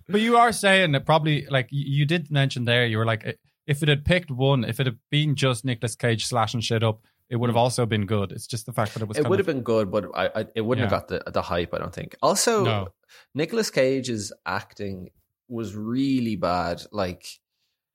But 0.07 0.21
you 0.21 0.37
are 0.37 0.51
saying 0.51 0.91
that 0.91 1.05
probably 1.05 1.47
like 1.49 1.67
you 1.71 1.99
you 1.99 2.05
did 2.05 2.29
mention 2.29 2.65
there, 2.65 2.85
you 2.85 2.97
were 2.99 3.05
like, 3.07 3.39
if 3.65 3.81
it 3.81 3.89
had 3.89 4.05
picked 4.05 4.29
one, 4.29 4.63
if 4.63 4.79
it 4.79 4.85
had 4.85 4.99
been 5.09 5.35
just 5.35 5.65
Nicolas 5.65 5.95
Cage 5.95 6.27
slashing 6.27 6.61
shit 6.61 6.83
up, 6.83 7.01
it 7.29 7.35
would 7.37 7.49
have 7.49 7.57
also 7.57 7.85
been 7.85 8.05
good. 8.05 8.31
It's 8.31 8.47
just 8.47 8.65
the 8.65 8.73
fact 8.73 8.93
that 8.93 9.01
it 9.01 9.07
was. 9.07 9.17
It 9.17 9.27
would 9.27 9.39
of- 9.39 9.45
have 9.45 9.55
been 9.55 9.63
good, 9.63 9.91
but 9.91 10.05
I, 10.13 10.27
I 10.41 10.45
it 10.55 10.61
wouldn't 10.61 10.89
Yeah. 10.89 10.95
have 10.95 11.07
got 11.09 11.25
the 11.25 11.31
the 11.31 11.41
hype. 11.41 11.73
I 11.73 11.79
don't 11.79 11.93
think. 11.93 12.15
Also, 12.21 12.63
No. 12.63 12.87
Nicolas 13.33 13.69
Cage's 13.71 14.31
acting 14.45 15.09
was 15.47 15.75
really 15.75 16.35
bad. 16.35 16.81
Like, 16.91 17.25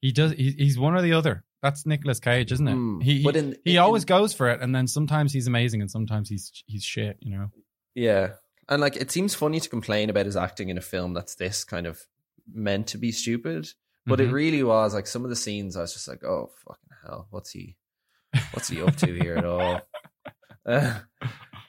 He 0.01 0.13
does. 0.13 0.33
He, 0.33 0.53
he's 0.53 0.79
one 0.79 0.95
or 0.95 1.03
the 1.03 1.13
other. 1.13 1.45
That's 1.63 1.85
Nicolas 1.85 2.21
Cage, 2.21 2.53
isn't 2.53 2.67
it? 2.69 2.75
Mm, 2.75 3.03
he 3.03 3.19
he, 3.19 3.23
but 3.25 3.37
in- 3.37 3.57
he 3.65 3.73
in- 3.77 3.79
always 3.83 4.05
goes 4.05 4.33
for 4.33 4.49
it, 4.49 4.61
and 4.63 4.75
then 4.75 4.87
sometimes 4.87 5.33
he's 5.33 5.47
amazing, 5.47 5.81
and 5.83 5.91
sometimes 5.91 6.29
he's 6.29 6.51
he's 6.67 6.83
shit. 6.85 7.19
You 7.21 7.37
know. 7.39 7.51
yeah, 7.95 8.33
and 8.69 8.81
like 8.81 8.97
it 8.97 9.11
seems 9.11 9.35
funny 9.35 9.61
to 9.61 9.69
complain 9.69 10.09
about 10.11 10.27
his 10.27 10.37
acting 10.37 10.71
in 10.71 10.79
a 10.79 10.83
film 10.83 11.13
that's 11.13 11.35
this 11.35 11.65
kind 11.65 11.87
of 11.87 12.01
meant 12.53 12.87
to 12.89 12.99
be 12.99 13.13
stupid, 13.13 13.69
but 14.07 14.21
it 14.21 14.29
Mhm. 14.31 14.33
really 14.33 14.63
was. 14.63 14.95
Like 14.95 15.07
some 15.07 15.23
of 15.25 15.29
the 15.31 15.37
scenes, 15.37 15.77
I 15.77 15.83
was 15.83 15.93
just 15.93 16.09
like, 16.09 16.25
oh 16.25 16.51
fucking 16.67 16.89
hell, 17.05 17.27
what's 17.31 17.51
he, 17.51 17.77
what's 18.53 18.69
he 18.69 18.83
up 18.83 18.97
to 18.97 19.13
here 19.15 19.37
at 19.37 19.45
all? 19.45 19.81
Uh, 20.67 20.99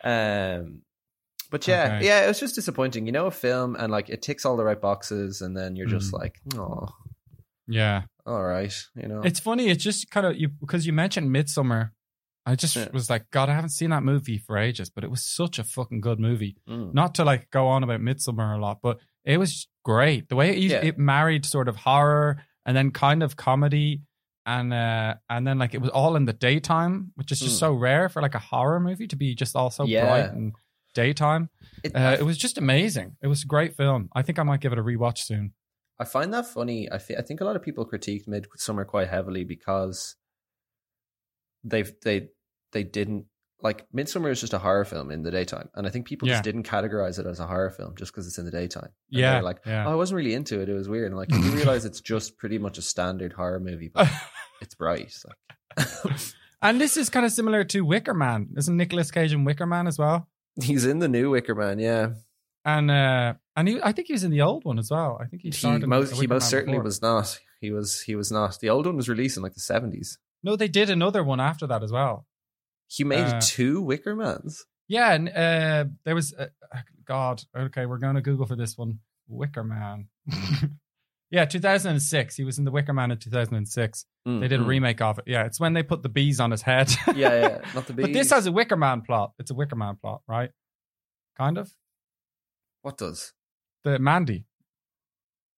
um, 0.03 0.81
but 1.49 1.67
yeah, 1.67 1.95
Okay. 1.97 2.05
yeah, 2.07 2.23
it 2.23 2.27
was 2.27 2.39
just 2.39 2.55
disappointing. 2.55 3.05
You 3.05 3.11
know, 3.11 3.25
a 3.27 3.31
film 3.31 3.75
and 3.75 3.91
like 3.91 4.09
it 4.09 4.21
ticks 4.21 4.45
all 4.45 4.57
the 4.57 4.63
right 4.63 4.79
boxes, 4.79 5.41
and 5.41 5.55
then 5.55 5.75
you're 5.75 5.87
just 5.87 6.11
Mm. 6.11 6.19
like, 6.19 6.39
oh, 6.55 6.87
Yeah, 7.67 8.03
all 8.25 8.43
right, 8.43 8.73
you 8.95 9.07
know. 9.07 9.21
it's 9.21 9.39
funny. 9.39 9.69
It's 9.69 9.83
just 9.83 10.09
kind 10.11 10.25
of 10.25 10.37
you 10.37 10.49
because 10.49 10.85
you 10.85 10.93
mentioned 10.93 11.31
Midsummer. 11.31 11.93
I 12.45 12.55
just 12.55 12.75
Yeah. 12.75 12.87
was 12.91 13.09
like, 13.09 13.29
God, 13.29 13.49
I 13.49 13.53
haven't 13.53 13.69
seen 13.69 13.91
that 13.91 14.01
movie 14.03 14.39
for 14.39 14.57
ages, 14.57 14.89
but 14.89 15.03
it 15.03 15.11
was 15.11 15.23
such 15.23 15.59
a 15.59 15.63
fucking 15.63 16.01
good 16.01 16.19
movie. 16.19 16.57
Mm. 16.67 16.93
Not 16.93 17.13
to 17.15 17.23
like 17.23 17.51
go 17.51 17.67
on 17.67 17.83
about 17.83 18.01
Midsummer 18.01 18.53
a 18.53 18.57
lot, 18.59 18.79
but 18.81 18.97
it 19.23 19.37
was 19.37 19.67
great. 19.85 20.27
The 20.27 20.35
way 20.35 20.51
it, 20.51 20.57
Yeah. 20.57 20.77
it 20.83 20.97
married 20.97 21.45
sort 21.45 21.67
of 21.67 21.75
horror 21.75 22.41
and 22.65 22.75
then 22.75 22.89
kind 22.91 23.21
of 23.21 23.35
comedy, 23.35 24.01
and 24.45 24.73
uh 24.73 25.15
and 25.29 25.45
then 25.45 25.59
like 25.59 25.73
it 25.73 25.81
was 25.81 25.91
all 25.91 26.15
in 26.15 26.25
the 26.25 26.33
daytime, 26.33 27.11
which 27.15 27.31
is 27.31 27.39
just 27.39 27.55
Mm. 27.55 27.59
so 27.59 27.73
rare 27.73 28.09
for 28.09 28.21
like 28.21 28.35
a 28.35 28.39
horror 28.39 28.79
movie 28.79 29.07
to 29.07 29.15
be 29.15 29.35
just 29.35 29.55
all 29.55 29.69
so 29.69 29.85
Yeah. 29.85 30.05
bright 30.05 30.31
and 30.33 30.53
daytime. 30.93 31.49
It- 31.83 31.95
Uh, 31.95 32.17
it 32.19 32.23
was 32.23 32.37
just 32.37 32.57
amazing. 32.57 33.17
It 33.21 33.27
was 33.27 33.43
a 33.43 33.47
great 33.47 33.75
film. 33.75 34.09
I 34.13 34.21
think 34.23 34.39
I 34.39 34.43
might 34.43 34.59
give 34.61 34.73
it 34.73 34.79
a 34.79 34.83
rewatch 34.83 35.19
soon. 35.19 35.53
I 35.99 36.05
find 36.05 36.33
that 36.33 36.47
funny. 36.47 36.91
I, 36.91 36.97
fe- 36.97 37.15
I 37.17 37.21
think 37.21 37.41
a 37.41 37.45
lot 37.45 37.55
of 37.55 37.61
people 37.61 37.85
critiqued 37.85 38.27
Midsummer 38.27 38.85
quite 38.85 39.07
heavily 39.07 39.43
because 39.43 40.15
they've 41.63 41.91
they 42.03 42.29
they 42.71 42.83
didn't 42.83 43.25
like 43.63 43.85
Midsummer 43.93 44.29
is 44.29 44.39
just 44.41 44.53
a 44.53 44.57
horror 44.59 44.85
film 44.85 45.11
in 45.11 45.23
the 45.23 45.31
daytime, 45.31 45.69
and 45.75 45.85
I 45.85 45.89
think 45.89 46.07
people 46.07 46.27
Yeah. 46.27 46.35
just 46.35 46.43
didn't 46.43 46.63
categorize 46.63 47.19
it 47.19 47.25
as 47.25 47.39
a 47.39 47.47
horror 47.47 47.69
film 47.71 47.95
just 47.95 48.11
because 48.11 48.27
it's 48.27 48.37
in 48.37 48.45
the 48.45 48.51
daytime. 48.51 48.89
And 49.11 49.19
Yeah, 49.19 49.41
like 49.41 49.59
yeah. 49.65 49.85
oh, 49.87 49.91
I 49.91 49.95
wasn't 49.95 50.17
really 50.17 50.33
into 50.33 50.59
it. 50.61 50.69
It 50.69 50.73
was 50.73 50.89
weird. 50.89 51.07
And 51.07 51.17
like 51.17 51.31
you 51.31 51.39
realize 51.51 51.85
it's 51.85 52.01
just 52.01 52.37
pretty 52.37 52.57
much 52.57 52.77
a 52.77 52.81
standard 52.81 53.33
horror 53.33 53.59
movie, 53.59 53.89
but 53.93 54.07
it's 54.61 54.75
bright. 54.75 55.13
Like 55.77 55.87
and 56.61 56.79
this 56.81 56.97
is 56.97 57.09
kind 57.09 57.25
of 57.25 57.31
similar 57.31 57.63
to 57.65 57.81
Wicker 57.81 58.13
Man. 58.13 58.49
Isn't 58.57 58.77
Nicolas 58.77 59.11
Cage 59.11 59.33
in 59.33 59.43
Wicker 59.45 59.65
Man 59.65 59.87
as 59.87 59.97
well? 59.97 60.27
he's 60.61 60.85
in 60.85 60.99
the 60.99 61.07
new 61.07 61.29
Wicker 61.29 61.55
Man. 61.55 61.79
Yeah, 61.79 62.09
And 62.65 62.91
uh 62.91 63.33
and 63.55 63.67
he 63.67 63.81
I 63.81 63.91
think 63.91 64.07
he 64.07 64.13
was 64.13 64.23
in 64.23 64.31
the 64.31 64.41
old 64.41 64.65
one 64.65 64.79
as 64.79 64.89
well. 64.91 65.17
I 65.21 65.25
think 65.25 65.41
he 65.43 65.49
he 65.49 65.51
started 65.53 65.83
in 65.83 65.89
most 65.89 66.19
he 66.19 66.27
most 66.27 66.49
certainly 66.49 66.77
before. 66.77 66.83
was 66.85 67.01
not. 67.01 67.39
He 67.59 67.71
was 67.71 68.01
he 68.01 68.15
was 68.15 68.31
not. 68.31 68.59
The 68.59 68.69
old 68.69 68.85
one 68.85 68.95
was 68.95 69.07
released 69.09 69.37
in 69.37 69.43
like 69.43 69.53
the 69.53 69.59
seventies. 69.59 70.17
No, 70.43 70.55
they 70.55 70.67
did 70.67 70.89
another 70.89 71.23
one 71.23 71.39
after 71.39 71.67
that 71.67 71.83
as 71.83 71.91
well. 71.91 72.25
He 72.93 73.03
made 73.05 73.25
Uh, 73.27 73.39
two 73.41 73.81
Wicker 73.81 74.15
Mans. 74.15 74.65
Yeah, 74.87 75.13
and 75.13 75.29
uh, 75.29 75.85
there 76.03 76.13
was 76.15 76.33
uh, 76.33 76.47
God. 77.05 77.41
Okay, 77.57 77.85
we're 77.85 77.97
going 77.99 78.15
to 78.15 78.21
Google 78.21 78.45
for 78.45 78.57
this 78.57 78.77
one. 78.77 78.99
Wicker 79.29 79.63
Man. 79.63 80.09
yeah, 81.31 81.45
2006. 81.45 82.35
He 82.35 82.43
was 82.43 82.57
in 82.59 82.65
the 82.65 82.71
Wicker 82.71 82.91
Man 82.91 83.11
in 83.11 83.17
2006. 83.17 84.05
They 84.25 84.31
did 84.47 84.53
a 84.53 84.57
Mm, 84.57 84.67
remake 84.67 85.01
of 85.01 85.17
it. 85.19 85.23
Yeah, 85.27 85.45
it's 85.45 85.59
when 85.59 85.71
they 85.73 85.83
put 85.83 86.03
the 86.03 86.09
bees 86.09 86.39
on 86.41 86.51
his 86.51 86.61
head. 86.61 86.87
mm. 86.87 87.15
Yeah, 87.15 87.33
yeah, 87.39 87.61
not 87.75 87.87
the 87.87 87.93
bees. 87.93 88.03
but 88.07 88.13
this 88.13 88.29
has 88.31 88.45
a 88.47 88.51
Wicker 88.51 88.75
Man 88.75 89.01
plot. 89.01 89.31
It's 89.39 89.51
a 89.51 89.55
Wicker 89.55 89.77
Man 89.77 89.95
plot, 89.95 90.21
right? 90.27 90.49
Kind 91.37 91.57
of. 91.57 91.71
what 92.81 92.97
does? 92.97 93.31
The 93.85 93.97
Mandy. 93.99 94.45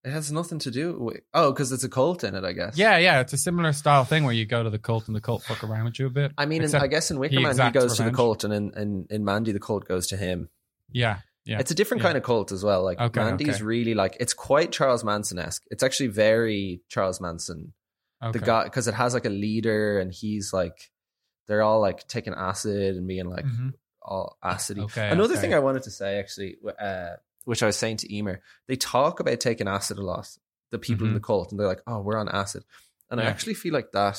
It 0.05 0.11
has 0.11 0.31
nothing 0.31 0.59
to 0.59 0.71
do 0.71 0.97
with. 0.99 1.21
Oh, 1.33 1.51
because 1.53 1.71
it's 1.71 1.85
a 1.85 1.89
cult 1.89 2.23
in 2.25 2.35
it, 2.35 2.43
I 2.43 2.51
guess. 2.51 2.77
Yeah, 2.77 2.97
yeah. 2.97 3.21
It's 3.21 3.31
a 3.31 3.37
similar 3.37 3.71
style 3.71 4.03
thing 4.03 4.25
where 4.25 4.33
you 4.33 4.45
go 4.45 4.61
to 4.61 4.69
the 4.69 4.77
cult 4.79 5.07
and 5.07 5.15
the 5.15 5.21
cult 5.21 5.43
fuck 5.43 5.63
around 5.63 5.85
with 5.85 5.97
you 5.99 6.07
a 6.07 6.09
bit. 6.09 6.33
I 6.37 6.45
mean, 6.45 6.61
in, 6.61 6.75
I 6.75 6.87
guess 6.87 7.09
in 7.09 7.19
Wicker 7.19 7.37
he 7.37 7.41
Man, 7.43 7.57
he 7.57 7.71
goes 7.71 7.95
to 7.97 8.03
the 8.03 8.11
cult, 8.11 8.43
and 8.43 8.53
in, 8.53 8.73
in, 8.75 9.07
in 9.09 9.23
Mandy, 9.23 9.53
the 9.53 9.61
cult 9.61 9.87
goes 9.87 10.07
to 10.07 10.17
him. 10.17 10.49
Yeah, 10.91 11.19
yeah. 11.45 11.59
It's 11.59 11.71
a 11.71 11.75
different 11.75 12.01
Yeah. 12.01 12.09
kind 12.09 12.17
of 12.17 12.23
cult 12.23 12.51
as 12.51 12.63
well. 12.65 12.83
Like 12.83 12.99
Okay, 12.99 13.21
Mandy's 13.23 13.55
okay. 13.55 13.63
really 13.63 13.93
like 13.93 14.17
it's 14.19 14.33
quite 14.33 14.73
Charles 14.73 15.03
Manson 15.05 15.39
esque. 15.39 15.63
It's 15.71 15.83
actually 15.83 16.07
very 16.07 16.81
Charles 16.89 17.21
Manson. 17.21 17.73
okay. 18.21 18.37
The 18.37 18.45
guy 18.45 18.63
because 18.65 18.89
it 18.89 18.93
has 18.95 19.13
like 19.13 19.25
a 19.25 19.29
leader, 19.29 19.99
and 19.99 20.11
he's 20.11 20.51
like 20.51 20.91
they're 21.47 21.61
all 21.61 21.79
like 21.79 22.07
taking 22.09 22.33
acid 22.33 22.97
and 22.97 23.07
being 23.07 23.25
like 23.29 23.45
Mhm. 23.45 23.71
all 24.01 24.37
acidy. 24.43 24.83
Okay, 24.83 25.09
Another 25.09 25.37
thing 25.37 25.53
I 25.53 25.59
wanted 25.59 25.83
to 25.83 25.91
say 25.91 26.19
actually, 26.19 26.57
uh, 26.79 27.15
which 27.45 27.61
I 27.63 27.67
was 27.67 27.77
saying 27.77 27.97
to 27.97 28.15
Emer, 28.15 28.41
they 28.67 28.75
talk 28.75 29.19
about 29.19 29.39
taking 29.39 29.67
acid 29.67 29.97
a 29.97 30.03
lot. 30.03 30.27
The 30.71 30.79
people 30.79 31.05
in 31.05 31.11
Mhm. 31.11 31.15
the 31.15 31.19
cult, 31.21 31.51
and 31.51 31.59
they're 31.59 31.67
like, 31.67 31.83
"Oh, 31.85 32.01
we're 32.01 32.17
on 32.17 32.27
acid," 32.29 32.63
and 33.11 33.21
I 33.21 33.25
actually 33.25 33.53
feel 33.53 33.73
like 33.73 33.91
that. 33.91 34.17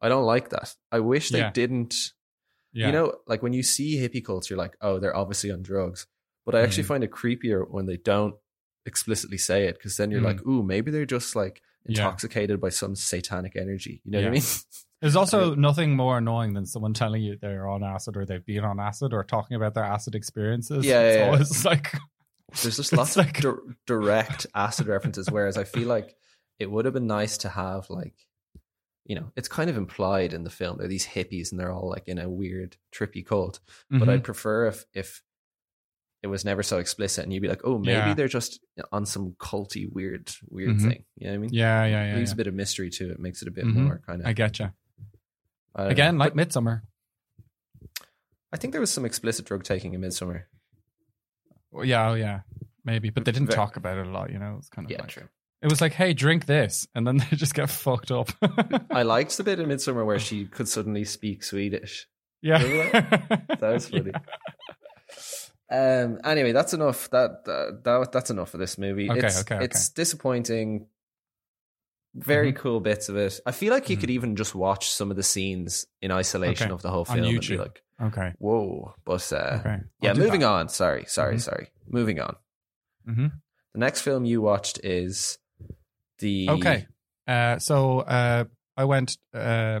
I 0.00 0.08
don't 0.08 0.24
like 0.24 0.48
that. 0.50 0.74
I 0.90 0.98
wish 1.00 1.30
they 1.30 1.38
Yeah. 1.38 1.50
didn't. 1.52 1.94
Yeah. 2.72 2.86
You 2.88 2.92
know, 2.92 3.14
like 3.26 3.42
when 3.42 3.52
you 3.52 3.62
see 3.62 3.96
hippie 3.96 4.24
cults, 4.24 4.50
you're 4.50 4.58
like, 4.58 4.76
"Oh, 4.80 4.98
they're 4.98 5.14
obviously 5.16 5.50
on 5.52 5.62
drugs," 5.62 6.06
but 6.44 6.54
I 6.54 6.62
actually 6.62 6.82
Mhm. 6.84 6.88
find 6.88 7.04
it 7.04 7.10
creepier 7.12 7.64
when 7.70 7.86
they 7.86 7.96
don't 7.96 8.34
explicitly 8.84 9.38
say 9.38 9.66
it 9.66 9.76
because 9.78 9.96
then 9.96 10.10
you're 10.10 10.20
Mm. 10.20 10.24
like, 10.24 10.46
"Ooh, 10.46 10.62
maybe 10.62 10.90
they're 10.90 11.06
just 11.06 11.34
like 11.36 11.62
Yeah. 11.84 12.00
intoxicated 12.02 12.60
by 12.60 12.68
some 12.70 12.94
satanic 12.96 13.54
energy." 13.56 14.00
You 14.04 14.10
know 14.12 14.18
what 14.22 14.26
I 14.28 14.30
mean? 14.30 14.42
There's 15.00 15.16
also 15.22 15.54
nothing 15.54 15.94
more 15.96 16.18
annoying 16.18 16.54
than 16.54 16.66
someone 16.66 16.94
telling 16.94 17.22
you 17.22 17.36
they're 17.36 17.68
on 17.68 17.82
acid 17.84 18.16
or 18.16 18.24
they've 18.26 18.44
been 18.44 18.64
on 18.64 18.80
acid 18.80 19.12
or 19.12 19.22
talking 19.24 19.56
about 19.56 19.74
their 19.74 19.84
acid 19.84 20.14
experiences. 20.14 20.84
Yeah, 20.84 21.00
it's 21.02 21.16
yeah, 21.16 21.20
yeah. 21.22 21.26
always 21.30 21.64
like 21.64 21.92
There's 22.62 22.76
just 22.76 22.92
lots 22.96 23.16
like- 23.16 23.42
of 23.44 23.56
di- 23.66 23.74
direct 23.86 24.46
acid 24.54 24.86
references, 24.86 25.30
whereas 25.30 25.56
I 25.56 25.64
feel 25.64 25.88
like 25.88 26.14
it 26.58 26.70
would 26.70 26.84
have 26.84 26.94
been 26.94 27.06
nice 27.06 27.38
to 27.38 27.48
have 27.48 27.90
like, 27.90 28.14
you 29.04 29.14
know, 29.14 29.30
it's 29.36 29.48
kind 29.48 29.68
of 29.70 29.76
implied 29.76 30.32
in 30.32 30.42
the 30.44 30.50
film. 30.50 30.78
They're 30.78 30.88
these 30.88 31.06
hippies 31.06 31.50
and 31.52 31.60
they're 31.60 31.70
all 31.72 31.88
like 31.90 32.08
in 32.08 32.18
a 32.18 32.28
weird, 32.28 32.76
trippy 32.94 33.24
cult. 33.24 33.60
But 33.90 34.02
Mhm. 34.02 34.08
I'd 34.08 34.24
prefer 34.24 34.66
if 34.66 34.84
if 34.94 35.22
it 36.22 36.28
was 36.28 36.44
never 36.44 36.62
so 36.62 36.78
explicit 36.78 37.22
and 37.22 37.32
you'd 37.32 37.42
be 37.42 37.48
like, 37.48 37.60
oh, 37.62 37.78
maybe 37.78 37.92
Yeah. 37.92 38.14
they're 38.14 38.26
just 38.26 38.58
on 38.90 39.06
some 39.06 39.32
culty, 39.38 39.86
weird, 39.92 40.32
weird 40.48 40.76
Mhm. 40.78 40.88
thing. 40.88 41.04
You 41.16 41.26
know 41.26 41.32
what 41.32 41.34
I 41.34 41.38
mean? 41.38 41.50
yeah, 41.52 41.84
yeah, 41.84 42.06
yeah. 42.10 42.16
Leaves 42.16 42.30
yeah. 42.30 42.34
a 42.34 42.36
bit 42.36 42.46
of 42.48 42.54
mystery 42.54 42.90
to 42.90 43.10
it, 43.12 43.20
makes 43.20 43.42
it 43.42 43.48
a 43.48 43.52
bit 43.52 43.64
Mhm. 43.66 43.74
more 43.74 44.00
kind 44.04 44.22
of. 44.22 44.26
I 44.26 44.34
getcha. 44.34 44.72
I 45.74 45.84
Again, 45.84 46.16
know. 46.16 46.20
like 46.24 46.32
But 46.32 46.36
Midsummer. 46.36 46.82
I 48.52 48.56
think 48.56 48.72
there 48.72 48.80
was 48.80 48.90
some 48.90 49.04
explicit 49.04 49.44
drug 49.44 49.62
taking 49.62 49.92
in 49.94 50.00
Midsummer. 50.00 50.48
Well, 51.72 51.84
yeah, 51.84 52.10
oh, 52.10 52.14
yeah, 52.14 52.40
maybe, 52.84 53.10
but 53.10 53.24
they 53.24 53.32
didn't 53.32 53.50
talk 53.50 53.76
about 53.76 53.98
it 53.98 54.06
a 54.06 54.10
lot. 54.10 54.30
You 54.30 54.38
know, 54.38 54.56
it's 54.58 54.68
kind 54.68 54.86
of 54.86 54.90
Yeah, 54.90 55.00
like, 55.00 55.08
true. 55.10 55.28
It 55.62 55.70
was 55.70 55.80
like, 55.80 55.92
hey, 55.94 56.12
drink 56.12 56.46
this, 56.46 56.86
and 56.94 57.06
then 57.06 57.16
they 57.30 57.36
just 57.36 57.54
get 57.54 57.70
fucked 57.70 58.10
up. 58.10 58.30
I 58.90 59.02
liked 59.04 59.36
the 59.36 59.44
bit 59.44 59.58
in 59.60 59.68
Midsummer 59.68 60.04
where 60.04 60.18
she 60.18 60.44
could 60.46 60.68
suddenly 60.68 61.04
speak 61.04 61.42
Swedish. 61.42 62.06
yeah, 62.42 62.58
That 63.60 63.60
was 63.62 63.88
funny. 63.88 64.12
Um. 65.70 66.20
Anyway, 66.24 66.52
that's 66.52 66.74
enough. 66.74 67.10
That 67.10 67.44
that, 67.46 67.80
that 67.84 68.12
that's 68.12 68.30
enough 68.30 68.54
of 68.54 68.60
this 68.60 68.78
movie. 68.78 69.10
Okay, 69.10 69.26
it's, 69.26 69.40
okay, 69.40 69.64
It's 69.64 69.88
disappointing. 69.90 70.86
Very 72.14 72.52
Mm-hmm. 72.52 72.62
cool 72.62 72.80
bits 72.80 73.08
of 73.10 73.16
it. 73.16 73.40
I 73.44 73.52
feel 73.52 73.72
like 73.74 73.90
you 73.90 73.96
could 73.98 74.08
even 74.10 74.36
just 74.36 74.54
watch 74.54 74.88
some 74.90 75.10
of 75.10 75.16
the 75.18 75.22
scenes 75.22 75.86
in 76.00 76.10
isolation 76.10 76.66
Okay. 76.68 76.72
of 76.74 76.80
the 76.82 76.88
whole 76.90 77.04
film 77.04 77.24
and 77.24 77.40
be 77.40 77.58
like, 77.58 77.82
Okay, 78.00 78.32
"Whoa!" 78.38 78.94
But 79.04 79.32
uh, 79.32 79.58
okay. 79.60 79.78
yeah, 80.02 80.12
moving 80.14 80.40
that. 80.40 80.48
on. 80.48 80.68
Sorry, 80.68 81.04
sorry, 81.06 81.36
Mhm. 81.36 81.40
sorry. 81.40 81.68
Moving 81.88 82.20
on. 82.20 82.36
Mhm. 83.08 83.32
The 83.72 83.78
next 83.80 84.02
film 84.02 84.24
you 84.24 84.40
watched 84.42 84.80
is 84.84 85.38
the 86.18 86.48
Okay. 86.50 86.86
Uh, 87.26 87.58
so 87.58 88.00
uh, 88.00 88.44
I 88.76 88.84
went. 88.84 89.16
Uh, 89.34 89.80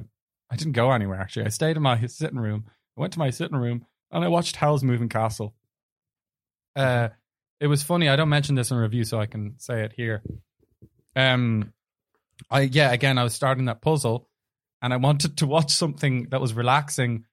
I 0.50 0.56
didn't 0.56 0.72
go 0.74 0.92
anywhere 0.92 1.20
actually. 1.20 1.46
I 1.46 1.50
stayed 1.50 1.76
in 1.76 1.82
my 1.82 2.06
sitting 2.06 2.38
room. 2.38 2.64
I 2.96 3.00
went 3.00 3.12
to 3.14 3.18
my 3.18 3.30
sitting 3.30 3.56
room 3.58 3.84
and 4.10 4.24
I 4.24 4.28
watched 4.28 4.56
Howl's 4.56 4.82
Moving 4.84 5.08
Castle. 5.08 5.54
Uh, 6.74 7.08
it 7.60 7.66
was 7.66 7.82
funny. 7.82 8.08
I 8.08 8.16
don't 8.16 8.28
mention 8.28 8.54
this 8.54 8.70
in 8.70 8.76
review, 8.76 9.04
so 9.04 9.18
I 9.20 9.26
can 9.26 9.54
say 9.58 9.82
it 9.82 9.92
here. 9.96 10.22
Um, 11.14 11.72
I 12.50 12.62
yeah. 12.62 12.92
Again, 12.92 13.18
I 13.18 13.24
was 13.24 13.34
starting 13.34 13.64
that 13.66 13.80
puzzle, 13.82 14.28
and 14.82 14.92
I 14.92 14.96
wanted 14.98 15.38
to 15.38 15.46
watch 15.46 15.70
something 15.72 16.28
that 16.30 16.40
was 16.40 16.52
relaxing, 16.54 17.24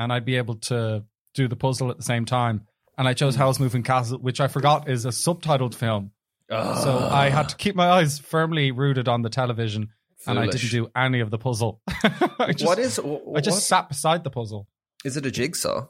and 0.00 0.10
I'd 0.10 0.24
be 0.24 0.36
able 0.36 0.54
to 0.56 1.04
do 1.34 1.46
the 1.46 1.56
puzzle 1.56 1.90
at 1.90 1.98
the 1.98 2.02
same 2.02 2.24
time. 2.24 2.66
And 2.96 3.06
I 3.06 3.12
chose 3.12 3.36
Howl's 3.36 3.60
Moving 3.60 3.82
Castle, 3.82 4.18
which 4.18 4.40
I 4.40 4.48
forgot 4.48 4.88
is 4.88 5.04
a 5.04 5.10
subtitled 5.10 5.74
film. 5.74 6.12
So 6.50 7.08
I 7.12 7.28
had 7.28 7.50
to 7.50 7.56
keep 7.56 7.76
my 7.76 7.88
eyes 7.88 8.18
firmly 8.18 8.72
rooted 8.72 9.08
on 9.08 9.22
the 9.22 9.28
television, 9.28 9.90
and 10.26 10.38
I 10.38 10.46
didn't 10.46 10.70
do 10.70 10.90
any 10.96 11.20
of 11.20 11.30
the 11.30 11.38
puzzle. 11.38 11.80
I 11.88 12.52
just, 12.52 12.64
what 12.66 12.78
is? 12.78 12.96
wh- 12.96 13.36
I 13.36 13.40
just 13.40 13.56
what- 13.56 13.62
sat 13.62 13.88
beside 13.88 14.24
the 14.24 14.30
puzzle. 14.30 14.66
Is 15.04 15.16
it 15.16 15.24
a 15.24 15.30
jigsaw? 15.30 15.88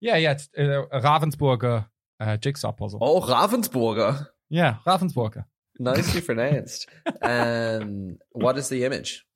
Yeah, 0.00 0.16
yeah, 0.16 0.32
it's 0.32 0.48
uh, 0.56 0.86
a 0.86 1.00
Ravensburger 1.00 1.86
uh, 2.18 2.36
jigsaw 2.38 2.72
puzzle. 2.72 3.00
Oh, 3.02 3.20
Ravensburger. 3.20 4.26
Yeah, 4.48 4.76
Ravensburger. 4.86 5.44
Nicely 5.78 6.20
pronounced. 6.28 6.88
Um, 7.20 8.18
what 8.32 8.56
is 8.58 8.68
the 8.70 8.84
image? 8.84 9.26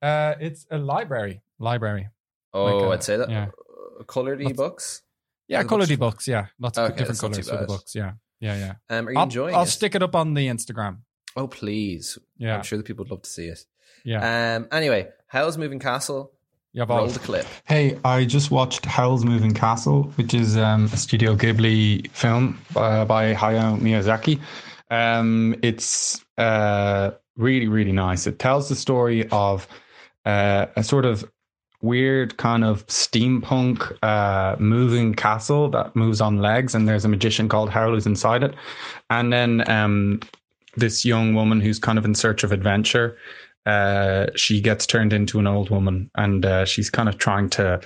Uh, 0.00 0.34
it's 0.38 0.66
a 0.70 0.78
library. 0.78 1.40
Library. 1.58 2.08
Oh, 2.56 2.64
Like 2.64 2.84
a- 2.86 2.90
I'd 2.92 3.02
say 3.04 3.16
that. 3.18 3.30
yeah. 3.30 3.46
Uh, 4.00 4.02
Colored 4.04 4.40
Lots- 4.40 4.56
books. 4.56 5.02
Yeah, 5.48 5.62
colored 5.62 5.88
looks- 5.88 5.98
books. 6.00 6.28
Yeah, 6.28 6.46
lots 6.58 6.76
of 6.78 6.84
Okay, 6.86 6.98
different 6.98 7.08
that's 7.08 7.22
not 7.22 7.28
too 7.34 7.42
colors 7.42 7.48
for 7.50 7.56
the 7.58 7.66
books. 7.66 7.94
Yeah, 7.94 8.12
yeah, 8.40 8.56
yeah. 8.90 8.96
Um, 8.98 9.06
are 9.08 9.12
you 9.12 9.18
I'll, 9.18 9.24
enjoying 9.24 9.54
I'll 9.54 9.62
it? 9.62 9.66
stick 9.68 9.94
it 9.94 10.02
up 10.02 10.14
on 10.16 10.34
the 10.34 10.46
Instagram. 10.48 10.98
Oh, 11.36 11.46
please. 11.46 12.18
Yeah, 12.38 12.56
I'm 12.56 12.62
sure 12.62 12.78
the 12.78 12.82
people 12.84 13.04
would 13.04 13.10
love 13.10 13.22
to 13.22 13.30
see 13.30 13.46
it. 13.46 13.64
yeah. 14.04 14.56
Um, 14.56 14.68
anyway, 14.72 15.08
Howl's 15.28 15.56
Moving 15.58 15.78
Castle? 15.78 16.32
yeah, 16.72 16.84
Roll 16.88 17.06
the 17.06 17.18
clip. 17.20 17.46
Hey, 17.64 17.98
I 18.04 18.24
just 18.24 18.50
watched 18.50 18.84
Howl's 18.84 19.24
Moving 19.24 19.54
Castle, 19.54 20.04
which 20.16 20.34
is 20.34 20.56
um, 20.56 20.86
a 20.86 20.96
Studio 20.96 21.34
Ghibli 21.36 22.10
film 22.10 22.58
uh, 22.74 23.04
by 23.04 23.32
Hayao 23.34 23.78
Miyazaki. 23.80 24.40
Um, 24.90 25.54
it's 25.62 26.24
uh, 26.38 27.12
really, 27.36 27.68
really 27.68 27.92
nice. 27.92 28.26
It 28.26 28.38
tells 28.38 28.68
the 28.68 28.76
story 28.76 29.28
of 29.30 29.66
uh, 30.24 30.66
a 30.76 30.82
sort 30.84 31.04
of 31.04 31.30
weird 31.82 32.36
kind 32.36 32.64
of 32.64 32.86
steampunk 32.86 33.96
uh, 34.02 34.56
moving 34.58 35.14
castle 35.14 35.68
that 35.70 35.94
moves 35.94 36.20
on 36.20 36.38
legs, 36.38 36.74
and 36.74 36.88
there's 36.88 37.04
a 37.04 37.08
magician 37.08 37.48
called 37.48 37.70
Harold 37.70 37.94
who's 37.94 38.06
inside 38.06 38.42
it. 38.42 38.54
And 39.10 39.32
then 39.32 39.68
um, 39.70 40.20
this 40.76 41.04
young 41.04 41.34
woman 41.34 41.60
who's 41.60 41.78
kind 41.78 41.98
of 41.98 42.04
in 42.04 42.14
search 42.14 42.44
of 42.44 42.52
adventure 42.52 43.16
uh, 43.66 44.26
she 44.36 44.60
gets 44.60 44.86
turned 44.86 45.12
into 45.12 45.40
an 45.40 45.46
old 45.46 45.70
woman 45.70 46.08
and 46.14 46.46
uh, 46.46 46.64
she's 46.64 46.88
kind 46.88 47.08
of 47.08 47.18
trying 47.18 47.50
to 47.50 47.80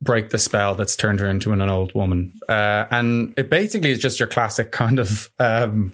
break 0.00 0.30
the 0.30 0.38
spell 0.38 0.74
that's 0.74 0.96
turned 0.96 1.20
her 1.20 1.28
into 1.28 1.52
an, 1.52 1.60
an 1.60 1.68
old 1.68 1.94
woman. 1.94 2.32
Uh, 2.48 2.86
and 2.90 3.34
it 3.36 3.50
basically 3.50 3.90
is 3.90 3.98
just 3.98 4.18
your 4.18 4.28
classic 4.28 4.72
kind 4.72 4.98
of 4.98 5.30
um, 5.38 5.92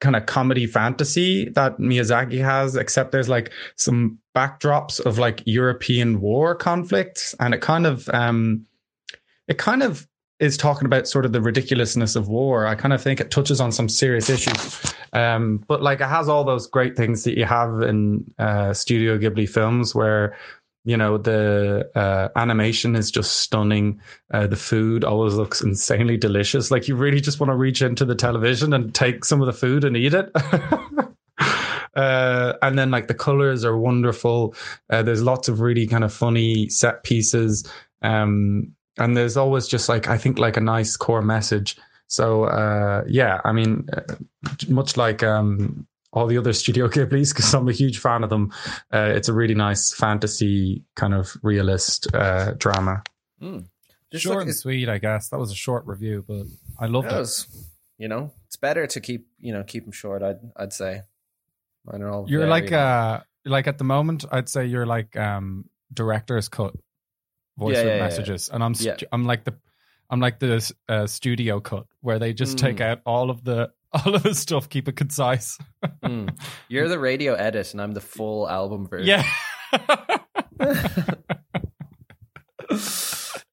kind 0.00 0.16
of 0.16 0.26
comedy 0.26 0.66
fantasy 0.66 1.48
that 1.50 1.78
Miyazaki 1.78 2.42
has, 2.42 2.76
except 2.76 3.12
there's 3.12 3.28
like 3.28 3.50
some 3.76 4.18
backdrops 4.34 5.04
of 5.04 5.18
like 5.18 5.42
European 5.44 6.20
war 6.20 6.54
conflicts, 6.54 7.34
and 7.40 7.54
it 7.54 7.60
kind 7.60 7.86
of 7.86 8.08
um, 8.10 8.64
it 9.48 9.58
kind 9.58 9.82
of 9.82 10.06
is 10.38 10.56
talking 10.56 10.86
about 10.86 11.08
sort 11.08 11.24
of 11.24 11.32
the 11.32 11.40
ridiculousness 11.40 12.14
of 12.14 12.28
war. 12.28 12.66
I 12.66 12.76
kind 12.76 12.94
of 12.94 13.02
think 13.02 13.20
it 13.20 13.30
touches 13.30 13.60
on 13.60 13.72
some 13.72 13.88
serious 13.88 14.30
issues. 14.30 14.94
Um, 15.12 15.64
but 15.66 15.82
like 15.82 16.00
it 16.00 16.06
has 16.06 16.28
all 16.28 16.44
those 16.44 16.66
great 16.66 16.96
things 16.96 17.24
that 17.24 17.36
you 17.36 17.44
have 17.44 17.82
in 17.82 18.24
uh, 18.38 18.72
Studio 18.72 19.18
Ghibli 19.18 19.48
films 19.48 19.94
where 19.94 20.36
you 20.88 20.96
know 20.96 21.18
the 21.18 21.90
uh, 21.94 22.28
animation 22.34 22.96
is 22.96 23.10
just 23.10 23.36
stunning. 23.36 24.00
Uh, 24.32 24.46
the 24.46 24.56
food 24.56 25.04
always 25.04 25.34
looks 25.34 25.60
insanely 25.60 26.16
delicious. 26.16 26.70
Like 26.70 26.88
you 26.88 26.96
really 26.96 27.20
just 27.20 27.40
want 27.40 27.50
to 27.50 27.56
reach 27.56 27.82
into 27.82 28.06
the 28.06 28.14
television 28.14 28.72
and 28.72 28.94
take 28.94 29.26
some 29.26 29.42
of 29.42 29.46
the 29.46 29.52
food 29.52 29.84
and 29.84 29.96
eat 29.96 30.14
it. 30.14 30.32
Uh, 31.96 32.52
and 32.62 32.78
then 32.78 32.92
like 32.92 33.08
the 33.08 33.14
colors 33.14 33.64
are 33.64 33.76
wonderful. 33.76 34.54
Uh, 34.88 35.02
there's 35.02 35.22
lots 35.22 35.48
of 35.48 35.58
really 35.58 35.84
kind 35.84 36.04
of 36.04 36.12
funny 36.12 36.68
set 36.68 37.02
pieces. 37.02 37.68
Um, 38.02 38.72
and 38.98 39.16
there's 39.16 39.36
always 39.36 39.66
just 39.66 39.88
like, 39.88 40.08
I 40.08 40.16
think 40.16 40.38
like 40.38 40.56
a 40.56 40.60
nice 40.60 40.96
core 40.96 41.22
message. 41.22 41.76
So, 42.06 42.44
uh, 42.44 43.02
yeah, 43.08 43.40
I 43.44 43.50
mean, 43.50 43.88
uh, 43.92 44.14
much 44.68 44.96
like, 44.96 45.24
um, 45.24 45.88
all 46.12 46.26
the 46.26 46.38
other 46.38 46.52
Studio 46.52 46.88
Ghiblis, 46.94 47.34
because 47.34 47.52
I'm 47.54 47.68
a 47.68 47.72
huge 47.72 47.98
fan 47.98 48.24
of 48.24 48.30
them. 48.30 48.52
Uh, 48.92 49.12
it's 49.14 49.28
a 49.28 49.32
really 49.32 49.54
nice 49.54 49.92
fantasy 49.92 50.82
kind 50.96 51.14
of 51.14 51.36
realist 51.42 52.12
uh, 52.14 52.52
drama. 52.58 53.02
Just 54.10 54.24
Short 54.24 54.38
look, 54.38 54.46
and 54.46 54.56
sweet, 54.56 54.88
I 54.88 54.98
guess. 54.98 55.28
That 55.28 55.38
was 55.38 55.50
a 55.52 55.54
short 55.54 55.86
review, 55.86 56.24
but 56.26 56.46
I 56.78 56.86
loved 56.86 57.08
it 57.12 57.14
it. 57.14 57.18
was, 57.18 57.46
you 57.98 58.08
know, 58.08 58.32
it's 58.46 58.56
better 58.56 58.86
to 58.86 59.00
keep, 59.00 59.26
you 59.38 59.52
know, 59.52 59.62
keep 59.62 59.84
them 59.84 59.92
short. 59.92 60.22
I'd, 60.22 60.38
I'd 60.56 60.72
say. 60.72 61.02
Mine 61.84 62.02
are 62.02 62.10
all 62.10 62.26
You're 62.28 62.40
very 62.40 62.50
like 62.50 62.72
uh 62.72 63.20
like 63.44 63.66
at 63.66 63.78
the 63.78 63.84
moment, 63.84 64.24
I'd 64.30 64.48
say 64.48 64.66
you're 64.66 64.86
like 64.86 65.16
um 65.16 65.66
director's 65.92 66.48
cut 66.48 66.74
voice 67.58 67.74
Yeah, 67.76 67.80
of 67.82 67.86
yeah, 67.88 67.96
yeah, 67.96 68.02
messages, 68.02 68.48
and 68.50 68.62
I'm 68.64 68.74
st- 68.74 69.02
Yeah. 69.02 69.08
I'm 69.12 69.24
like 69.26 69.44
the 69.44 69.54
I'm 70.10 70.20
like 70.20 70.38
the 70.38 70.72
uh, 70.88 71.06
studio 71.06 71.60
cut 71.60 71.86
where 72.00 72.18
they 72.18 72.32
just 72.32 72.56
take 72.58 72.76
Mm. 72.78 72.80
out 72.86 73.00
all 73.04 73.28
of 73.30 73.44
the 73.44 73.70
all 73.92 74.14
of 74.14 74.22
his 74.22 74.38
stuff, 74.38 74.68
keep 74.68 74.88
it 74.88 74.96
concise. 74.96 75.58
Mm. 76.04 76.36
You're 76.68 76.88
the 76.88 76.98
radio 76.98 77.34
edit, 77.34 77.72
and 77.72 77.80
I'm 77.80 77.92
the 77.92 78.00
full 78.00 78.48
album 78.48 78.86
version. 78.88 79.08
Yeah. 79.08 79.24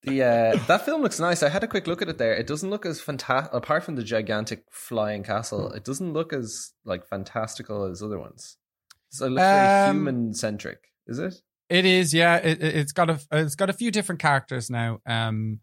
the 0.04 0.24
uh, 0.24 0.60
that 0.68 0.86
film 0.86 1.02
looks 1.02 1.20
nice. 1.20 1.44
I 1.44 1.50
had 1.50 1.64
a 1.64 1.68
quick 1.68 1.88
look 1.88 2.02
at 2.02 2.10
it 2.10 2.18
there. 2.18 2.34
It 2.34 2.48
doesn't 2.48 2.70
look 2.70 2.86
as 2.86 3.02
fantastic, 3.02 3.54
apart 3.54 3.84
from 3.84 3.96
the 3.96 4.04
gigantic 4.04 4.64
flying 4.72 5.24
castle. 5.24 5.72
It 5.72 5.84
doesn't 5.86 6.14
look 6.14 6.34
as 6.34 6.74
like 6.84 7.08
fantastical 7.08 7.86
as 7.86 8.02
other 8.02 8.20
ones. 8.20 8.58
So 9.10 9.26
it 9.28 9.30
looks 9.30 9.42
very 9.44 9.90
Um, 9.90 9.96
human 9.98 10.34
centric. 10.34 10.80
Is 11.08 11.20
it? 11.20 11.36
It 11.70 11.86
is, 11.86 12.14
yeah. 12.14 12.36
It, 12.38 12.62
it- 12.62 12.76
it's 12.76 12.92
got 12.92 13.10
a 13.10 13.20
it's 13.32 13.56
got 13.56 13.70
a 13.70 13.74
few 13.74 13.92
different 13.92 14.22
characters 14.22 14.70
now. 14.70 15.00
Um, 15.08 15.60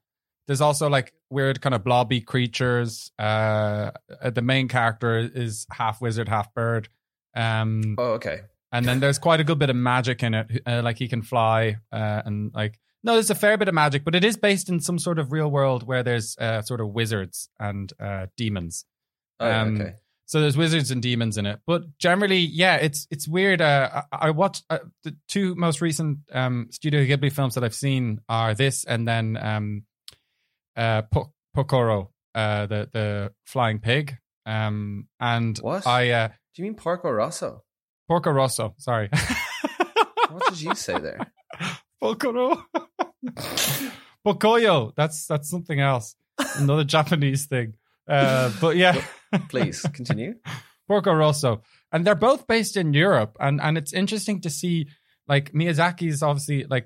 there's 0.46 0.60
also 0.60 0.88
like 0.88 1.12
weird 1.30 1.60
kind 1.60 1.74
of 1.74 1.84
blobby 1.84 2.20
creatures. 2.20 3.10
Uh, 3.18 3.90
the 4.24 4.42
main 4.42 4.68
character 4.68 5.18
is 5.18 5.66
half 5.70 6.00
wizard, 6.00 6.28
half 6.28 6.52
bird. 6.54 6.88
Um, 7.34 7.94
Oh, 7.98 8.12
okay. 8.14 8.40
and 8.72 8.84
then 8.86 9.00
there's 9.00 9.18
quite 9.18 9.40
a 9.40 9.44
good 9.44 9.58
bit 9.58 9.70
of 9.70 9.76
magic 9.76 10.22
in 10.22 10.34
it. 10.34 10.62
Uh, 10.66 10.82
like 10.82 10.98
he 10.98 11.08
can 11.08 11.22
fly, 11.22 11.76
uh, 11.92 12.22
and 12.24 12.52
like 12.54 12.78
no, 13.04 13.14
there's 13.14 13.30
a 13.30 13.34
fair 13.34 13.56
bit 13.58 13.66
of 13.68 13.74
magic, 13.74 14.04
but 14.04 14.14
it 14.14 14.22
is 14.24 14.36
based 14.36 14.68
in 14.68 14.78
some 14.80 14.98
sort 14.98 15.18
of 15.18 15.32
real 15.32 15.50
world 15.50 15.82
where 15.86 16.02
there's 16.04 16.36
uh, 16.38 16.62
sort 16.62 16.80
of 16.80 16.88
wizards 16.90 17.48
and 17.58 17.92
uh, 17.98 18.26
demons. 18.36 18.84
Oh, 19.40 19.50
Um, 19.50 19.80
okay. 19.80 19.94
So 20.26 20.40
there's 20.40 20.56
wizards 20.56 20.90
and 20.90 21.02
demons 21.02 21.36
in 21.36 21.44
it, 21.46 21.60
but 21.66 21.82
generally, 21.98 22.38
yeah, 22.38 22.76
it's 22.76 23.06
it's 23.10 23.26
weird. 23.28 23.60
Uh, 23.60 24.02
I, 24.12 24.28
I 24.28 24.30
watched 24.30 24.64
uh, 24.70 24.78
the 25.04 25.14
two 25.28 25.54
most 25.56 25.80
recent 25.82 26.18
um, 26.32 26.68
Studio 26.70 27.04
Ghibli 27.04 27.30
films 27.32 27.54
that 27.56 27.64
I've 27.64 27.74
seen 27.74 28.20
are 28.28 28.54
this 28.54 28.84
and 28.84 29.06
then 29.06 29.36
um, 29.36 29.82
uh, 30.76 31.02
Po- 31.02 31.32
Pokoro, 31.56 32.08
uh, 32.34 32.66
the 32.66 32.88
the 32.92 33.32
flying 33.46 33.78
pig. 33.80 34.16
Um, 34.46 35.06
and 35.20 35.56
What? 35.58 35.86
I 35.86 36.10
uh, 36.10 36.28
Do 36.28 36.62
you 36.62 36.64
mean 36.64 36.74
Porco 36.74 37.10
Rosso? 37.10 37.62
Porco 38.08 38.30
Rosso. 38.30 38.74
Sorry, 38.78 39.08
What 40.30 40.48
did 40.50 40.60
you 40.60 40.74
say 40.74 40.98
there? 40.98 41.32
Pokoro. 42.02 42.64
Pocoyo. 44.26 44.92
That's 44.96 45.26
that's 45.26 45.48
something 45.50 45.80
else. 45.80 46.14
Another 46.56 46.84
Japanese 46.84 47.46
thing. 47.46 47.74
Uh, 48.08 48.50
but 48.60 48.76
yeah. 48.76 49.02
Please 49.48 49.82
continue. 49.82 50.34
Porco 50.88 51.12
Rosso, 51.14 51.62
and 51.92 52.04
they're 52.04 52.14
both 52.14 52.46
based 52.46 52.76
in 52.76 52.92
Europe, 52.92 53.36
and 53.40 53.60
and 53.60 53.78
it's 53.78 53.92
interesting 53.92 54.40
to 54.42 54.50
see 54.50 54.88
like 55.28 55.52
Miyazaki 55.52 56.08
is 56.08 56.22
obviously 56.22 56.64
like 56.64 56.84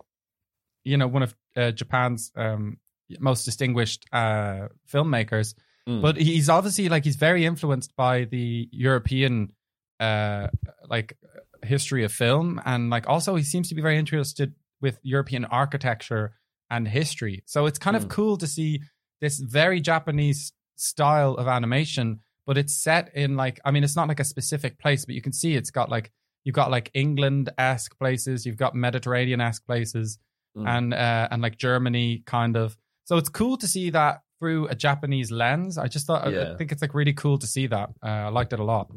you 0.84 0.96
know 0.96 1.08
one 1.08 1.22
of 1.22 1.34
uh, 1.56 1.70
Japan's 1.72 2.30
um, 2.36 2.76
most 3.20 3.44
distinguished 3.44 4.04
uh, 4.12 4.68
filmmakers, 4.92 5.54
Mm. 5.88 6.02
but 6.02 6.16
he's 6.16 6.48
obviously 6.48 6.88
like 6.88 7.04
he's 7.04 7.14
very 7.14 7.44
influenced 7.46 7.94
by 7.94 8.24
the 8.24 8.68
European 8.72 9.52
uh, 10.00 10.48
like 10.88 11.16
history 11.64 12.02
of 12.04 12.10
film, 12.12 12.60
and 12.64 12.90
like 12.90 13.08
also 13.08 13.36
he 13.36 13.44
seems 13.44 13.68
to 13.68 13.74
be 13.76 13.82
very 13.82 13.96
interested 13.96 14.52
with 14.80 14.98
European 15.04 15.44
architecture 15.44 16.32
and 16.70 16.88
history. 16.88 17.42
So 17.46 17.66
it's 17.66 17.78
kind 17.78 17.96
of 17.96 18.06
Mm. 18.06 18.10
cool 18.10 18.36
to 18.38 18.46
see 18.48 18.80
this 19.20 19.38
very 19.38 19.80
Japanese 19.80 20.52
style 20.74 21.34
of 21.34 21.46
animation, 21.46 22.18
but 22.46 22.58
it's 22.58 22.74
set 22.76 23.14
in 23.14 23.36
like 23.36 23.60
I 23.64 23.70
mean, 23.70 23.84
it's 23.84 23.96
not 23.96 24.08
like 24.08 24.20
a 24.20 24.24
specific 24.24 24.78
place, 24.80 25.04
but 25.06 25.14
you 25.14 25.22
can 25.22 25.32
see 25.32 25.54
it's 25.54 25.70
got 25.70 25.88
like 25.88 26.10
you've 26.44 26.54
got 26.56 26.70
like 26.72 26.90
England 26.94 27.50
esque 27.58 27.96
places, 27.98 28.44
you've 28.44 28.56
got 28.56 28.74
Mediterranean 28.74 29.40
esque 29.40 29.64
places, 29.64 30.18
Mm. 30.56 30.66
and 30.66 30.94
uh, 30.94 31.28
and 31.30 31.42
like 31.42 31.58
Germany 31.58 32.22
kind 32.26 32.56
of. 32.56 32.76
So 33.06 33.16
it's 33.16 33.28
cool 33.30 33.56
to 33.56 33.66
see 33.66 33.90
that 33.90 34.22
through 34.38 34.66
a 34.68 34.74
Japanese 34.74 35.30
lens. 35.30 35.78
I 35.78 35.88
just 35.88 36.06
thought 36.06 36.26
I- 36.26 36.52
I 36.52 36.56
think 36.56 36.70
it's 36.72 36.82
like 36.82 36.92
really 36.94 37.14
cool 37.14 37.38
to 37.38 37.46
see 37.46 37.66
that. 37.68 37.88
Uh, 38.02 38.06
I 38.06 38.28
liked 38.28 38.52
it 38.52 38.60
a 38.60 38.64
lot. 38.64 38.92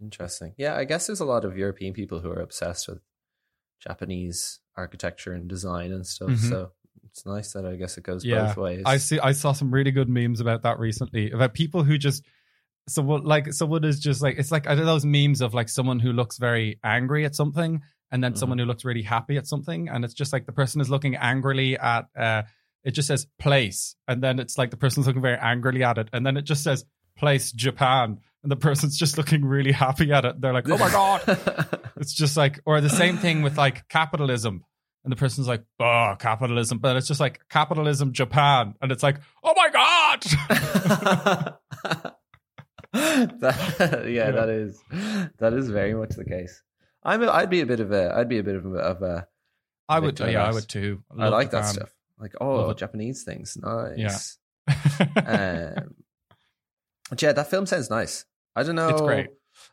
Interesting. 0.00 0.52
Yeah, 0.58 0.76
I 0.76 0.84
guess 0.84 1.06
there's 1.06 1.20
a 1.20 1.24
lot 1.24 1.44
of 1.46 1.56
European 1.56 1.94
people 1.94 2.20
who 2.20 2.30
are 2.30 2.40
obsessed 2.40 2.86
with 2.88 3.00
Japanese 3.80 4.60
architecture 4.76 5.32
and 5.32 5.48
design 5.48 5.92
and 5.92 6.06
stuff. 6.06 6.30
Mhm. 6.30 6.48
So 6.50 6.72
it's 7.04 7.24
nice 7.26 7.52
that 7.52 7.64
I 7.64 7.76
guess 7.76 7.96
it 7.96 8.04
goes 8.04 8.24
Yeah, 8.24 8.46
both 8.46 8.56
ways. 8.56 8.82
I 8.86 8.96
see. 8.98 9.18
I 9.20 9.32
saw 9.32 9.52
some 9.52 9.72
really 9.72 9.90
good 9.92 10.08
memes 10.08 10.40
about 10.40 10.62
that 10.62 10.78
recently 10.78 11.30
about 11.30 11.54
people 11.54 11.84
who 11.84 11.96
just 11.98 12.24
so 12.88 13.02
like 13.02 13.52
someone 13.52 13.84
is 13.84 13.98
just 14.00 14.20
like 14.20 14.36
it's 14.38 14.50
like 14.52 14.66
I 14.66 14.74
know 14.74 14.84
those 14.84 15.06
memes 15.06 15.40
of 15.40 15.54
like 15.54 15.68
someone 15.68 16.00
who 16.00 16.12
looks 16.12 16.36
very 16.38 16.78
angry 16.84 17.24
at 17.24 17.34
something 17.34 17.82
and 18.10 18.22
then 18.22 18.34
Mhm. 18.34 18.38
someone 18.38 18.58
who 18.58 18.66
looks 18.66 18.84
really 18.84 19.02
happy 19.02 19.36
at 19.38 19.46
something 19.46 19.88
and 19.88 20.04
it's 20.04 20.12
just 20.12 20.32
like 20.34 20.44
the 20.44 20.52
person 20.52 20.80
is 20.82 20.90
looking 20.90 21.16
angrily 21.16 21.78
at 21.78 22.06
uh 22.16 22.42
it 22.84 22.92
just 22.92 23.08
says 23.08 23.26
place 23.38 23.96
and 24.06 24.22
then 24.22 24.38
it's 24.38 24.58
like 24.58 24.70
the 24.70 24.76
person's 24.76 25.06
looking 25.06 25.22
very 25.22 25.38
angrily 25.38 25.82
at 25.82 25.98
it 25.98 26.08
and 26.12 26.24
then 26.26 26.36
it 26.36 26.42
just 26.42 26.62
says 26.62 26.84
place 27.16 27.50
Japan 27.52 28.18
and 28.42 28.52
the 28.52 28.56
person's 28.56 28.98
just 29.04 29.16
looking 29.18 29.44
really 29.44 29.72
happy 29.72 30.12
at 30.12 30.24
it. 30.24 30.40
They're 30.40 30.52
like, 30.52 30.68
oh 30.68 30.76
my 30.78 30.90
god. 30.92 31.22
It's 31.96 32.12
just 32.12 32.36
like, 32.36 32.60
or 32.66 32.80
the 32.80 32.90
same 32.90 33.16
thing 33.16 33.42
with 33.42 33.56
like 33.56 33.88
capitalism. 33.88 34.64
And 35.04 35.12
the 35.12 35.16
person's 35.16 35.46
like, 35.46 35.62
oh, 35.80 36.14
capitalism. 36.18 36.78
But 36.78 36.96
it's 36.96 37.06
just 37.06 37.20
like 37.20 37.40
capitalism 37.50 38.12
Japan. 38.12 38.74
And 38.80 38.90
it's 38.90 39.02
like, 39.02 39.18
oh 39.42 39.52
my 39.56 39.68
God. 39.70 40.22
that, 42.92 44.04
yeah, 44.06 44.08
Yeah. 44.08 44.30
that 44.30 44.48
is 44.48 44.80
that 45.38 45.52
is 45.52 45.68
very 45.68 45.94
much 45.94 46.10
the 46.10 46.24
case. 46.24 46.62
I'm 47.02 47.22
a, 47.22 47.30
I'd 47.30 47.50
be 47.50 47.60
a 47.60 47.66
bit 47.66 47.80
of 47.80 47.92
a 47.92 48.14
I'd 48.14 48.28
be 48.28 48.38
a 48.38 48.42
bit 48.42 48.56
of 48.56 48.64
a, 48.66 48.78
of 48.78 49.02
a 49.02 49.26
I 49.88 50.00
would, 50.00 50.18
yeah, 50.18 50.44
I 50.44 50.52
would 50.52 50.68
too. 50.68 51.02
I 51.10 51.24
Love 51.24 51.32
like 51.32 51.50
that 51.50 51.66
stuff. 51.66 51.90
Like 52.18 52.32
Love 52.40 52.66
oh, 52.66 52.70
it. 52.70 52.78
Japanese 52.78 53.24
things, 53.24 53.56
nice. 53.60 54.38
Yeah. 54.68 54.74
um, 55.78 55.94
yeah, 57.18 57.32
that 57.32 57.50
film 57.50 57.66
sounds 57.66 57.90
nice. 57.90 58.24
I 58.56 58.62
don't 58.62 58.76
know. 58.76 58.88
It's 58.88 59.00
great. 59.00 59.28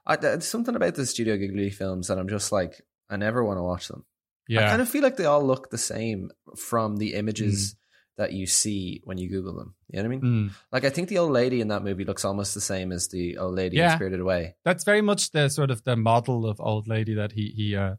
I, 0.05 0.15
there's 0.15 0.45
something 0.47 0.75
about 0.75 0.95
the 0.95 1.05
Studio 1.05 1.37
Ghibli 1.37 1.73
films 1.73 2.07
that 2.07 2.17
I'm 2.19 2.27
just 2.29 2.51
like, 2.51 2.81
I 3.09 3.17
never 3.17 3.43
want 3.43 3.57
to 3.57 3.63
watch 3.63 3.87
them. 3.87 4.05
Yeah. 4.47 4.65
I 4.65 4.69
kind 4.69 4.81
of 4.81 4.89
feel 4.89 5.01
like 5.03 5.17
they 5.17 5.25
all 5.25 5.43
look 5.45 5.69
the 5.69 5.77
same 5.77 6.31
from 6.57 6.97
the 6.97 7.13
Mm. 7.13 7.17
images 7.19 7.75
that 8.17 8.33
you 8.33 8.45
see 8.45 9.01
when 9.05 9.17
you 9.17 9.29
Google 9.29 9.55
them. 9.55 9.75
You 9.89 9.97
know 10.03 10.09
what 10.09 10.15
I 10.15 10.19
mean? 10.19 10.49
Mm. 10.49 10.51
Like, 10.71 10.83
I 10.83 10.89
think 10.89 11.09
the 11.09 11.17
old 11.19 11.31
lady 11.31 11.61
in 11.61 11.69
that 11.69 11.83
movie 11.83 12.03
looks 12.03 12.25
almost 12.25 12.53
the 12.53 12.61
same 12.61 12.91
as 12.91 13.07
the 13.07 13.37
old 13.37 13.55
lady 13.55 13.79
in 13.79 13.89
Spirited 13.91 14.19
Away. 14.19 14.55
That's 14.65 14.83
very 14.83 15.01
much 15.01 15.31
the 15.31 15.49
sort 15.49 15.71
of 15.71 15.83
the 15.83 15.95
model 15.95 16.45
of 16.45 16.59
old 16.59 16.87
lady 16.87 17.13
that 17.15 17.31
he, 17.31 17.53
he, 17.55 17.75
uh, 17.75 17.95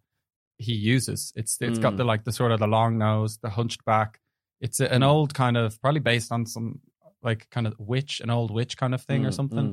he 0.59 0.75
uses. 0.75 1.33
It's, 1.35 1.57
it's 1.61 1.79
got 1.79 1.95
Mm. 1.95 1.99
the, 1.99 2.05
like 2.05 2.25
the 2.25 2.33
sort 2.33 2.53
of 2.53 2.61
the 2.61 2.67
long 2.69 2.99
nose, 2.99 3.39
the 3.39 3.51
hunched 3.51 3.85
back. 3.85 4.21
It's 4.63 4.81
a, 4.81 4.87
an 4.93 5.03
Mm. 5.03 5.09
old 5.09 5.35
kind 5.35 5.57
of, 5.57 5.79
probably 5.83 6.01
based 6.01 6.33
on 6.33 6.47
some 6.47 6.81
like 7.23 7.49
kind 7.51 7.67
of 7.67 7.75
witch, 7.79 8.21
an 8.21 8.31
old 8.31 8.51
witch 8.51 8.77
kind 8.77 8.95
of 8.95 9.03
thing 9.03 9.25
or 9.27 9.31
Mm, 9.31 9.35
something. 9.35 9.67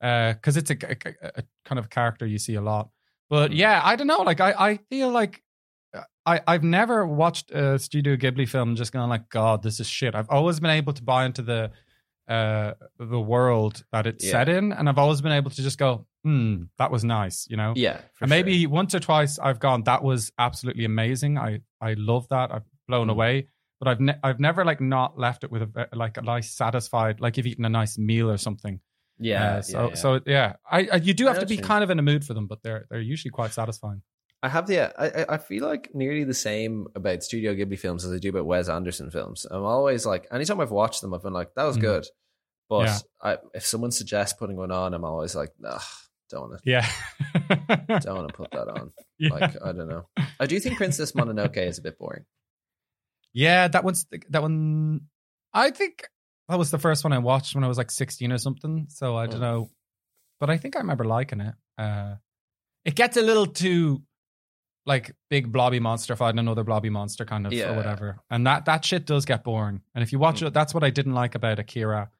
mm. 0.00 0.34
because 0.36 0.56
it's 0.56 0.70
a, 0.70 0.76
a, 0.92 0.96
a 1.40 1.42
kind 1.64 1.78
of 1.78 1.88
character 1.90 2.24
you 2.26 2.38
see 2.38 2.54
a 2.54 2.60
lot. 2.60 2.90
But 3.30 3.50
Mm. 3.50 3.56
yeah, 3.56 3.80
I 3.82 3.96
don't 3.96 4.06
know. 4.06 4.22
Like 4.22 4.40
I, 4.40 4.52
I 4.70 4.76
feel 4.90 5.10
like 5.10 5.42
uh, 5.96 6.02
I, 6.26 6.40
I've 6.46 6.62
never 6.64 7.06
watched 7.06 7.50
a 7.52 7.78
Studio 7.78 8.16
Ghibli 8.16 8.48
film 8.48 8.76
just 8.76 8.92
going 8.92 9.08
like, 9.08 9.28
God, 9.30 9.62
this 9.62 9.80
is 9.80 9.88
shit. 9.88 10.14
I've 10.14 10.30
always 10.30 10.60
been 10.60 10.70
able 10.70 10.92
to 10.92 11.02
buy 11.02 11.24
into 11.26 11.42
the 11.42 11.70
uh 12.28 12.72
the 12.98 13.20
world 13.20 13.84
that 13.92 14.06
it's 14.06 14.24
Yeah. 14.24 14.30
set 14.32 14.48
in, 14.48 14.72
and 14.72 14.88
I've 14.88 14.98
always 14.98 15.20
been 15.20 15.32
able 15.32 15.50
to 15.50 15.62
just 15.62 15.78
go, 15.78 16.06
hmm, 16.22 16.64
that 16.78 16.90
was 16.90 17.04
nice, 17.04 17.46
you 17.50 17.56
know. 17.58 17.74
Yeah. 17.76 18.00
and 18.22 18.30
maybe 18.30 18.62
sure. 18.62 18.70
once 18.70 18.94
or 18.94 19.00
twice 19.00 19.38
I've 19.38 19.60
gone, 19.60 19.82
that 19.84 20.02
was 20.02 20.32
absolutely 20.38 20.84
amazing. 20.86 21.36
I 21.38 21.60
I 21.82 21.94
love 21.98 22.26
that. 22.28 22.50
I've 22.52 22.64
blown 22.88 23.08
Mm. 23.08 23.12
away. 23.12 23.48
But 23.84 23.90
I've 23.90 24.00
ne- 24.00 24.18
I've 24.22 24.40
never 24.40 24.64
like 24.64 24.80
not 24.80 25.18
left 25.18 25.44
it 25.44 25.50
with 25.50 25.62
a 25.62 25.88
like 25.94 26.16
a 26.16 26.22
nice 26.22 26.50
satisfied 26.50 27.20
like 27.20 27.36
you've 27.36 27.46
eaten 27.46 27.64
a 27.64 27.68
nice 27.68 27.98
meal 27.98 28.30
or 28.30 28.36
something. 28.38 28.80
Yeah. 29.18 29.56
Uh, 29.58 29.62
so 29.62 29.78
yeah, 29.82 29.88
yeah. 29.88 29.94
so 29.94 30.20
yeah, 30.26 30.52
I, 30.68 30.88
I 30.92 30.96
you 30.96 31.14
do 31.14 31.26
have 31.26 31.38
to 31.40 31.46
be 31.46 31.56
kind 31.58 31.84
of 31.84 31.90
in 31.90 31.98
a 31.98 32.02
mood 32.02 32.24
for 32.24 32.34
them, 32.34 32.46
but 32.46 32.62
they're 32.62 32.86
they're 32.90 33.00
usually 33.00 33.30
quite 33.30 33.52
satisfying. 33.52 34.02
I 34.42 34.48
have 34.48 34.66
the 34.66 34.80
I, 35.00 35.34
I- 35.34 35.38
feel 35.38 35.64
like 35.66 35.90
nearly 35.94 36.24
the 36.24 36.34
same 36.34 36.86
about 36.94 37.22
Studio 37.22 37.54
Ghibli 37.54 37.78
films 37.78 38.04
as 38.04 38.12
I 38.12 38.18
do 38.18 38.28
about 38.30 38.44
Wes 38.46 38.68
Anderson 38.68 39.10
films. 39.10 39.46
I'm 39.50 39.62
always 39.64 40.04
like, 40.04 40.26
anytime 40.32 40.60
I've 40.60 40.70
watched 40.70 41.00
them, 41.00 41.14
I've 41.14 41.22
been 41.22 41.32
like, 41.32 41.54
that 41.56 41.64
was 41.64 41.78
Mm. 41.78 41.80
good. 41.82 42.06
But 42.68 42.86
Yeah. 42.88 42.98
I, 43.22 43.38
if 43.54 43.64
someone 43.66 43.90
suggests 43.90 44.36
putting 44.38 44.56
one 44.56 44.70
on, 44.70 44.92
I'm 44.94 45.04
always 45.04 45.34
like, 45.34 45.50
nah, 45.58 45.78
don't 46.30 46.50
want 46.50 46.62
to, 46.62 46.70
Yeah, 46.70 46.86
don't 48.00 48.16
want 48.16 48.28
to 48.28 48.34
put 48.34 48.50
that 48.52 48.68
on. 48.68 48.92
Like, 49.20 49.54
I 49.64 49.72
don't 49.72 49.88
know. 49.88 50.08
I 50.40 50.46
do 50.46 50.58
think 50.60 50.76
Princess 50.76 51.12
Mononoke 51.12 51.56
is 51.56 51.78
a 51.78 51.82
bit 51.82 51.98
boring. 51.98 52.24
Yeah. 53.34 53.68
That 53.68 53.84
one's 53.84 54.06
that 54.30 54.40
one. 54.42 55.02
I 55.52 55.70
think 55.70 56.08
that 56.48 56.58
was 56.58 56.70
the 56.70 56.78
first 56.78 57.04
one 57.04 57.12
I 57.12 57.18
watched 57.18 57.54
when 57.54 57.62
I 57.64 57.68
was 57.68 57.76
like 57.78 57.90
sixteen 57.90 58.32
or 58.32 58.38
something. 58.38 58.86
So 58.88 59.16
I 59.16 59.26
don't 59.26 59.36
Mm. 59.40 59.42
know, 59.42 59.70
but 60.40 60.48
I 60.50 60.56
think 60.56 60.76
I 60.76 60.78
remember 60.80 61.04
liking 61.04 61.40
it. 61.40 61.54
Uh, 61.76 62.14
it 62.86 62.94
gets 62.94 63.16
a 63.18 63.22
little 63.22 63.46
too 63.46 64.02
like 64.86 65.14
big 65.30 65.50
blobby 65.50 65.80
monster 65.80 66.14
fighting 66.14 66.38
another 66.38 66.62
blobby 66.64 66.90
monster 66.90 67.24
kind 67.24 67.46
of 67.46 67.52
Yeah. 67.52 67.72
or 67.72 67.76
whatever, 67.76 68.18
and 68.30 68.46
that 68.46 68.64
that 68.66 68.84
shit 68.84 69.06
does 69.06 69.24
get 69.24 69.42
boring. 69.44 69.80
And 69.94 70.02
if 70.02 70.12
you 70.12 70.18
watch 70.18 70.40
Mm. 70.40 70.48
it, 70.48 70.54
that's 70.54 70.74
what 70.74 70.84
I 70.84 70.90
didn't 70.90 71.14
like 71.14 71.34
about 71.34 71.58
Akira 71.58 72.10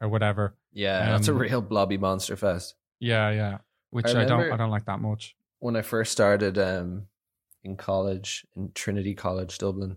or 0.00 0.08
whatever. 0.08 0.56
Yeah, 0.72 1.06
that's 1.10 1.28
a 1.28 1.32
Um, 1.32 1.38
real 1.38 1.60
blobby 1.62 1.98
monster 1.98 2.36
fest. 2.36 2.74
Yeah, 3.00 3.30
yeah. 3.30 3.58
Which 3.90 4.06
I 4.14 4.22
I, 4.22 4.24
don't 4.24 4.52
I 4.52 4.56
don't 4.56 4.70
like 4.70 4.84
that 4.86 5.00
much. 5.00 5.36
When 5.58 5.74
I 5.76 5.82
first 5.82 6.12
started 6.12 6.56
um, 6.58 7.08
in 7.64 7.76
college, 7.76 8.46
in 8.56 8.70
Trinity 8.72 9.14
College, 9.14 9.58
Dublin, 9.58 9.96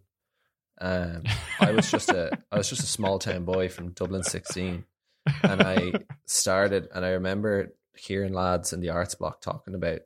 um, 0.81 1.23
I 1.59 1.71
was 1.71 1.89
just 1.91 2.09
a 2.09 2.37
I 2.51 2.57
was 2.57 2.69
just 2.69 2.83
a 2.83 2.87
small 2.87 3.19
town 3.19 3.45
boy 3.45 3.69
from 3.69 3.91
Dublin 3.91 4.23
16. 4.23 4.83
and 5.43 5.61
I 5.61 5.93
started, 6.25 6.87
and 6.93 7.03
I 7.05 7.09
remember 7.09 7.73
hearing 7.97 8.33
lads 8.33 8.73
in 8.73 8.79
the 8.81 8.89
arts 8.89 9.15
block 9.15 9.41
talking 9.41 9.73
about 9.75 9.99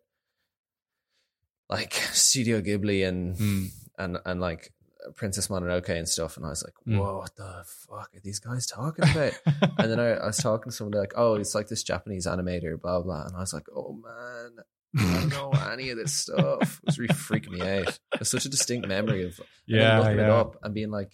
like 1.69 1.93
Studio 1.93 2.61
Ghibli 2.61 3.07
and 3.07 3.37
Hmm. 3.37 3.65
and 3.97 4.17
and 4.25 4.41
like 4.41 4.73
Princess 5.15 5.47
Mononoke 5.47 5.89
and 5.89 6.07
stuff, 6.07 6.37
and 6.37 6.45
I 6.45 6.49
was 6.49 6.63
like, 6.63 6.73
Mm. 6.87 6.99
"Whoa, 6.99 7.17
what 7.19 7.35
the 7.35 7.63
fuck 7.65 8.11
are 8.15 8.19
these 8.23 8.39
guys 8.39 8.65
talking 8.65 9.05
about?" 9.09 9.33
and 9.77 9.91
then 9.91 9.99
I, 9.99 10.13
I 10.15 10.25
was 10.27 10.37
talking 10.37 10.71
to 10.71 10.75
somebody 10.75 10.99
like, 10.99 11.13
"Oh, 11.15 11.35
it's 11.35 11.55
like 11.55 11.67
this 11.67 11.83
Japanese 11.83 12.27
animator, 12.27 12.79
blah 12.79 13.01
blah," 13.01 13.25
and 13.25 13.35
I 13.35 13.39
was 13.39 13.53
like, 13.53 13.67
"Oh 13.75 13.93
man." 13.93 14.63
I 14.97 15.19
don't 15.19 15.29
know 15.29 15.51
any 15.71 15.89
of 15.89 15.97
this 15.97 16.13
stuff. 16.13 16.79
It 16.83 16.85
was 16.85 16.99
really 16.99 17.13
freaking 17.13 17.51
me 17.51 17.61
out. 17.61 17.99
It's 18.19 18.31
such 18.31 18.45
a 18.45 18.49
distinct 18.49 18.87
memory 18.87 19.25
of 19.25 19.39
yeah, 19.67 19.99
looking 19.99 20.19
it 20.19 20.29
up 20.29 20.57
and 20.63 20.73
being 20.73 20.91
like 20.91 21.11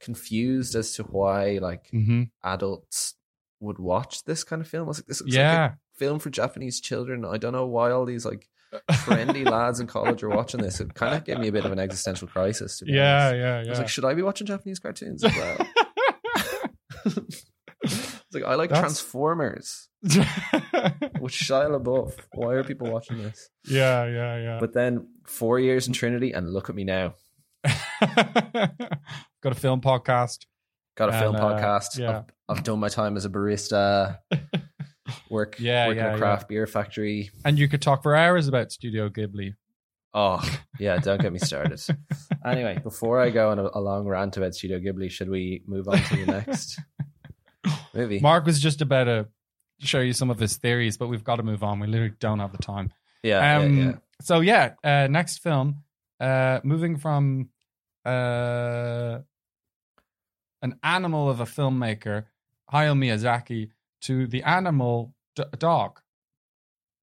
confused 0.00 0.74
as 0.74 0.94
to 0.96 1.04
why 1.04 1.58
like 1.60 1.88
hmm 1.90 2.24
adults 2.42 3.14
would 3.60 3.78
watch 3.78 4.24
this 4.24 4.44
kind 4.44 4.60
of 4.60 4.68
film. 4.68 4.84
I 4.84 4.88
was 4.88 4.98
like, 4.98 5.06
this 5.06 5.20
looks 5.20 5.36
like 5.36 5.72
a 5.72 5.78
film 5.96 6.18
for 6.18 6.30
Japanese 6.30 6.80
children. 6.80 7.24
I 7.24 7.36
don't 7.38 7.52
know 7.52 7.66
why 7.66 7.90
all 7.92 8.04
these 8.04 8.24
like 8.24 8.48
trendy 8.90 9.46
lads 9.46 9.78
in 9.78 9.86
college 9.86 10.22
are 10.22 10.30
watching 10.30 10.60
this. 10.60 10.80
It 10.80 10.94
kind 10.94 11.14
of 11.14 11.24
gave 11.24 11.38
me 11.38 11.48
a 11.48 11.52
bit 11.52 11.64
of 11.64 11.72
an 11.72 11.78
existential 11.78 12.26
crisis. 12.26 12.78
To 12.78 12.86
be 12.86 12.92
yeah, 12.92 13.28
honest. 13.28 13.36
yeah, 13.36 13.62
I 13.66 13.68
was 13.68 13.78
like, 13.78 13.88
should 13.88 14.04
I 14.04 14.14
be 14.14 14.22
watching 14.22 14.46
Japanese 14.46 14.78
cartoons 14.78 15.22
as 15.22 15.36
well? 15.36 15.58
like 18.34 18.44
I 18.44 18.54
like 18.54 18.70
That's- 18.70 18.80
Transformers 18.82 19.88
with 20.02 20.12
Shia 21.32 21.80
LaBeouf. 21.80 22.14
Why 22.34 22.54
are 22.54 22.64
people 22.64 22.90
watching 22.90 23.22
this? 23.22 23.48
yeah, 23.66 24.06
yeah, 24.06 24.36
yeah. 24.38 24.58
But 24.60 24.72
then 24.72 25.08
four 25.26 25.58
years 25.60 25.86
in 25.86 25.92
Trinity, 25.92 26.32
and 26.32 26.52
look 26.52 26.68
at 26.68 26.74
me 26.74 26.84
now. 26.84 27.14
Got 28.00 29.52
a 29.52 29.54
film 29.54 29.80
podcast. 29.80 30.46
Got 30.96 31.08
a 31.08 31.18
film 31.18 31.34
And, 31.36 31.44
uh, 31.44 31.48
podcast. 31.58 31.98
yeah. 31.98 32.18
I've, 32.48 32.58
I've 32.58 32.64
done 32.64 32.78
my 32.80 32.88
time 32.88 33.16
as 33.16 33.24
a 33.24 33.30
barista. 33.30 34.18
Work, 35.30 35.56
Yeah, 35.58 35.88
work 35.88 35.96
in 35.96 36.02
yeah, 36.04 36.14
a 36.14 36.18
craft 36.18 36.48
beer 36.48 36.66
factory. 36.66 37.30
And 37.44 37.58
you 37.58 37.66
could 37.68 37.82
talk 37.82 38.02
for 38.02 38.14
hours 38.14 38.46
about 38.48 38.70
Studio 38.70 39.08
Ghibli. 39.08 39.54
Oh, 40.14 40.40
yeah, 40.78 40.98
don't 40.98 41.20
get 41.20 41.32
me 41.32 41.38
started. 41.38 41.80
anyway, 42.44 42.78
before 42.82 43.18
I 43.20 43.30
go 43.30 43.50
on 43.50 43.58
a, 43.58 43.68
a 43.74 43.80
long 43.80 44.06
rant 44.06 44.36
about 44.36 44.54
Studio 44.54 44.78
Ghibli, 44.78 45.10
should 45.10 45.28
we 45.28 45.62
move 45.66 45.88
on 45.88 45.98
to 45.98 46.24
the 46.24 46.32
next 46.32 46.78
movie? 47.94 48.20
Mark 48.20 48.46
was 48.46 48.60
just 48.60 48.80
about 48.80 49.04
to 49.04 49.28
show 49.80 50.00
you 50.00 50.12
some 50.12 50.30
of 50.30 50.38
his 50.38 50.56
theories, 50.56 50.96
but 50.96 51.08
we've 51.08 51.24
got 51.24 51.36
to 51.36 51.42
move 51.42 51.62
on. 51.62 51.80
We 51.80 51.86
literally 51.86 52.14
don't 52.20 52.38
have 52.38 52.52
the 52.52 52.62
time. 52.62 52.92
yeah, 53.22 53.56
um, 53.58 53.78
yeah, 53.78 53.84
yeah. 53.84 53.92
So 54.20 54.40
yeah, 54.40 54.74
uh, 54.84 55.08
next 55.08 55.38
film, 55.38 55.82
uh, 56.20 56.60
moving 56.62 56.96
from 56.96 57.48
uh, 58.04 59.18
an 60.62 60.78
animal 60.82 61.28
of 61.28 61.40
a 61.40 61.44
filmmaker, 61.44 62.24
Hayao 62.72 62.96
Miyazaki, 62.96 63.70
to 64.02 64.26
the 64.26 64.42
animal 64.42 65.14
d- 65.34 65.44
dog. 65.58 66.00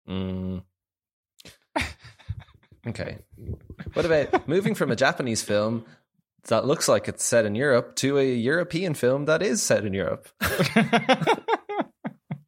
Mm. 0.08 0.64
okay. 2.88 3.18
What 3.94 4.06
about 4.06 4.48
moving 4.48 4.76
from 4.76 4.92
a 4.92 4.96
Japanese 4.96 5.42
film 5.42 5.86
that 6.50 6.66
looks 6.66 6.88
like 6.88 7.08
it's 7.08 7.24
set 7.24 7.46
in 7.46 7.56
Europe 7.56 7.96
to 7.98 8.20
a 8.20 8.34
European 8.34 8.94
film 8.94 9.26
that 9.26 9.42
is 9.42 9.64
set 9.64 9.86
in 9.86 9.94
Europe? 9.94 10.30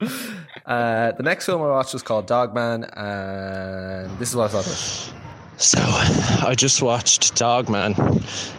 Uh, 0.64 1.12
the 1.14 1.24
next 1.24 1.48
film 1.48 1.62
I 1.62 1.68
watched 1.68 1.92
was 1.92 2.04
called 2.04 2.28
Dogman, 2.28 2.86
and 2.86 4.18
this 4.20 4.30
is 4.30 4.36
what 4.36 4.46
I 4.46 4.48
thought 4.54 4.66
of 4.66 4.72
it. 4.72 5.14
So, 5.62 5.80
I 5.82 6.54
just 6.56 6.82
watched 6.82 7.36
Dogman, 7.36 7.96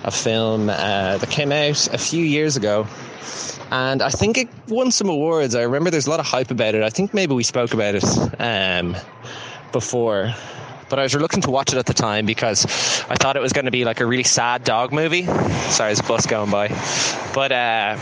a 0.05 0.11
film 0.11 0.69
uh, 0.69 1.17
that 1.17 1.31
came 1.31 1.53
out 1.53 1.89
a 1.95 1.97
few 1.97 2.23
years 2.23 2.57
ago. 2.57 2.87
And 3.71 4.03
I 4.03 4.11
think 4.11 4.37
it 4.37 4.49
won 4.69 4.91
some 4.91 5.09
awards. 5.09 5.55
I 5.55 5.63
remember 5.63 5.91
there's 5.91 6.07
a 6.07 6.11
lot 6.11 6.21
of 6.21 6.27
hype 6.27 6.51
about 6.51 6.75
it. 6.75 6.83
I 6.83 6.91
think 6.91 7.15
maybe 7.15 7.35
we 7.35 7.45
spoke 7.45 7.73
about 7.73 7.95
it 7.95 8.05
um, 8.39 8.95
before. 9.73 10.35
But 10.93 10.99
I 10.99 11.05
was 11.05 11.15
reluctant 11.15 11.45
to 11.45 11.51
watch 11.51 11.73
it 11.73 11.79
at 11.79 11.87
the 11.87 11.95
time 11.95 12.27
because 12.27 12.67
I 13.09 13.15
thought 13.15 13.35
it 13.35 13.41
was 13.41 13.55
going 13.55 13.65
to 13.65 13.71
be 13.71 13.87
like 13.87 14.01
a 14.01 14.05
really 14.05 14.25
sad 14.25 14.63
dog 14.63 14.93
movie. 14.93 15.25
Sorry, 15.25 15.89
there's 15.89 16.01
a 16.01 16.03
bus 16.03 16.27
going 16.27 16.51
by, 16.51 16.69
but 17.33 17.51
uh, 17.51 17.97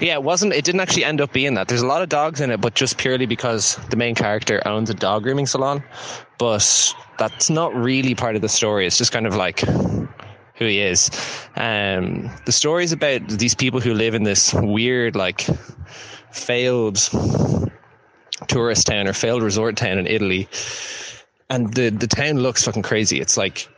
yeah, 0.00 0.14
it 0.14 0.22
wasn't. 0.22 0.54
It 0.54 0.64
didn't 0.64 0.80
actually 0.80 1.04
end 1.04 1.20
up 1.20 1.34
being 1.34 1.52
that. 1.52 1.68
There's 1.68 1.82
a 1.82 1.86
lot 1.86 2.00
of 2.00 2.08
dogs 2.08 2.40
in 2.40 2.50
it, 2.50 2.62
but 2.62 2.72
just 2.72 2.96
purely 2.96 3.26
because 3.26 3.76
the 3.90 3.96
main 3.96 4.14
character 4.14 4.66
owns 4.66 4.88
a 4.88 4.94
dog 4.94 5.24
grooming 5.24 5.44
salon. 5.44 5.84
But 6.38 6.94
that's 7.18 7.50
not 7.50 7.74
really 7.74 8.14
part 8.14 8.36
of 8.36 8.40
the 8.40 8.48
story. 8.48 8.86
It's 8.86 8.96
just 8.96 9.12
kind 9.12 9.26
of 9.26 9.36
like 9.36 9.60
who 9.60 10.64
he 10.64 10.80
is. 10.80 11.10
Um, 11.56 12.30
the 12.46 12.52
story 12.52 12.84
is 12.84 12.92
about 12.92 13.28
these 13.28 13.54
people 13.54 13.80
who 13.80 13.92
live 13.92 14.14
in 14.14 14.22
this 14.22 14.54
weird, 14.54 15.14
like, 15.14 15.46
failed 16.32 16.96
tourist 18.48 18.86
town 18.86 19.06
or 19.06 19.12
failed 19.12 19.42
resort 19.42 19.76
town 19.76 19.98
in 19.98 20.06
Italy. 20.06 20.48
And 21.50 21.72
the, 21.74 21.90
the 21.90 22.06
town 22.06 22.38
looks 22.38 22.64
fucking 22.64 22.82
crazy. 22.82 23.20
It's 23.20 23.36
like 23.36 23.68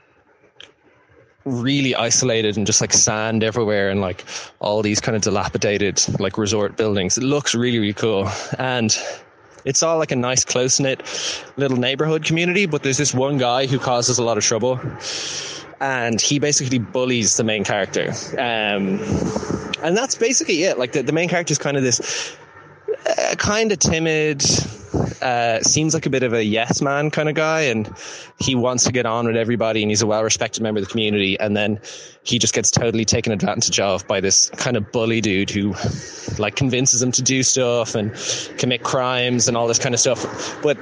really 1.45 1.95
isolated 1.95 2.57
and 2.57 2.67
just 2.67 2.81
like 2.81 2.93
sand 2.93 3.45
everywhere 3.45 3.89
and 3.89 4.01
like 4.01 4.25
all 4.59 4.83
these 4.83 5.01
kind 5.01 5.15
of 5.15 5.23
dilapidated 5.23 6.03
like 6.21 6.39
resort 6.39 6.77
buildings. 6.77 7.17
It 7.17 7.25
looks 7.25 7.55
really, 7.55 7.79
really 7.79 7.93
cool. 7.93 8.29
And 8.59 8.97
it's 9.65 9.83
all 9.83 9.99
like 9.99 10.13
a 10.13 10.17
nice 10.17 10.45
close 10.45 10.79
knit 10.81 11.03
little 11.57 11.77
neighborhood 11.77 12.25
community, 12.25 12.67
but 12.67 12.83
there's 12.83 12.99
this 12.99 13.15
one 13.15 13.39
guy 13.39 13.67
who 13.67 13.79
causes 13.79 14.19
a 14.19 14.25
lot 14.25 14.39
of 14.39 14.45
trouble 14.45 14.81
and 15.81 16.21
he 16.21 16.39
basically 16.39 16.79
bullies 16.79 17.37
the 17.37 17.45
main 17.45 17.65
character. 17.65 18.11
Um, 18.33 18.99
and 19.83 19.97
that's 19.97 20.15
basically 20.15 20.65
it. 20.65 20.79
Like 20.79 20.93
the, 20.93 21.03
the 21.03 21.13
main 21.13 21.29
character 21.29 21.53
is 21.53 21.59
kind 21.59 21.77
of 21.77 21.83
this 21.83 22.37
uh, 23.07 23.35
kind 23.37 23.73
of 23.73 23.79
timid, 23.79 24.43
uh, 25.23 25.61
seems 25.61 25.95
like 25.95 26.07
a 26.07 26.11
bit 26.11 26.23
of 26.23 26.33
a 26.33 26.45
yes 26.45 26.83
man 26.83 27.11
kind 27.11 27.29
of 27.29 27.35
guy, 27.35 27.63
and 27.63 27.93
he 28.39 28.55
wants 28.55 28.85
to 28.85 28.93
get 28.93 29.07
on 29.07 29.27
with 29.27 29.37
everybody, 29.37 29.83
and 29.83 29.91
he's 29.91 30.03
a 30.03 30.07
well 30.07 30.23
respected 30.23 30.63
member 30.63 30.81
of 30.81 30.87
the 30.87 30.91
community. 30.91 31.39
And 31.39 31.57
then 31.57 31.81
he 32.23 32.39
just 32.39 32.55
gets 32.55 32.71
totally 32.71 33.05
taken 33.05 33.33
advantage 33.33 33.79
of 33.81 34.07
by 34.07 34.21
this 34.21 34.51
kind 34.51 34.77
of 34.77 34.91
bully 34.93 35.21
dude 35.21 35.51
who, 35.51 35.75
like, 36.39 36.57
convinces 36.57 37.03
him 37.03 37.13
to 37.13 37.23
do 37.23 37.43
stuff 37.43 37.95
and 37.95 38.13
commit 38.59 38.83
crimes 38.83 39.49
and 39.49 39.57
all 39.57 39.67
this 39.67 39.79
kind 39.79 39.95
of 39.95 40.01
stuff. 40.01 40.61
But 40.63 40.79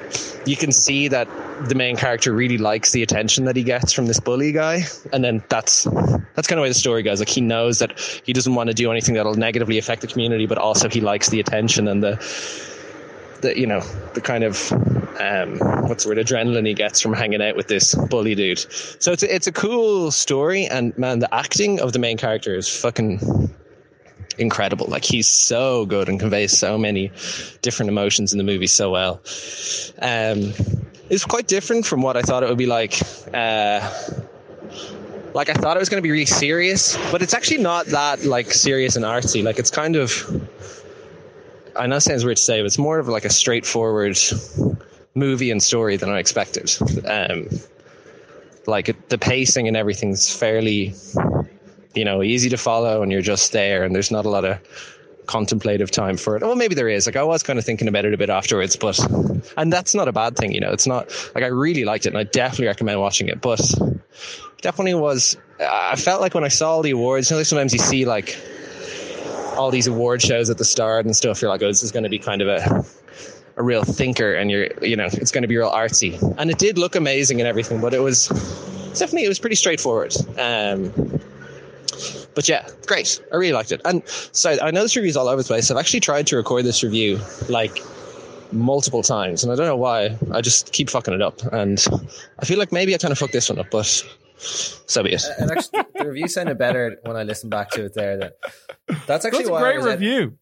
you 0.47 0.57
can 0.57 0.73
see 0.73 1.09
that 1.09 1.29
the 1.69 1.75
main 1.75 1.97
character 1.97 2.33
really 2.33 2.59
likes 2.59 2.93
the 2.93 3.03
attention 3.03 3.45
that 3.45 3.57
he 3.57 3.63
gets 3.63 3.93
from 3.93 4.07
this 4.07 4.21
bully 4.21 4.53
guy, 4.53 4.83
and 5.13 5.25
then 5.25 5.43
that's 5.49 5.85
that's 6.35 6.49
kind 6.49 6.59
of 6.59 6.63
where 6.63 6.71
the 6.71 6.75
story 6.75 7.03
goes. 7.03 7.21
Like 7.21 7.29
he 7.29 7.41
knows 7.41 7.79
that 7.79 7.99
he 8.25 8.33
doesn't 8.33 8.55
want 8.55 8.69
to 8.69 8.75
do 8.75 8.91
anything 8.91 9.15
that'll 9.15 9.35
negatively 9.35 9.79
affect 9.79 10.01
the 10.01 10.07
community, 10.07 10.47
but 10.47 10.59
also 10.59 10.89
he 10.89 11.01
likes 11.01 11.29
the 11.29 11.41
attention 11.41 11.89
and 11.89 12.03
the 12.03 12.17
the 13.45 13.59
you 13.59 13.67
know 13.67 13.81
the 14.15 14.21
kind 14.21 14.43
of 14.43 14.73
um, 15.21 15.59
what's 15.89 16.05
the 16.05 16.11
word 16.11 16.19
adrenaline 16.19 16.67
he 16.67 16.75
gets 16.75 17.01
from 17.01 17.13
hanging 17.13 17.41
out 17.41 17.57
with 17.57 17.69
this 17.69 17.95
bully 17.95 18.35
dude. 18.35 18.59
So 18.59 19.13
it's 19.13 19.23
a, 19.23 19.33
it's 19.33 19.47
a 19.47 19.53
cool 19.53 20.11
story, 20.11 20.67
and 20.67 20.97
man, 20.99 21.21
the 21.21 21.33
acting 21.33 21.81
of 21.81 21.93
the 21.93 21.99
main 21.99 22.17
character 22.17 22.57
is 22.57 22.69
fucking 22.69 23.21
incredible. 24.39 24.87
Like 24.89 25.05
he's 25.05 25.29
so 25.29 25.87
good 25.87 26.09
and 26.09 26.19
conveys 26.19 26.57
so 26.57 26.77
many 26.77 27.13
different 27.63 27.89
emotions 27.89 28.33
in 28.33 28.39
the 28.39 28.45
movie 28.45 28.67
so 28.67 28.91
well. 28.91 29.21
Um, 30.03 30.53
it's 31.11 31.25
quite 31.25 31.47
different 31.47 31.87
from 31.87 32.03
what 32.03 32.17
I 32.17 32.23
thought 32.23 32.43
it 32.43 32.49
would 32.49 32.59
be 32.59 32.67
like. 32.67 33.01
Uh, 33.33 33.89
like 35.35 35.49
I 35.49 35.55
thought 35.55 35.77
it 35.77 35.81
was 35.81 35.89
going 35.89 36.01
to 36.01 36.03
be 36.03 36.13
really 36.13 36.27
serious, 36.27 36.97
but 37.11 37.21
it's 37.21 37.35
actually 37.35 37.59
not 37.59 37.87
that 37.87 38.25
like 38.25 38.53
serious 38.53 38.95
and 38.95 39.05
artsy. 39.05 39.43
Like 39.43 39.59
it's 39.59 39.71
kind 39.71 39.97
of, 39.97 40.11
I 41.77 41.87
know 41.87 41.97
it 41.97 42.01
sounds 42.01 42.25
weird 42.25 42.37
to 42.37 42.43
say, 42.43 42.61
but 42.61 42.67
it's 42.67 42.79
more 42.79 42.99
of 42.99 43.09
like 43.09 43.25
a 43.25 43.31
straightforward 43.31 44.19
movie 45.15 45.51
and 45.51 45.63
story 45.63 45.97
than 45.97 46.11
I 46.11 46.19
expected. 46.19 46.71
Um, 47.07 47.49
like 48.67 49.09
the 49.09 49.19
pacing 49.19 49.69
and 49.69 49.77
everything's 49.77 50.35
fairly, 50.35 50.95
you 51.95 52.05
know, 52.05 52.23
easy 52.23 52.49
to 52.51 52.57
follow, 52.57 53.03
and 53.03 53.13
you're 53.13 53.23
just 53.23 53.53
there, 53.53 53.85
and 53.85 53.95
there's 53.95 54.11
not 54.11 54.25
a 54.25 54.31
lot 54.31 54.45
of 54.45 54.59
contemplative 55.27 55.91
time 55.91 56.17
for 56.17 56.37
it. 56.37 56.43
Well, 56.43 56.57
maybe 56.57 56.75
there 56.75 56.89
is. 56.89 57.07
Like 57.07 57.17
I 57.17 57.23
was 57.23 57.43
kind 57.43 57.59
of 57.59 57.65
thinking 57.65 57.89
about 57.89 58.05
it 58.05 58.15
a 58.15 58.19
bit 58.19 58.31
afterwards, 58.31 58.77
but 58.77 58.99
and 59.57 59.73
that's 59.73 59.95
not 59.95 60.09
a 60.09 60.13
bad 60.13 60.37
thing, 60.37 60.53
you 60.53 60.61
know. 60.61 60.73
It's 60.73 60.87
not 60.87 61.11
like 61.35 61.45
I 61.45 61.49
really 61.49 61.85
liked 61.85 62.07
it, 62.07 62.11
and 62.11 62.19
I 62.19 62.25
definitely 62.25 62.67
recommend 62.67 63.01
watching 63.01 63.29
it. 63.29 63.41
But 63.41 63.61
definitely 64.63 64.95
was. 64.95 65.37
I 65.61 65.97
felt 65.97 66.21
like 66.21 66.35
when 66.35 66.45
I 66.45 66.49
saw 66.49 66.83
the 66.83 66.91
awards, 66.91 67.31
you 67.31 67.37
know, 67.37 67.43
sometimes 67.43 67.73
you 67.73 67.79
see 67.79 68.05
like 68.05 68.37
all 69.55 69.71
these 69.71 69.87
award 69.87 70.23
shows 70.23 70.51
at 70.51 70.59
the 70.59 70.65
start 70.65 71.05
and 71.05 71.17
stuff. 71.17 71.41
You're 71.41 71.51
like, 71.51 71.63
oh, 71.63 71.69
this 71.69 71.83
is 71.83 71.93
going 71.93 72.05
to 72.05 72.09
be 72.09 72.19
kind 72.19 72.43
of 72.43 72.49
a 72.49 72.85
a 73.57 73.63
real 73.63 73.85
thinker, 73.85 74.35
and 74.35 74.51
you're, 74.51 74.69
you 74.83 74.97
know, 74.97 75.07
it's 75.07 75.31
going 75.31 75.43
to 75.43 75.49
be 75.49 75.57
real 75.57 75.71
artsy. 75.71 76.21
And 76.39 76.51
it 76.51 76.59
did 76.59 76.77
look 76.77 76.97
amazing 76.97 77.41
and 77.41 77.47
everything, 77.47 77.81
but 77.81 77.95
it 77.95 78.01
was 78.01 78.29
definitely 78.99 79.25
it 79.25 79.29
was 79.29 79.39
pretty 79.39 79.57
straightforward. 79.57 80.15
Um, 80.39 80.93
but 82.35 82.49
yeah, 82.49 82.69
great. 82.87 83.23
I 83.33 83.37
really 83.37 83.53
liked 83.53 83.71
it. 83.71 83.81
And 83.85 84.03
so 84.09 84.57
I 84.61 84.73
know 84.73 84.83
this 84.83 84.97
review's 84.97 85.17
all 85.17 85.29
over 85.29 85.41
the 85.41 85.47
place. 85.47 85.71
I've 85.71 85.77
actually 85.77 86.01
tried 86.01 86.27
to 86.29 86.37
record 86.37 86.65
this 86.65 86.83
review 86.83 87.21
like 87.49 87.79
multiple 88.51 89.03
times, 89.03 89.45
and 89.45 89.53
I 89.53 89.57
don't 89.57 89.67
know 89.67 89.77
why. 89.77 90.17
I 90.33 90.41
just 90.41 90.73
keep 90.73 90.91
fucking 90.91 91.15
it 91.15 91.23
up, 91.23 91.41
and 91.53 91.85
I 92.39 92.45
feel 92.45 92.59
like 92.59 92.73
maybe 92.73 92.95
I 92.95 92.99
kind 92.99 93.13
of 93.13 93.19
fucked 93.19 93.33
this 93.33 93.49
one 93.49 93.59
up, 93.59 93.71
but 93.71 94.05
so 94.37 95.03
be 95.03 95.13
it. 95.13 95.23
And 95.39 95.51
actually, 95.51 95.85
the 95.95 96.07
review 96.09 96.29
sounded 96.29 96.59
better 96.59 96.97
when 97.05 97.17
I 97.17 97.23
listened 97.23 97.51
back 97.51 97.71
to 97.71 97.85
it 97.87 97.95
there. 97.95 98.17
That 98.19 98.33
that's 99.07 99.25
actually 99.25 99.39
That's 99.45 99.49
a 99.49 99.53
why 99.53 99.59
I 99.59 99.63
great 99.63 99.77
was 99.79 99.87
at- 99.87 99.99
review. 100.01 100.39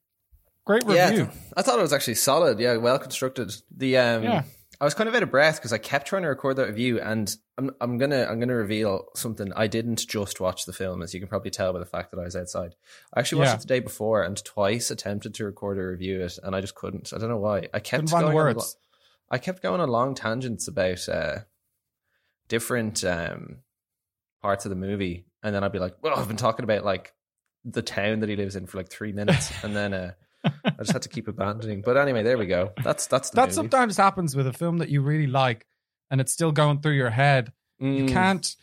Great 0.64 0.84
Yeah, 0.88 1.10
review. 1.10 1.30
I 1.56 1.62
thought 1.62 1.78
it 1.78 1.82
was 1.82 1.92
actually 1.92 2.14
solid. 2.14 2.60
Yeah, 2.60 2.76
well 2.76 2.98
constructed. 2.98 3.52
The 3.76 3.98
um, 3.98 4.22
Yeah. 4.22 4.42
I 4.80 4.84
was 4.84 4.94
kind 4.94 5.08
of 5.08 5.14
out 5.14 5.22
of 5.22 5.30
breath 5.30 5.56
because 5.56 5.72
I 5.72 5.78
kept 5.78 6.08
trying 6.08 6.22
to 6.22 6.28
record 6.28 6.56
that 6.56 6.66
review, 6.66 7.00
and 7.00 7.32
I'm 7.56 7.70
I'm 7.80 7.98
gonna 7.98 8.26
I'm 8.28 8.40
gonna 8.40 8.54
reveal 8.56 9.04
something. 9.14 9.52
I 9.54 9.68
didn't 9.68 10.06
just 10.08 10.40
watch 10.40 10.64
the 10.64 10.72
film, 10.72 11.02
as 11.02 11.14
you 11.14 11.20
can 11.20 11.28
probably 11.28 11.52
tell 11.52 11.72
by 11.72 11.78
the 11.78 11.84
fact 11.86 12.10
that 12.10 12.18
I 12.18 12.24
was 12.24 12.34
outside. 12.34 12.74
I 13.14 13.20
actually 13.20 13.40
watched 13.40 13.50
Yeah. 13.50 13.56
it 13.56 13.60
the 13.60 13.66
day 13.68 13.80
before 13.80 14.22
and 14.24 14.42
twice 14.44 14.90
attempted 14.90 15.34
to 15.34 15.44
record 15.44 15.78
or 15.78 15.90
review 15.90 16.22
it, 16.22 16.36
and 16.42 16.56
I 16.56 16.60
just 16.60 16.74
couldn't. 16.74 17.12
I 17.14 17.18
don't 17.18 17.28
know 17.28 17.38
why. 17.38 17.68
I 17.72 17.78
kept 17.78 18.06
Couldn't 18.06 18.10
going 18.10 18.24
on 18.24 18.34
words. 18.34 18.56
lo- 18.58 18.96
I 19.30 19.38
kept 19.38 19.62
going 19.62 19.80
on 19.80 19.88
long 19.88 20.14
tangents 20.16 20.66
about 20.66 21.08
uh, 21.08 21.38
different 22.48 23.04
um, 23.04 23.58
parts 24.42 24.64
of 24.66 24.70
the 24.70 24.76
movie, 24.76 25.24
and 25.42 25.54
then 25.54 25.64
I'd 25.64 25.72
be 25.72 25.78
like, 25.78 25.94
"Well, 26.02 26.18
I've 26.18 26.28
been 26.28 26.36
talking 26.36 26.64
about 26.64 26.84
like 26.84 27.12
the 27.64 27.82
town 27.82 28.20
that 28.20 28.28
he 28.28 28.36
lives 28.36 28.56
in 28.56 28.66
for 28.66 28.78
like 28.78 28.90
three 28.90 29.12
minutes," 29.12 29.52
and 29.64 29.74
then 29.74 29.94
uh, 29.94 30.12
I 30.44 30.72
just 30.80 30.92
had 30.92 31.02
to 31.02 31.08
keep 31.08 31.28
abandoning. 31.28 31.82
But 31.84 31.96
anyway, 31.96 32.22
there 32.22 32.38
we 32.38 32.46
go. 32.46 32.72
That's 32.82 33.06
that's 33.06 33.30
the 33.30 33.36
That 33.36 33.42
movie. 33.48 33.54
sometimes 33.54 33.96
happens 33.96 34.34
with 34.36 34.46
a 34.46 34.52
film 34.52 34.78
that 34.78 34.88
you 34.88 35.00
really 35.02 35.26
like, 35.28 35.66
and 36.10 36.20
it's 36.20 36.32
still 36.32 36.52
going 36.52 36.80
through 36.80 36.92
your 36.96 37.10
head. 37.10 37.52
You 37.80 38.04
Mm, 38.04 38.08
can't. 38.08 38.56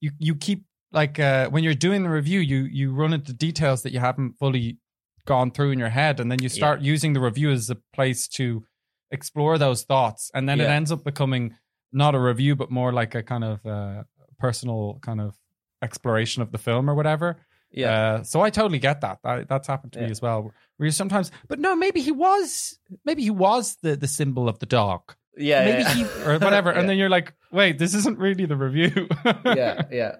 You 0.00 0.10
you 0.18 0.34
keep 0.36 0.64
like 0.92 1.18
uh, 1.18 1.48
when 1.50 1.64
you're 1.64 1.74
doing 1.74 2.02
the 2.02 2.10
review, 2.10 2.40
you 2.40 2.64
you 2.64 2.92
run 2.92 3.12
into 3.12 3.32
details 3.32 3.82
that 3.82 3.92
you 3.92 3.98
haven't 4.00 4.38
fully 4.38 4.78
gone 5.26 5.50
through 5.50 5.72
in 5.72 5.78
your 5.78 5.88
head, 5.88 6.20
and 6.20 6.30
then 6.30 6.40
you 6.40 6.48
start 6.48 6.80
using 6.80 7.12
the 7.12 7.20
review 7.20 7.50
as 7.50 7.68
a 7.70 7.76
place 7.92 8.28
to 8.28 8.64
explore 9.10 9.58
those 9.58 9.82
thoughts, 9.84 10.30
and 10.34 10.48
then 10.48 10.58
it 10.60 10.64
ends 10.70 10.92
up 10.92 11.02
becoming 11.04 11.54
not 11.92 12.14
a 12.14 12.18
review, 12.20 12.54
but 12.56 12.70
more 12.70 12.92
like 12.92 13.14
a 13.14 13.22
kind 13.22 13.42
of 13.44 13.64
uh, 13.66 14.02
personal 14.38 14.98
kind 15.02 15.20
of 15.20 15.36
exploration 15.82 16.42
of 16.42 16.52
the 16.52 16.58
film 16.58 16.88
or 16.88 16.94
whatever. 16.94 17.36
Yeah, 17.70 17.90
Uh, 17.90 18.22
so 18.22 18.40
I 18.40 18.50
totally 18.50 18.78
get 18.78 19.00
that. 19.00 19.18
that 19.24 19.48
that's 19.48 19.66
happened 19.66 19.92
to 19.94 20.00
me 20.00 20.10
as 20.10 20.22
well. 20.22 20.52
Where 20.76 20.86
you 20.86 20.90
sometimes, 20.92 21.30
but 21.48 21.58
no, 21.58 21.74
maybe 21.74 22.00
he 22.00 22.12
was, 22.12 22.78
maybe 23.04 23.22
he 23.22 23.30
was 23.30 23.76
the 23.82 23.96
the 23.96 24.06
symbol 24.06 24.48
of 24.48 24.58
the 24.60 24.66
dog, 24.66 25.14
yeah, 25.36 25.64
maybe 25.64 25.82
yeah. 25.82 25.94
he 25.94 26.04
or 26.24 26.38
whatever. 26.46 26.72
Yeah. 26.72 26.80
And 26.80 26.88
then 26.88 26.96
you're 26.96 27.10
like, 27.10 27.34
wait, 27.50 27.78
this 27.78 27.94
isn't 27.94 28.18
really 28.18 28.46
the 28.46 28.56
review. 28.56 29.08
yeah, 29.44 29.82
yeah. 29.90 30.16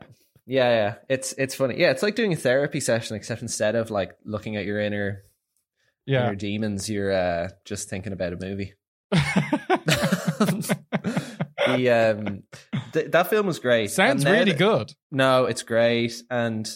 Yeah, 0.49 0.71
yeah. 0.71 0.95
It's 1.09 1.33
it's 1.39 1.55
funny. 1.55 1.79
Yeah, 1.79 1.91
it's 1.91 2.03
like 2.03 2.15
doing 2.15 2.33
a 2.33 2.37
therapy 2.37 2.81
session, 2.81 3.17
except 3.17 3.43
instead 3.43 3.75
of 3.75 3.91
like 3.91 4.17
looking 4.25 4.57
at 4.57 4.65
your 4.65 4.81
inner 4.81 5.23
yeah. 6.05 6.25
inner 6.27 6.37
demons, 6.37 6.89
you're 6.89 7.13
uh, 7.13 7.49
just 7.65 7.89
thinking 7.89 8.13
about 8.13 8.33
a 8.33 8.37
movie. 8.37 8.75
The 11.67 11.91
um, 11.91 12.43
th- 12.97 13.11
that 13.13 13.29
film 13.31 13.47
was 13.47 13.59
great. 13.59 13.91
Sounds 13.91 14.25
really 14.25 14.53
that- 14.53 14.59
good. 14.59 14.89
No, 15.11 15.45
it's 15.47 15.63
great, 15.63 16.15
and 16.31 16.67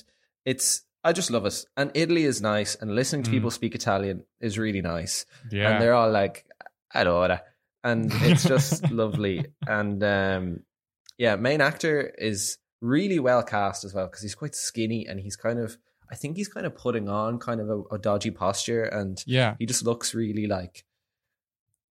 it's 0.44 0.82
I 1.02 1.12
just 1.12 1.30
love 1.30 1.46
it. 1.46 1.64
And 1.76 1.90
Italy 1.94 2.24
is 2.24 2.40
nice, 2.42 2.76
and 2.80 2.94
listening 2.94 3.22
to 3.24 3.30
Mm. 3.30 3.34
people 3.34 3.50
speak 3.50 3.74
Italian 3.74 4.24
is 4.40 4.58
really 4.58 4.82
nice. 4.82 5.24
Yeah. 5.50 5.70
and 5.70 5.82
they're 5.82 5.94
all 5.94 6.10
like 6.10 6.44
allora 6.94 7.40
and 7.84 8.10
it's 8.30 8.44
just 8.44 8.90
lovely 9.02 9.46
and 9.66 10.02
um 10.04 10.60
yeah 11.18 11.36
main 11.36 11.60
actor 11.60 12.12
is 12.18 12.58
really 12.82 13.18
well 13.18 13.42
cast 13.44 13.84
as 13.84 13.94
well 13.94 14.06
because 14.06 14.22
he's 14.22 14.34
quite 14.34 14.54
skinny 14.56 15.06
and 15.08 15.20
he's 15.20 15.36
kind 15.36 15.58
of 15.60 15.78
i 16.10 16.16
think 16.16 16.36
he's 16.36 16.48
kind 16.48 16.66
of 16.66 16.74
putting 16.74 17.08
on 17.08 17.38
kind 17.38 17.60
of 17.60 17.68
a, 17.70 17.78
a 17.94 17.98
dodgy 17.98 18.32
posture 18.32 18.82
and 18.84 19.22
yeah. 19.26 19.54
he 19.60 19.66
just 19.66 19.84
looks 19.84 20.14
really 20.14 20.46
like 20.48 20.84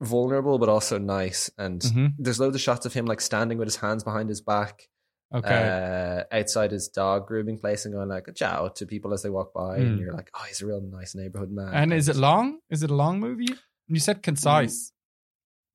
vulnerable 0.02 0.58
but 0.58 0.70
also 0.70 0.98
nice 0.98 1.50
and 1.58 1.82
Mhm. 1.82 2.14
there's 2.18 2.40
loads 2.40 2.56
of 2.56 2.62
shots 2.62 2.86
of 2.86 2.94
him 2.94 3.06
like 3.06 3.20
standing 3.22 3.58
with 3.58 3.68
his 3.68 3.76
hands 3.78 4.04
behind 4.04 4.30
his 4.30 4.42
back 4.42 4.88
Okay. 5.34 6.24
uh, 6.32 6.36
outside 6.36 6.72
his 6.72 6.88
dog 6.88 7.28
grooming 7.28 7.60
place 7.60 7.86
and 7.86 7.94
going 7.94 8.10
like 8.10 8.28
a 8.28 8.34
ciao 8.34 8.70
to 8.70 8.86
people 8.86 9.14
as 9.14 9.22
they 9.24 9.30
walk 9.30 9.54
by 9.54 9.78
and 9.78 9.98
Mm. 9.98 10.00
you're 10.00 10.14
like 10.14 10.30
oh 10.36 10.44
he's 10.48 10.62
a 10.62 10.66
real 10.66 10.82
nice 10.82 11.14
neighborhood 11.16 11.52
man 11.52 11.74
and 11.74 11.94
is 11.94 12.08
it 12.10 12.16
long? 12.16 12.60
Is 12.70 12.82
it 12.84 12.90
a 12.90 12.96
long 12.96 13.20
movie? 13.20 13.54
You 13.88 14.00
said 14.00 14.24
concise. 14.24 14.92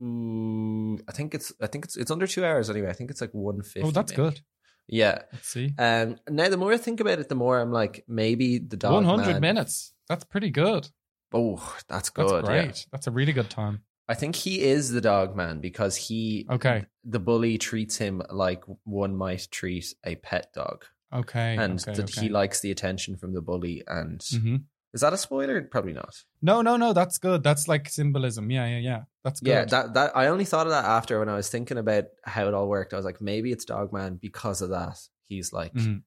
Mm, 0.02 1.00
I 1.08 1.12
think 1.12 1.34
it's 1.34 1.52
I 1.60 1.66
think 1.66 1.84
it's 1.84 1.96
it's 1.96 2.10
under 2.10 2.26
two 2.26 2.44
hours 2.44 2.68
anyway. 2.68 2.88
I 2.90 2.92
think 2.94 3.10
it's 3.10 3.20
like 3.20 3.30
one 3.32 3.62
fifty. 3.62 3.82
Oh, 3.82 3.90
that's 3.90 4.12
good. 4.12 4.40
Yeah. 4.88 5.22
Let's 5.32 5.48
see. 5.48 5.72
Um. 5.78 6.16
Now 6.28 6.48
the 6.48 6.56
more 6.56 6.72
I 6.72 6.76
think 6.78 7.00
about 7.00 7.20
it, 7.20 7.28
the 7.28 7.34
more 7.34 7.60
I'm 7.60 7.72
like, 7.72 8.04
maybe 8.08 8.58
the 8.58 8.76
dog. 8.76 8.92
One 8.92 9.04
hundred 9.04 9.40
minutes. 9.40 9.94
That's 10.08 10.24
pretty 10.24 10.50
good. 10.50 10.88
Oh, 11.32 11.76
that's 11.88 12.10
good. 12.10 12.28
That's 12.28 12.46
great. 12.48 12.66
yeah. 12.66 12.84
That's 12.92 13.06
a 13.06 13.10
really 13.10 13.32
good 13.32 13.50
time. 13.50 13.82
I 14.08 14.14
think 14.14 14.36
he 14.36 14.62
is 14.62 14.90
the 14.90 15.00
dog 15.00 15.34
man 15.34 15.60
because 15.60 15.96
he 15.96 16.46
Okay. 16.50 16.84
the 17.04 17.18
bully 17.20 17.56
treats 17.58 17.96
him 17.96 18.22
like 18.30 18.62
one 18.84 19.16
might 19.16 19.48
treat 19.50 19.94
a 20.04 20.16
pet 20.16 20.52
dog, 20.54 20.84
Okay. 21.12 21.56
and 21.56 21.80
okay, 21.80 21.94
that 21.94 22.10
okay. 22.10 22.20
he 22.22 22.28
likes 22.28 22.60
the 22.60 22.70
attention 22.70 23.16
from 23.16 23.32
the 23.32 23.40
bully. 23.40 23.82
And 23.86 24.20
Mhm. 24.20 24.64
is 24.92 25.00
that 25.00 25.12
a 25.14 25.16
spoiler? 25.16 25.62
Probably 25.62 25.94
not. 25.94 26.22
No, 26.42 26.60
no, 26.60 26.76
no. 26.76 26.92
That's 26.92 27.16
good. 27.18 27.42
That's 27.42 27.66
like 27.66 27.88
symbolism. 27.88 28.50
Yeah, 28.50 28.66
yeah, 28.66 28.78
yeah. 28.78 29.02
That's 29.22 29.40
good. 29.40 29.50
Yeah, 29.50 29.64
that 29.66 29.94
that 29.94 30.16
I 30.16 30.26
only 30.26 30.44
thought 30.44 30.66
of 30.66 30.72
that 30.72 30.84
after 30.84 31.18
when 31.18 31.28
I 31.30 31.36
was 31.36 31.48
thinking 31.48 31.78
about 31.78 32.04
how 32.24 32.46
it 32.46 32.52
all 32.54 32.68
worked. 32.68 32.92
I 32.92 32.96
was 32.96 33.06
like, 33.06 33.20
maybe 33.22 33.52
it's 33.52 33.64
dog 33.64 33.92
man 33.92 34.16
because 34.16 34.60
of 34.60 34.68
that. 34.70 34.98
He's 35.28 35.52
like 35.52 35.72
Mhm. 35.72 36.02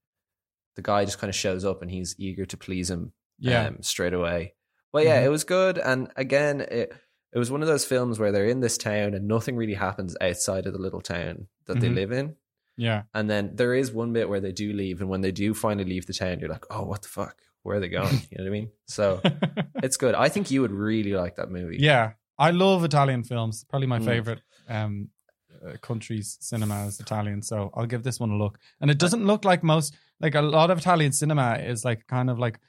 the 0.75 0.83
guy 0.83 1.03
just 1.05 1.17
kind 1.17 1.29
of 1.29 1.35
shows 1.35 1.65
up 1.65 1.81
and 1.81 1.89
he's 1.89 2.13
eager 2.19 2.45
to 2.45 2.57
please 2.57 2.91
him 2.91 3.13
yeah. 3.39 3.65
um, 3.67 3.81
straight 3.81 4.13
away. 4.13 4.53
But 4.93 5.05
yeah, 5.05 5.19
Mhm. 5.21 5.25
it 5.25 5.29
was 5.29 5.43
good. 5.43 5.79
And 5.79 6.11
again, 6.15 6.61
it 6.61 6.93
it 7.37 7.39
was 7.43 7.51
one 7.51 7.61
of 7.61 7.67
those 7.67 7.85
films 7.85 8.17
where 8.19 8.31
they're 8.31 8.47
in 8.55 8.61
this 8.61 8.77
town 8.77 9.13
and 9.13 9.27
nothing 9.27 9.55
really 9.55 9.75
happens 9.75 10.15
outside 10.21 10.65
of 10.65 10.73
the 10.73 10.79
little 10.79 11.01
town 11.01 11.47
that 11.67 11.79
they 11.79 11.89
Mhm. 11.89 11.95
live 12.01 12.11
in. 12.11 12.35
yeah. 12.87 13.03
And 13.13 13.29
then 13.29 13.55
there 13.55 13.73
is 13.81 13.91
one 13.91 14.11
bit 14.13 14.27
where 14.29 14.39
they 14.45 14.51
do 14.51 14.71
leave, 14.73 15.01
and 15.01 15.09
when 15.09 15.21
they 15.21 15.31
do 15.31 15.53
finally 15.53 15.89
leave 15.93 16.05
the 16.07 16.13
town, 16.13 16.39
you're 16.39 16.49
like, 16.57 16.65
oh, 16.69 16.83
what 16.91 17.01
the 17.03 17.07
fuck? 17.19 17.35
Where 17.63 17.77
are 17.77 17.79
they 17.79 17.89
going? 17.89 18.17
You 18.31 18.37
know 18.37 18.43
what 18.45 18.49
I 18.49 18.57
mean? 18.59 18.69
So 18.87 19.21
it's 19.85 19.97
good. 19.97 20.15
I 20.15 20.29
think 20.29 20.51
you 20.51 20.61
would 20.61 20.71
really 20.71 21.13
like 21.13 21.35
that 21.37 21.49
movie. 21.51 21.77
yeah. 21.79 22.11
I 22.39 22.51
love 22.51 22.83
Italian 22.83 23.23
films. 23.23 23.65
Probably 23.69 23.87
my 23.87 23.99
Mm. 23.99 24.05
favorite 24.05 24.41
um, 24.69 25.09
uh, 25.65 25.73
country's 25.81 26.37
cinema 26.39 26.85
is 26.85 26.99
Italian. 26.99 27.41
So 27.41 27.71
I'll 27.73 27.87
give 27.87 28.03
this 28.03 28.19
one 28.19 28.29
a 28.29 28.37
look. 28.37 28.59
And 28.79 28.91
it 28.91 28.99
doesn't 28.99 29.25
look 29.25 29.43
like 29.43 29.63
most, 29.63 29.95
like 30.19 30.35
a 30.35 30.41
lot 30.41 30.69
of 30.69 30.77
Italian 30.77 31.13
cinema 31.13 31.55
is 31.55 31.83
like 31.83 32.05
kind 32.07 32.29
of 32.29 32.37
like 32.37 32.59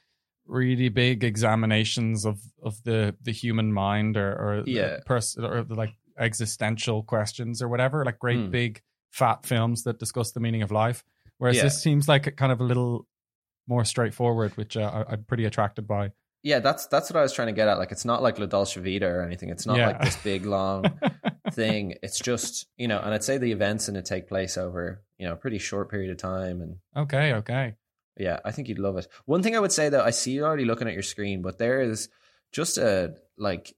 really 0.49 0.89
big 0.89 1.23
examinations 1.25 2.25
of 2.25 2.39
of 2.63 2.83
the 2.85 3.15
the 3.23 3.33
human 3.33 3.73
mind 3.73 4.17
or 4.17 4.33
or 4.33 4.63
the 4.63 4.71
Yeah. 4.73 4.97
person 5.07 5.45
or 5.45 5.63
the 5.63 5.75
like 5.75 5.95
existential 6.19 7.03
questions 7.03 7.63
or 7.63 7.69
whatever 7.69 8.05
like 8.05 8.19
great 8.19 8.39
Mm. 8.39 8.51
big 8.51 8.83
fat 9.13 9.47
films 9.47 9.85
that 9.85 9.99
discuss 9.99 10.33
the 10.33 10.41
meaning 10.41 10.63
of 10.63 10.71
life 10.71 11.05
whereas 11.39 11.57
Yeah. 11.57 11.65
this 11.65 11.83
seems 11.83 12.09
like 12.09 12.35
kind 12.37 12.51
of 12.53 12.61
a 12.61 12.65
little 12.65 13.07
more 13.67 13.85
straightforward 13.85 14.57
which 14.57 14.77
uh, 14.77 15.05
I, 15.09 15.13
i'm 15.13 15.25
pretty 15.25 15.45
attracted 15.45 15.87
by 15.87 16.13
Yeah, 16.43 16.61
that's 16.61 16.87
that's 16.87 17.11
what 17.11 17.19
I 17.19 17.23
was 17.23 17.33
trying 17.33 17.49
to 17.49 17.53
get 17.61 17.67
at. 17.69 17.79
Like, 17.83 17.91
it's 17.93 18.05
not 18.05 18.23
like 18.23 18.39
La 18.39 18.47
Dolce 18.47 18.81
Vita 18.81 19.07
or 19.07 19.23
anything. 19.23 19.51
It's 19.51 19.67
not 19.67 19.77
Yeah. 19.77 19.89
like 19.89 20.01
this 20.07 20.17
big 20.23 20.47
long 20.47 20.85
thing. 21.53 21.95
It's 22.01 22.21
just 22.21 22.69
you 22.77 22.87
know, 22.89 23.01
and 23.05 23.13
I'd 23.13 23.25
say 23.25 23.39
the 23.39 23.51
events 23.51 23.89
in 23.89 23.97
it 23.97 24.05
take 24.07 24.29
place 24.29 24.57
over 24.57 25.03
you 25.19 25.27
know 25.27 25.33
a 25.33 25.37
pretty 25.37 25.59
short 25.59 25.91
period 25.91 26.11
of 26.13 26.17
time, 26.19 26.63
and 26.63 26.77
okay 26.97 27.33
okay 27.41 27.75
yeah, 28.19 28.41
I 28.45 28.51
think 28.51 28.69
you'd 28.69 28.79
love 28.79 28.97
it. 28.99 29.07
One 29.25 29.43
thing 29.43 29.57
I 29.57 29.61
would 29.61 29.73
say 29.73 29.89
though, 29.89 30.03
I 30.03 30.11
see 30.11 30.33
you're 30.33 30.47
already 30.47 30.65
looking 30.65 30.89
at 30.89 30.95
your 30.95 31.03
screen, 31.03 31.43
but 31.43 31.59
there 31.59 31.81
is 31.81 32.09
just 32.53 32.79
a 32.79 33.15
like 33.37 33.75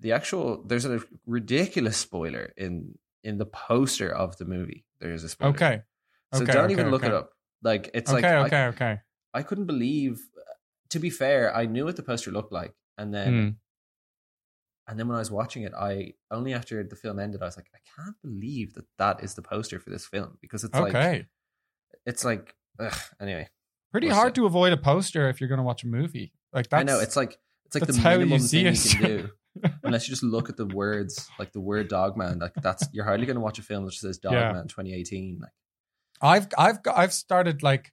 the 0.00 0.12
actual. 0.12 0.62
There's 0.64 0.84
a 0.84 1.00
ridiculous 1.26 1.96
spoiler 1.96 2.52
in 2.56 2.98
in 3.24 3.38
the 3.38 3.46
poster 3.46 4.10
of 4.10 4.36
the 4.38 4.44
movie. 4.44 4.84
There 5.00 5.12
is 5.12 5.24
a 5.24 5.28
spoiler. 5.28 5.50
okay 5.52 5.82
so 6.34 6.42
okay, 6.42 6.52
don't 6.52 6.64
okay, 6.64 6.72
even 6.72 6.90
look 6.90 7.02
okay. 7.02 7.12
it 7.12 7.16
up. 7.16 7.30
Like 7.62 7.90
it's 7.94 8.10
okay 8.12 8.38
like 8.38 8.52
I- 8.52 8.66
okay 8.66 8.66
okay 8.74 9.00
I 9.34 9.42
couldn't 9.42 9.66
believe. 9.66 10.20
To 10.90 10.98
be 10.98 11.10
fair, 11.10 11.54
I 11.54 11.66
knew 11.66 11.84
what 11.84 11.96
the 11.96 12.02
poster 12.02 12.30
looked 12.30 12.52
like, 12.52 12.74
and 12.96 13.12
then 13.12 13.32
Hmm. 13.32 13.48
and 14.90 14.98
then 14.98 15.06
when 15.08 15.16
I 15.16 15.18
was 15.20 15.30
watching 15.30 15.64
it, 15.64 15.72
I 15.74 16.14
only 16.30 16.54
after 16.54 16.82
the 16.82 16.96
film 16.96 17.18
ended, 17.18 17.42
I 17.42 17.44
was 17.44 17.56
like, 17.56 17.68
I 17.74 17.80
can't 18.02 18.16
believe 18.22 18.72
that 18.74 18.86
that 18.98 19.22
is 19.22 19.34
the 19.34 19.42
poster 19.42 19.78
for 19.78 19.90
this 19.90 20.06
film 20.06 20.38
because 20.40 20.64
it's 20.64 20.74
like 20.78 20.94
okay 20.94 21.26
it's 22.06 22.24
like 22.24 22.54
ugh. 22.80 22.98
anyway. 23.20 23.48
Pretty 23.92 24.08
hard 24.08 24.34
to 24.34 24.46
avoid 24.46 24.72
a 24.72 24.76
poster 24.76 25.28
if 25.28 25.40
you're 25.40 25.48
going 25.48 25.58
to 25.58 25.64
watch 25.64 25.82
a 25.84 25.86
movie 25.86 26.32
like 26.52 26.68
that's 26.68 26.80
I 26.80 26.84
know 26.84 27.00
it's 27.00 27.16
like 27.16 27.38
it's 27.66 27.74
like 27.74 27.86
the 27.86 27.92
that's 27.92 27.98
how 27.98 28.12
you 28.12 28.18
minimum 28.20 28.40
thing 28.40 28.66
it. 28.66 28.84
you 28.94 28.98
can 29.00 29.06
do 29.08 29.30
unless 29.82 30.06
you 30.06 30.12
just 30.12 30.22
look 30.22 30.48
at 30.48 30.56
the 30.56 30.66
words 30.66 31.28
like 31.38 31.52
the 31.52 31.60
word 31.60 31.88
Dogman. 31.88 32.38
Like 32.38 32.52
that's 32.62 32.86
you're 32.92 33.04
hardly 33.04 33.26
going 33.26 33.34
to 33.36 33.40
watch 33.40 33.58
a 33.58 33.62
film 33.62 33.84
that 33.84 33.90
just 33.90 34.02
says 34.02 34.20
Yeah. 34.22 34.30
Dogman 34.52 34.68
2018. 34.68 35.38
Like 35.40 35.50
I've 36.20 36.48
I've 36.56 36.82
got, 36.82 36.96
I've 36.96 37.12
started 37.12 37.62
like 37.62 37.92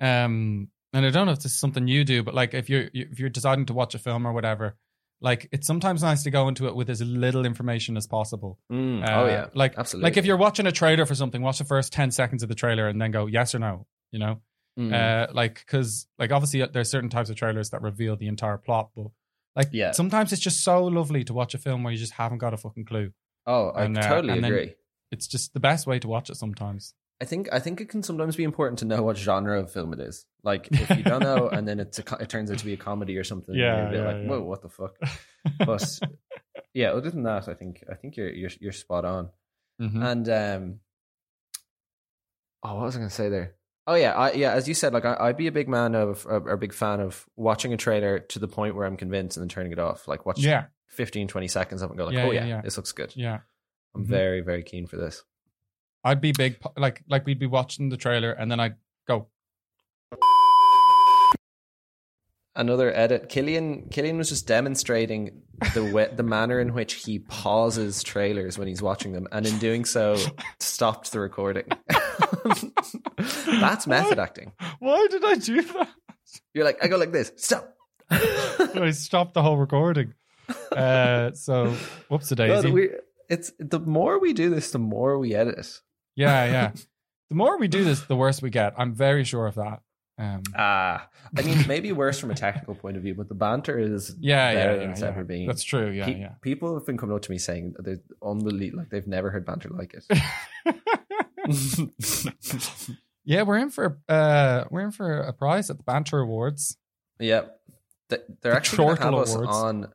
um 0.00 0.68
and 0.92 1.04
I 1.04 1.10
don't 1.10 1.26
know 1.26 1.32
if 1.32 1.38
this 1.40 1.52
is 1.52 1.60
something 1.60 1.86
you 1.88 2.04
do, 2.04 2.22
but 2.22 2.34
like 2.34 2.54
if 2.54 2.68
you're 2.70 2.88
if 2.92 3.18
you're 3.18 3.28
deciding 3.28 3.66
to 3.66 3.74
watch 3.74 3.94
a 3.94 3.98
film 3.98 4.26
or 4.26 4.32
whatever, 4.32 4.76
like 5.20 5.48
it's 5.52 5.66
sometimes 5.66 6.02
nice 6.02 6.22
to 6.24 6.30
go 6.30 6.48
into 6.48 6.66
it 6.66 6.74
with 6.74 6.88
as 6.90 7.00
little 7.02 7.44
information 7.44 7.96
as 7.96 8.06
possible. 8.06 8.58
mm, 8.72 9.02
Uh, 9.02 9.22
oh 9.22 9.26
yeah, 9.26 9.46
like 9.54 9.76
absolutely. 9.76 10.08
like 10.10 10.16
if 10.16 10.24
you're 10.26 10.36
watching 10.36 10.66
a 10.66 10.72
trailer 10.72 11.04
for 11.06 11.14
something, 11.14 11.42
watch 11.42 11.58
the 11.58 11.64
first 11.64 11.92
ten 11.92 12.10
seconds 12.10 12.42
of 12.42 12.48
the 12.48 12.54
trailer 12.54 12.88
and 12.88 13.00
then 13.00 13.10
go 13.10 13.26
yes 13.26 13.54
or 13.54 13.58
no. 13.58 13.86
You 14.12 14.18
know, 14.18 14.40
Mm, 14.78 14.92
uh, 14.92 15.32
like 15.32 15.54
because 15.66 16.06
like 16.18 16.30
obviously 16.30 16.62
uh, 16.62 16.68
there's 16.72 16.88
certain 16.90 17.10
types 17.10 17.30
of 17.30 17.36
trailers 17.36 17.70
that 17.70 17.82
reveal 17.82 18.14
the 18.16 18.28
entire 18.28 18.58
plot, 18.58 18.90
but 18.94 19.06
like 19.56 19.68
Yeah. 19.72 19.90
sometimes 19.90 20.32
it's 20.32 20.40
just 20.42 20.62
so 20.62 20.84
lovely 20.84 21.24
to 21.24 21.34
watch 21.34 21.52
a 21.54 21.58
film 21.58 21.82
where 21.82 21.92
you 21.92 21.98
just 21.98 22.12
haven't 22.12 22.38
got 22.38 22.54
a 22.54 22.56
fucking 22.56 22.84
clue. 22.84 23.10
oh, 23.46 23.70
I 23.70 23.84
and, 23.84 23.98
uh, 23.98 24.02
totally 24.02 24.38
agree. 24.38 24.74
It's 25.10 25.26
just 25.26 25.52
the 25.54 25.60
best 25.60 25.86
way 25.86 25.98
to 25.98 26.06
watch 26.06 26.30
it 26.30 26.36
sometimes. 26.36 26.94
I 27.20 27.24
think 27.24 27.48
I 27.52 27.58
think 27.58 27.80
it 27.80 27.88
can 27.88 28.04
sometimes 28.04 28.36
be 28.36 28.44
important 28.44 28.78
to 28.78 28.84
know 28.84 29.02
what 29.02 29.16
genre 29.16 29.58
of 29.58 29.72
film 29.72 29.92
it 29.92 29.98
is. 30.00 30.24
Like 30.44 30.68
if 30.70 30.88
you 30.96 31.02
don't 31.02 31.24
know, 31.24 31.48
and 31.48 31.66
then 31.66 31.80
it's 31.80 31.98
a, 31.98 32.04
it 32.20 32.28
turns 32.28 32.48
out 32.52 32.58
to 32.58 32.64
be 32.64 32.74
a 32.74 32.76
comedy 32.76 33.16
or 33.18 33.24
something. 33.24 33.56
Yeah, 33.56 33.76
you're 33.78 33.86
a 33.88 33.90
bit 33.90 33.98
yeah, 33.98 34.06
like 34.06 34.16
yeah. 34.22 34.28
whoa, 34.28 34.42
what 34.42 34.62
the 34.62 34.68
fuck? 34.68 34.94
But 35.66 35.98
yeah, 36.74 36.92
other 36.92 37.10
than 37.10 37.24
that, 37.24 37.48
I 37.48 37.54
think 37.54 37.82
I 37.90 37.94
think 37.96 38.16
you're 38.16 38.30
you're 38.32 38.50
you're 38.60 38.72
spot 38.72 39.04
on. 39.04 39.30
Mhm. 39.82 40.04
And 40.04 40.28
um, 40.28 40.80
oh, 42.62 42.74
what 42.76 42.84
was 42.84 42.94
I 42.96 42.98
going 42.98 43.08
to 43.08 43.14
say 43.14 43.28
there? 43.28 43.54
Oh 43.90 43.94
yeah, 43.94 44.12
I, 44.12 44.32
yeah. 44.32 44.52
As 44.52 44.68
you 44.68 44.74
said, 44.74 44.92
like 44.92 45.06
I, 45.06 45.16
I'd 45.18 45.36
be 45.38 45.46
a 45.46 45.52
big 45.52 45.66
man 45.66 45.94
of 45.94 46.26
or 46.28 46.36
a 46.50 46.58
big 46.58 46.74
fan 46.74 47.00
of 47.00 47.24
watching 47.36 47.72
a 47.72 47.76
trailer 47.78 48.18
to 48.18 48.38
the 48.38 48.46
point 48.46 48.74
where 48.76 48.86
I'm 48.86 48.98
convinced 48.98 49.38
and 49.38 49.42
then 49.42 49.48
turning 49.48 49.72
it 49.72 49.78
off. 49.78 50.06
Like 50.06 50.26
watch 50.26 50.38
yeah, 50.38 50.66
15, 50.88 51.26
20 51.26 51.48
seconds 51.48 51.80
of 51.80 51.88
it 51.88 51.92
and 51.92 51.98
go 51.98 52.04
like, 52.04 52.14
Yeah, 52.14 52.24
oh 52.26 52.30
yeah, 52.30 52.44
yeah, 52.44 52.60
this 52.60 52.76
looks 52.76 52.92
good. 52.92 53.12
yeah. 53.16 53.38
I'm 53.94 54.04
Mhm. 54.04 54.08
very 54.08 54.40
very 54.42 54.62
keen 54.62 54.86
for 54.86 54.96
this. 54.98 55.24
I'd 56.04 56.20
be 56.20 56.32
big, 56.32 56.58
like 56.76 57.02
like 57.08 57.24
we'd 57.24 57.38
be 57.38 57.46
watching 57.46 57.88
the 57.88 57.96
trailer 57.96 58.30
and 58.30 58.50
then 58.52 58.60
I'd 58.60 58.76
go, 59.06 59.28
another 62.54 62.92
edit. 62.94 63.28
Killian 63.28 63.88
Killian 63.88 64.18
was 64.18 64.28
just 64.28 64.46
demonstrating 64.46 65.42
the 65.74 65.84
way, 65.92 66.10
the 66.14 66.22
manner 66.22 66.60
in 66.60 66.74
which 66.74 66.94
he 66.94 67.20
pauses 67.20 68.02
trailers 68.02 68.58
when 68.58 68.68
he's 68.68 68.82
watching 68.82 69.12
them, 69.12 69.26
and 69.32 69.46
in 69.46 69.58
doing 69.58 69.84
so, 69.84 70.16
stopped 70.60 71.12
the 71.12 71.20
recording. 71.20 71.64
That's 73.60 73.86
method 73.86 74.18
acting. 74.18 74.52
"Why 74.78 75.06
did 75.10 75.24
I 75.24 75.34
do 75.36 75.62
that?" 75.62 75.88
You're 76.54 76.64
like, 76.64 76.82
I 76.82 76.88
go 76.88 76.96
like 76.96 77.12
this. 77.12 77.32
Stop. 77.36 77.74
I 78.10 78.90
stopped 78.92 79.34
the 79.34 79.42
whole 79.42 79.56
recording. 79.56 80.14
Uh, 80.72 81.32
so 81.32 81.74
whoops 82.08 82.30
a 82.32 82.36
daisy. 82.36 82.70
we, 82.70 82.90
it's 83.28 83.52
the 83.58 83.80
more 83.80 84.18
we 84.18 84.32
do 84.32 84.50
this, 84.50 84.70
the 84.70 84.78
more 84.78 85.18
we 85.18 85.34
edit 85.34 85.80
yeah, 86.18 86.44
yeah. 86.44 86.72
The 87.30 87.34
more 87.34 87.58
we 87.58 87.68
do 87.68 87.84
this, 87.84 88.00
the 88.04 88.16
worse 88.16 88.40
we 88.40 88.48
get. 88.48 88.72
I'm 88.78 88.94
very 88.94 89.22
sure 89.22 89.46
of 89.46 89.56
that. 89.56 89.82
Um, 90.16 90.42
Ah, 90.56 91.10
I 91.36 91.42
mean, 91.42 91.68
maybe 91.68 91.92
worse 91.92 92.18
from 92.18 92.30
a 92.30 92.34
technical 92.34 92.74
point 92.74 92.96
of 92.96 93.02
view, 93.02 93.14
but 93.14 93.28
the 93.28 93.34
banter 93.34 93.78
is 93.78 94.16
yeah, 94.18 94.54
better 94.54 94.72
yeah, 94.72 94.78
than 94.78 94.90
it's 94.92 95.02
yeah. 95.02 95.08
ever 95.08 95.24
been. 95.24 95.46
That's 95.46 95.62
true. 95.62 95.90
Yeah, 95.90 96.06
Pe- 96.06 96.20
yeah. 96.20 96.32
People 96.40 96.72
have 96.72 96.86
been 96.86 96.96
coming 96.96 97.14
up 97.14 97.20
to 97.20 97.30
me 97.30 97.36
saying 97.36 97.74
they're 97.80 98.00
unbelievable, 98.22 98.78
like 98.78 98.88
they've 98.88 99.06
never 99.06 99.30
heard 99.30 99.44
banter 99.44 99.68
like 99.68 99.92
it. 99.92 100.06
yeah, 103.24 103.42
we're 103.42 103.58
in 103.58 103.70
for 103.70 103.98
uh, 104.08 104.64
we're 104.70 104.82
in 104.82 104.90
for 104.92 105.20
a 105.20 105.32
prize 105.32 105.70
at 105.70 105.76
the 105.78 105.82
Banter 105.84 106.18
Awards. 106.20 106.76
Yep. 107.20 107.54
They're 108.10 108.20
The 108.42 108.52
actually 108.56 108.84
going 108.84 108.96
to 108.96 109.02
have 109.04 109.14
us 109.14 109.34
on 109.36 109.92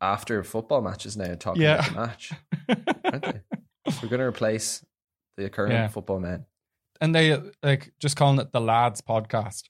after 0.00 0.42
football 0.44 0.80
matches 0.80 1.16
now 1.16 1.34
talking 1.34 1.62
Yeah. 1.62 1.86
about 1.88 1.88
the 1.88 1.94
match. 2.00 2.32
Aren't 3.04 3.22
they? 3.22 3.40
We're 4.02 4.08
going 4.08 4.20
to 4.20 4.26
replace 4.26 4.84
the 5.36 5.50
current 5.50 5.72
Yeah. 5.72 5.88
football 5.88 6.18
men. 6.20 6.46
and 7.00 7.14
they 7.14 7.38
like 7.62 7.92
just 8.00 8.16
calling 8.16 8.38
it 8.40 8.52
the 8.52 8.60
Lads 8.60 9.00
Podcast. 9.00 9.64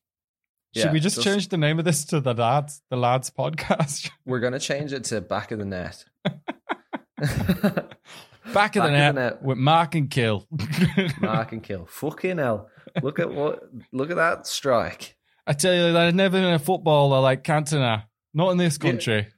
Should 0.75 0.85
Yeah, 0.87 0.93
we 0.93 1.01
just, 1.01 1.16
just- 1.16 1.27
change 1.27 1.49
the 1.49 1.59
name 1.59 1.79
of 1.79 1.85
this 1.85 2.05
to 2.07 2.20
the 2.20 2.35
Lads, 2.35 2.83
the 2.91 2.97
Lads 2.97 3.31
Podcast? 3.31 4.11
We're 4.25 4.41
going 4.41 4.55
to 4.55 4.59
change 4.61 4.93
it 4.93 5.05
to 5.05 5.20
back 5.20 5.51
of 5.51 5.59
the 5.59 5.64
net. 5.66 6.05
Back 8.53 8.76
of 8.76 8.84
the, 8.84 8.90
net, 8.90 9.43
with 9.43 9.59
Mark 9.59 9.95
and 9.95 10.11
Kill. 10.11 10.47
Mark 11.20 11.53
and 11.53 11.62
kill. 11.62 11.86
Fucking 11.86 12.38
hell. 12.38 12.68
Look 13.03 13.18
at 13.18 13.32
what 13.32 13.61
look 13.93 14.11
at 14.11 14.16
that 14.16 14.47
strike. 14.47 15.16
I 15.47 15.53
tell 15.53 15.72
you, 15.74 15.93
there's 15.93 16.14
never 16.14 16.40
been 16.40 16.53
a 16.55 16.59
footballer 16.59 17.20
like 17.20 17.45
Cantona. 17.45 18.05
Not 18.34 18.51
in 18.51 18.59
this 18.59 18.78
Yeah. 18.82 18.90
country. 18.90 19.28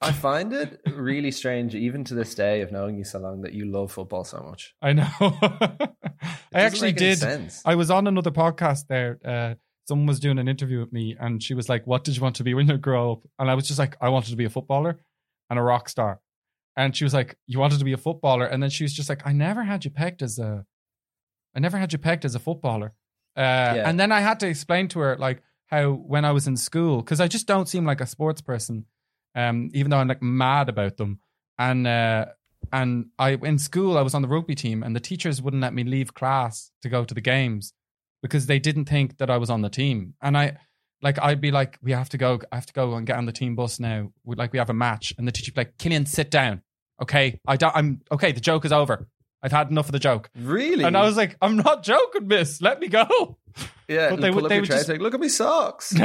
I 0.00 0.10
find 0.10 0.52
it 0.52 0.80
really 0.86 1.30
strange, 1.30 1.76
even 1.76 2.02
to 2.04 2.14
this 2.14 2.34
day, 2.34 2.62
of 2.62 2.72
knowing 2.72 2.96
you 2.98 3.04
so 3.04 3.20
long, 3.20 3.42
that 3.42 3.52
you 3.52 3.66
love 3.66 3.92
football 3.92 4.24
so 4.24 4.40
much. 4.42 4.74
I 4.82 4.92
know. 4.94 5.06
I 5.20 5.88
actually 6.52 6.92
did. 6.92 7.18
Sense. 7.18 7.62
I 7.64 7.76
was 7.76 7.90
on 7.90 8.06
another 8.08 8.32
podcast 8.32 8.86
there. 8.88 9.18
Uh, 9.24 9.54
someone 9.86 10.06
was 10.06 10.18
doing 10.18 10.38
an 10.40 10.48
interview 10.48 10.80
with 10.80 10.92
me, 10.92 11.16
and 11.18 11.40
she 11.42 11.54
was 11.54 11.68
like, 11.68 11.86
"What 11.86 12.02
did 12.02 12.16
you 12.16 12.22
want 12.22 12.36
to 12.36 12.44
be 12.44 12.52
when 12.54 12.66
you 12.68 12.76
grow 12.78 13.12
up?" 13.12 13.20
And 13.38 13.48
I 13.48 13.54
was 13.54 13.66
just 13.68 13.78
like, 13.78 13.96
"I 14.00 14.08
wanted 14.08 14.30
to 14.30 14.36
be 14.36 14.44
a 14.44 14.50
footballer 14.50 14.98
and 15.48 15.58
a 15.58 15.62
rock 15.62 15.88
star." 15.88 16.20
And 16.76 16.96
she 16.96 17.04
was 17.04 17.14
like, 17.14 17.36
"You 17.46 17.58
wanted 17.58 17.78
to 17.78 17.84
be 17.84 17.92
a 17.92 17.98
footballer," 17.98 18.46
and 18.46 18.62
then 18.62 18.70
she 18.70 18.84
was 18.84 18.92
just 18.92 19.08
like, 19.08 19.26
"I 19.26 19.32
never 19.32 19.64
had 19.64 19.84
you 19.84 19.90
pegged 19.90 20.22
as 20.22 20.38
a, 20.38 20.64
I 21.54 21.60
never 21.60 21.78
had 21.78 21.92
you 21.92 21.98
pegged 21.98 22.24
as 22.24 22.34
a 22.34 22.38
footballer." 22.38 22.94
Uh, 23.36 23.74
And 23.88 23.98
then 23.98 24.12
I 24.12 24.20
had 24.20 24.40
to 24.40 24.46
explain 24.48 24.88
to 24.88 25.00
her 25.00 25.16
like 25.16 25.42
how 25.66 25.92
when 25.92 26.24
I 26.24 26.32
was 26.32 26.46
in 26.46 26.56
school, 26.56 26.98
because 26.98 27.20
I 27.20 27.28
just 27.28 27.46
don't 27.46 27.68
seem 27.68 27.84
like 27.86 28.00
a 28.00 28.06
sports 28.06 28.40
person, 28.40 28.86
um, 29.34 29.70
even 29.72 29.90
though 29.90 29.98
I'm 29.98 30.08
like 30.08 30.22
mad 30.22 30.68
about 30.68 30.96
them. 30.96 31.20
And 31.58 31.86
uh, 31.86 32.26
and 32.72 33.06
I 33.18 33.30
in 33.42 33.58
school 33.58 33.98
I 33.98 34.02
was 34.02 34.14
on 34.14 34.22
the 34.22 34.28
rugby 34.28 34.54
team, 34.54 34.82
and 34.82 34.94
the 34.94 35.00
teachers 35.00 35.40
wouldn't 35.42 35.62
let 35.62 35.74
me 35.74 35.84
leave 35.84 36.14
class 36.14 36.70
to 36.82 36.88
go 36.88 37.04
to 37.04 37.14
the 37.14 37.20
games 37.20 37.72
because 38.22 38.46
they 38.46 38.58
didn't 38.58 38.84
think 38.84 39.18
that 39.18 39.30
I 39.30 39.36
was 39.36 39.50
on 39.50 39.62
the 39.62 39.70
team. 39.70 40.14
And 40.20 40.36
I 40.36 40.56
like 41.02 41.18
I'd 41.20 41.40
be 41.40 41.50
like, 41.50 41.78
we 41.82 41.92
have 41.92 42.08
to 42.10 42.18
go, 42.18 42.40
I 42.50 42.54
have 42.56 42.66
to 42.66 42.72
go 42.72 42.94
and 42.94 43.06
get 43.06 43.16
on 43.18 43.26
the 43.26 43.32
team 43.32 43.54
bus 43.56 43.80
now. 43.80 44.12
We 44.24 44.36
like 44.36 44.52
we 44.52 44.58
have 44.58 44.70
a 44.70 44.74
match, 44.74 45.12
and 45.18 45.26
the 45.26 45.32
teacher'd 45.32 45.54
be 45.54 45.60
like, 45.62 45.76
Killian, 45.78 46.06
sit 46.06 46.30
down. 46.30 46.62
Okay, 47.02 47.40
I 47.46 47.56
don't, 47.56 47.74
I'm 47.76 48.00
okay. 48.12 48.32
The 48.32 48.40
joke 48.40 48.64
is 48.64 48.72
over. 48.72 49.08
I've 49.42 49.50
had 49.50 49.70
enough 49.70 49.86
of 49.86 49.92
the 49.92 49.98
joke. 49.98 50.30
Really? 50.36 50.84
And 50.84 50.96
I 50.96 51.04
was 51.04 51.16
like, 51.16 51.36
I'm 51.42 51.56
not 51.56 51.82
joking, 51.82 52.28
miss. 52.28 52.62
Let 52.62 52.78
me 52.78 52.86
go. 52.86 53.38
yeah. 53.88 54.10
but 54.10 54.16
They 54.20 54.22
they 54.22 54.30
would- 54.30 54.44
up 54.44 54.48
they 54.50 54.60
would 54.60 54.68
just- 54.68 54.86
take, 54.86 55.00
look 55.00 55.14
at 55.14 55.20
me 55.20 55.28
socks. 55.28 55.92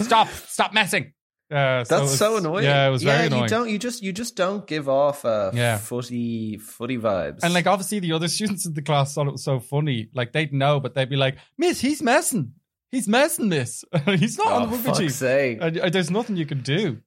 Stop, 0.00 0.28
stop 0.30 0.72
messing. 0.72 1.12
Uh, 1.52 1.84
so 1.84 1.96
That's 1.96 2.10
was- 2.10 2.18
so 2.18 2.36
annoying. 2.38 2.64
Yeah, 2.64 2.88
it 2.88 2.90
was 2.90 3.02
very 3.02 3.26
annoying. 3.26 3.42
You 3.42 3.48
don't. 3.48 3.68
You 3.68 3.78
just. 3.78 4.02
You 4.02 4.12
just 4.12 4.36
don't 4.36 4.66
give 4.66 4.88
off 4.88 5.24
uh, 5.24 5.50
Yeah. 5.52 5.76
footy 5.78 6.56
footy 6.58 6.98
vibes. 6.98 7.40
And 7.42 7.52
like 7.52 7.66
obviously 7.66 7.98
the 8.00 8.12
other 8.12 8.28
students 8.36 8.66
in 8.66 8.74
the 8.74 8.82
class 8.82 9.14
thought 9.14 9.26
it 9.28 9.32
was 9.32 9.44
so 9.44 9.60
funny. 9.60 10.08
Like 10.14 10.32
they'd 10.32 10.52
know, 10.52 10.80
but 10.80 10.94
they'd 10.94 11.10
be 11.10 11.16
like, 11.16 11.36
"Miss, 11.58 11.80
he's 11.80 12.02
messing. 12.02 12.54
He's 12.90 13.06
messing, 13.08 13.48
miss. 13.48 13.84
he's 14.06 14.38
not 14.38 14.46
oh, 14.48 14.54
on 14.56 14.70
the 14.70 14.76
rugby 14.76 14.92
team. 14.92 15.08
sake. 15.10 15.58
And, 15.60 15.78
uh, 15.78 15.90
there's 15.90 16.10
nothing 16.10 16.36
you 16.36 16.46
can 16.46 16.62
do." 16.62 16.98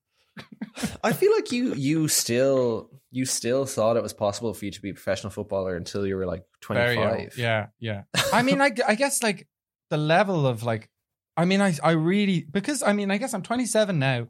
I 1.04 1.14
feel 1.14 1.32
like 1.34 1.52
you 1.52 1.74
you 1.74 2.08
still 2.08 2.90
you 3.12 3.26
still 3.26 3.66
thought 3.66 3.96
it 3.96 4.04
was 4.04 4.14
possible 4.14 4.54
for 4.54 4.66
you 4.66 4.72
to 4.72 4.82
be 4.82 4.90
a 4.90 4.94
professional 4.94 5.32
footballer 5.32 5.78
until 5.78 6.06
you 6.06 6.18
were 6.18 6.26
like 6.26 6.44
25. 6.62 6.96
Very 6.96 7.30
Yeah, 7.38 7.68
yeah. 7.80 8.04
I 8.34 8.42
mean, 8.42 8.60
I, 8.60 8.72
I 8.86 8.96
guess 8.96 9.24
like 9.24 9.48
the 9.90 9.96
level 9.96 10.46
of 10.46 10.64
like, 10.64 10.90
I 11.38 11.46
mean, 11.46 11.62
I 11.62 11.76
I 11.82 11.92
really 11.92 12.42
because 12.42 12.84
I 12.84 12.92
mean, 12.92 13.12
I 13.12 13.18
guess 13.18 13.34
I'm 13.34 13.42
27 13.42 13.98
now. 13.98 14.28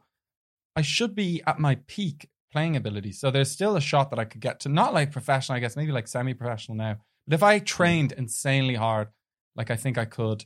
I 0.75 0.81
should 0.81 1.15
be 1.15 1.41
at 1.47 1.59
my 1.59 1.77
peak 1.87 2.29
playing 2.51 2.75
ability, 2.75 3.11
so 3.11 3.31
there's 3.31 3.51
still 3.51 3.75
a 3.75 3.81
shot 3.81 4.09
that 4.09 4.19
I 4.19 4.25
could 4.25 4.41
get 4.41 4.61
to 4.61 4.69
not 4.69 4.93
like 4.93 5.11
professional. 5.11 5.55
I 5.55 5.59
guess 5.59 5.75
maybe 5.75 5.91
like 5.91 6.07
semi-professional 6.07 6.77
now. 6.77 6.97
But 7.27 7.35
if 7.35 7.43
I 7.43 7.59
trained 7.59 8.11
insanely 8.11 8.75
hard, 8.75 9.09
like 9.55 9.71
I 9.71 9.75
think 9.75 9.97
I 9.97 10.05
could. 10.05 10.45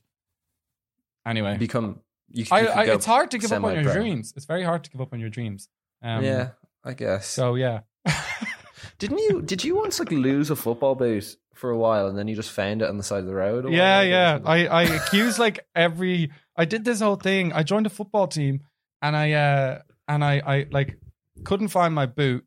Anyway, 1.26 1.58
Become. 1.58 2.00
You, 2.32 2.44
you 2.44 2.48
I, 2.52 2.66
I, 2.66 2.84
it's 2.86 3.06
hard 3.06 3.32
to 3.32 3.38
give 3.38 3.52
up 3.52 3.64
on 3.64 3.84
your 3.84 3.92
dreams. 3.92 4.34
It's 4.36 4.46
very 4.46 4.64
hard 4.64 4.84
to 4.84 4.90
give 4.90 5.02
up 5.02 5.14
on 5.14 5.20
your 5.20 5.30
dreams. 5.30 5.68
Um, 6.02 6.24
yeah, 6.24 6.50
I 6.84 6.94
guess. 6.94 7.28
So 7.28 7.56
yeah. 7.56 7.82
Didn't 9.00 9.20
you? 9.20 9.42
Did 9.42 9.64
you 9.64 9.76
once 9.76 10.00
like 10.00 10.12
lose 10.12 10.50
a 10.50 10.56
football 10.56 10.96
boot 10.96 11.36
for 11.54 11.72
a 11.72 11.78
while 11.78 12.08
and 12.08 12.18
then 12.18 12.28
you 12.28 12.36
just 12.36 12.52
found 12.52 12.82
it 12.82 12.90
on 12.90 12.98
the 12.98 13.04
side 13.04 13.20
of 13.20 13.26
the 13.26 13.34
road? 13.34 13.66
or 13.66 13.70
Yeah, 13.70 14.02
yeah. 14.02 14.40
I, 14.46 14.68
I 14.68 14.84
accused 14.84 15.40
like 15.40 15.66
every 15.76 16.32
I 16.56 16.66
did 16.66 16.86
this 16.86 17.02
whole 17.02 17.16
thing. 17.16 17.54
I 17.54 17.64
joined 17.64 17.86
a 17.86 17.90
football 17.90 18.28
team 18.28 18.62
and 19.02 19.16
I 19.16 19.32
uh 19.32 19.82
and 20.10 20.26
I 20.26 20.42
I 20.46 20.66
like 20.72 21.00
couldn't 21.46 21.70
find 21.70 21.94
my 21.94 22.08
boot. 22.08 22.44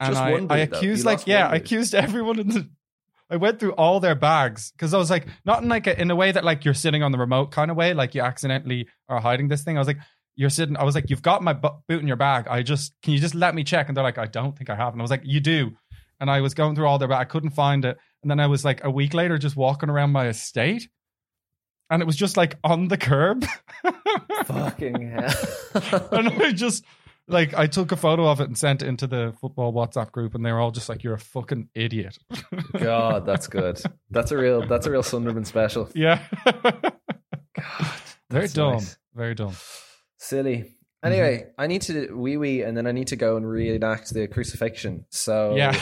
And 0.00 0.14
Just 0.14 0.22
I, 0.22 0.32
one 0.32 0.46
boot, 0.48 0.54
I 0.54 0.58
accused 0.58 1.06
like 1.06 1.26
yeah, 1.26 1.48
I 1.48 1.56
accused 1.56 1.94
everyone 1.94 2.40
in 2.40 2.48
the 2.48 2.68
I 3.30 3.36
went 3.36 3.58
through 3.60 3.72
all 3.72 4.00
their 4.00 4.14
bags 4.14 4.72
because 4.72 4.94
I 4.94 4.98
was 4.98 5.10
like 5.10 5.26
not 5.44 5.62
in 5.62 5.68
like 5.68 5.86
a, 5.86 6.00
in 6.00 6.10
a 6.10 6.16
way 6.16 6.32
that 6.32 6.44
like 6.44 6.64
you're 6.64 6.74
sitting 6.74 7.02
on 7.02 7.12
the 7.12 7.18
remote 7.18 7.50
kind 7.50 7.70
of 7.70 7.76
way 7.76 7.92
like 7.92 8.14
you 8.14 8.22
accidentally 8.22 8.88
are 9.08 9.20
hiding 9.20 9.48
this 9.48 9.62
thing. 9.62 9.76
I 9.76 9.80
was 9.80 9.88
like 9.88 9.98
you're 10.36 10.50
sitting 10.50 10.76
I 10.76 10.84
was 10.84 10.94
like 10.94 11.10
you've 11.10 11.22
got 11.22 11.42
my 11.42 11.52
bu- 11.52 11.80
boot 11.88 12.00
in 12.00 12.08
your 12.08 12.16
bag. 12.16 12.46
I 12.48 12.62
just 12.62 12.94
can 13.02 13.12
you 13.12 13.18
just 13.20 13.34
let 13.34 13.54
me 13.54 13.62
check 13.64 13.88
and 13.88 13.96
they're 13.96 14.04
like 14.04 14.18
I 14.18 14.26
don't 14.26 14.56
think 14.56 14.70
I 14.70 14.74
have 14.74 14.92
and 14.92 15.00
I 15.00 15.04
was 15.04 15.10
like 15.10 15.22
you 15.24 15.40
do. 15.40 15.72
And 16.18 16.30
I 16.30 16.40
was 16.40 16.54
going 16.54 16.74
through 16.74 16.86
all 16.86 16.98
their 16.98 17.08
bag. 17.08 17.20
I 17.20 17.24
couldn't 17.24 17.50
find 17.50 17.84
it. 17.84 17.98
And 18.22 18.30
then 18.30 18.40
I 18.40 18.46
was 18.46 18.64
like 18.64 18.82
a 18.84 18.90
week 18.90 19.12
later 19.12 19.36
just 19.36 19.54
walking 19.54 19.90
around 19.90 20.12
my 20.12 20.28
estate 20.28 20.88
and 21.90 22.02
it 22.02 22.04
was 22.04 22.16
just 22.16 22.36
like 22.36 22.56
on 22.64 22.88
the 22.88 22.96
curb. 22.96 23.44
Fucking 24.46 25.10
hell. 25.10 26.08
and 26.12 26.28
I 26.28 26.52
just 26.52 26.84
like 27.28 27.54
I 27.54 27.66
took 27.66 27.92
a 27.92 27.96
photo 27.96 28.28
of 28.28 28.40
it 28.40 28.48
and 28.48 28.56
sent 28.56 28.82
it 28.82 28.88
into 28.88 29.06
the 29.06 29.34
football 29.40 29.72
WhatsApp 29.72 30.12
group, 30.12 30.34
and 30.34 30.44
they 30.44 30.52
were 30.52 30.60
all 30.60 30.70
just 30.70 30.88
like, 30.88 31.02
"You're 31.02 31.14
a 31.14 31.18
fucking 31.18 31.68
idiot." 31.74 32.18
God, 32.78 33.26
that's 33.26 33.46
good. 33.48 33.80
That's 34.10 34.30
a 34.30 34.36
real. 34.36 34.66
That's 34.66 34.86
a 34.86 34.90
real 34.90 35.02
Sunderland 35.02 35.46
special. 35.46 35.88
yeah, 35.94 36.22
God, 36.44 36.92
very 38.30 38.48
dumb, 38.48 38.74
nice. 38.74 38.98
very 39.14 39.34
dumb. 39.34 39.54
Silly. 40.18 40.56
Mm-hmm. 40.58 41.12
Anyway, 41.12 41.46
I 41.58 41.66
need 41.68 41.82
to 41.82 42.12
wee 42.14 42.36
wee, 42.36 42.62
and 42.62 42.76
then 42.76 42.86
I 42.86 42.92
need 42.92 43.08
to 43.08 43.16
go 43.16 43.36
and 43.36 43.48
reenact 43.48 44.12
the 44.12 44.26
crucifixion. 44.26 45.04
So 45.10 45.54
Yeah, 45.54 45.72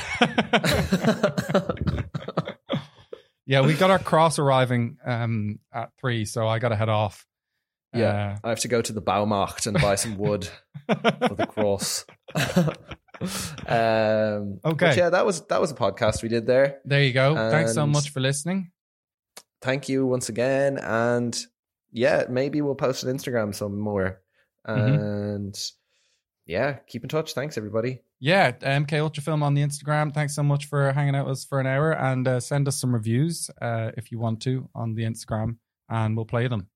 yeah. 3.47 3.61
We 3.63 3.75
got 3.75 3.91
our 3.91 3.99
cross 3.99 4.39
arriving 4.39 4.99
um, 5.05 5.59
at 5.73 5.91
three, 6.01 6.25
so 6.25 6.47
I 6.49 6.59
got 6.59 6.69
to 6.71 6.77
head 6.77 6.89
off. 6.89 7.27
yeah, 7.95 8.39
I 8.43 8.49
have 8.49 8.61
to 8.61 8.69
go 8.69 8.83
to 8.83 8.93
the 8.93 9.03
Baumarkt 9.03 9.67
and 9.67 9.81
buy 9.81 9.95
some 9.97 10.17
wood 10.19 10.49
Uh, 10.89 10.95
for 11.29 11.35
the 11.35 11.47
cross. 11.47 12.05
um, 13.67 14.61
Okay. 14.65 14.87
but 14.87 14.97
yeah, 14.97 15.11
that 15.11 15.25
was 15.27 15.47
that 15.47 15.61
was 15.61 15.71
a 15.71 15.75
podcast 15.75 16.23
we 16.23 16.29
did 16.29 16.47
there. 16.47 16.81
there 16.85 17.03
you 17.03 17.13
go. 17.13 17.35
Thanks 17.35 17.75
so 17.75 17.87
much 17.87 18.11
for 18.11 18.21
listening. 18.21 18.71
Thank 19.63 19.89
you 19.89 20.07
once 20.07 20.29
again, 20.29 20.79
and 20.79 21.35
yeah, 21.91 22.25
maybe 22.29 22.61
we'll 22.61 22.75
post 22.75 23.05
on 23.05 23.15
Instagram 23.15 23.55
some 23.55 23.79
more. 23.79 24.21
Mhm. 24.69 25.35
And 25.37 25.59
yeah, 26.47 26.79
keep 26.87 27.03
in 27.03 27.09
touch. 27.09 27.33
Thanks, 27.35 27.57
everybody. 27.57 28.03
Yeah, 28.21 28.53
MK 28.53 29.01
Ultra 29.01 29.23
Film 29.23 29.43
on 29.43 29.55
the 29.55 29.63
Instagram. 29.63 30.13
Thanks 30.13 30.35
so 30.35 30.43
much 30.43 30.67
for 30.67 30.93
hanging 30.93 31.15
out 31.15 31.27
with 31.27 31.33
us 31.33 31.45
for 31.45 31.61
an 31.61 31.67
hour, 31.67 31.93
and 31.93 32.27
uh, 32.27 32.41
send 32.41 32.69
us 32.69 32.81
some 32.81 32.95
reviews 32.95 33.51
uh, 33.61 33.91
if 33.97 34.11
you 34.11 34.19
want 34.19 34.41
to 34.43 34.69
on 34.75 34.95
the 34.95 35.03
Instagram, 35.03 35.57
and 35.89 36.17
we'll 36.17 36.25
play 36.25 36.49
them. 36.49 36.69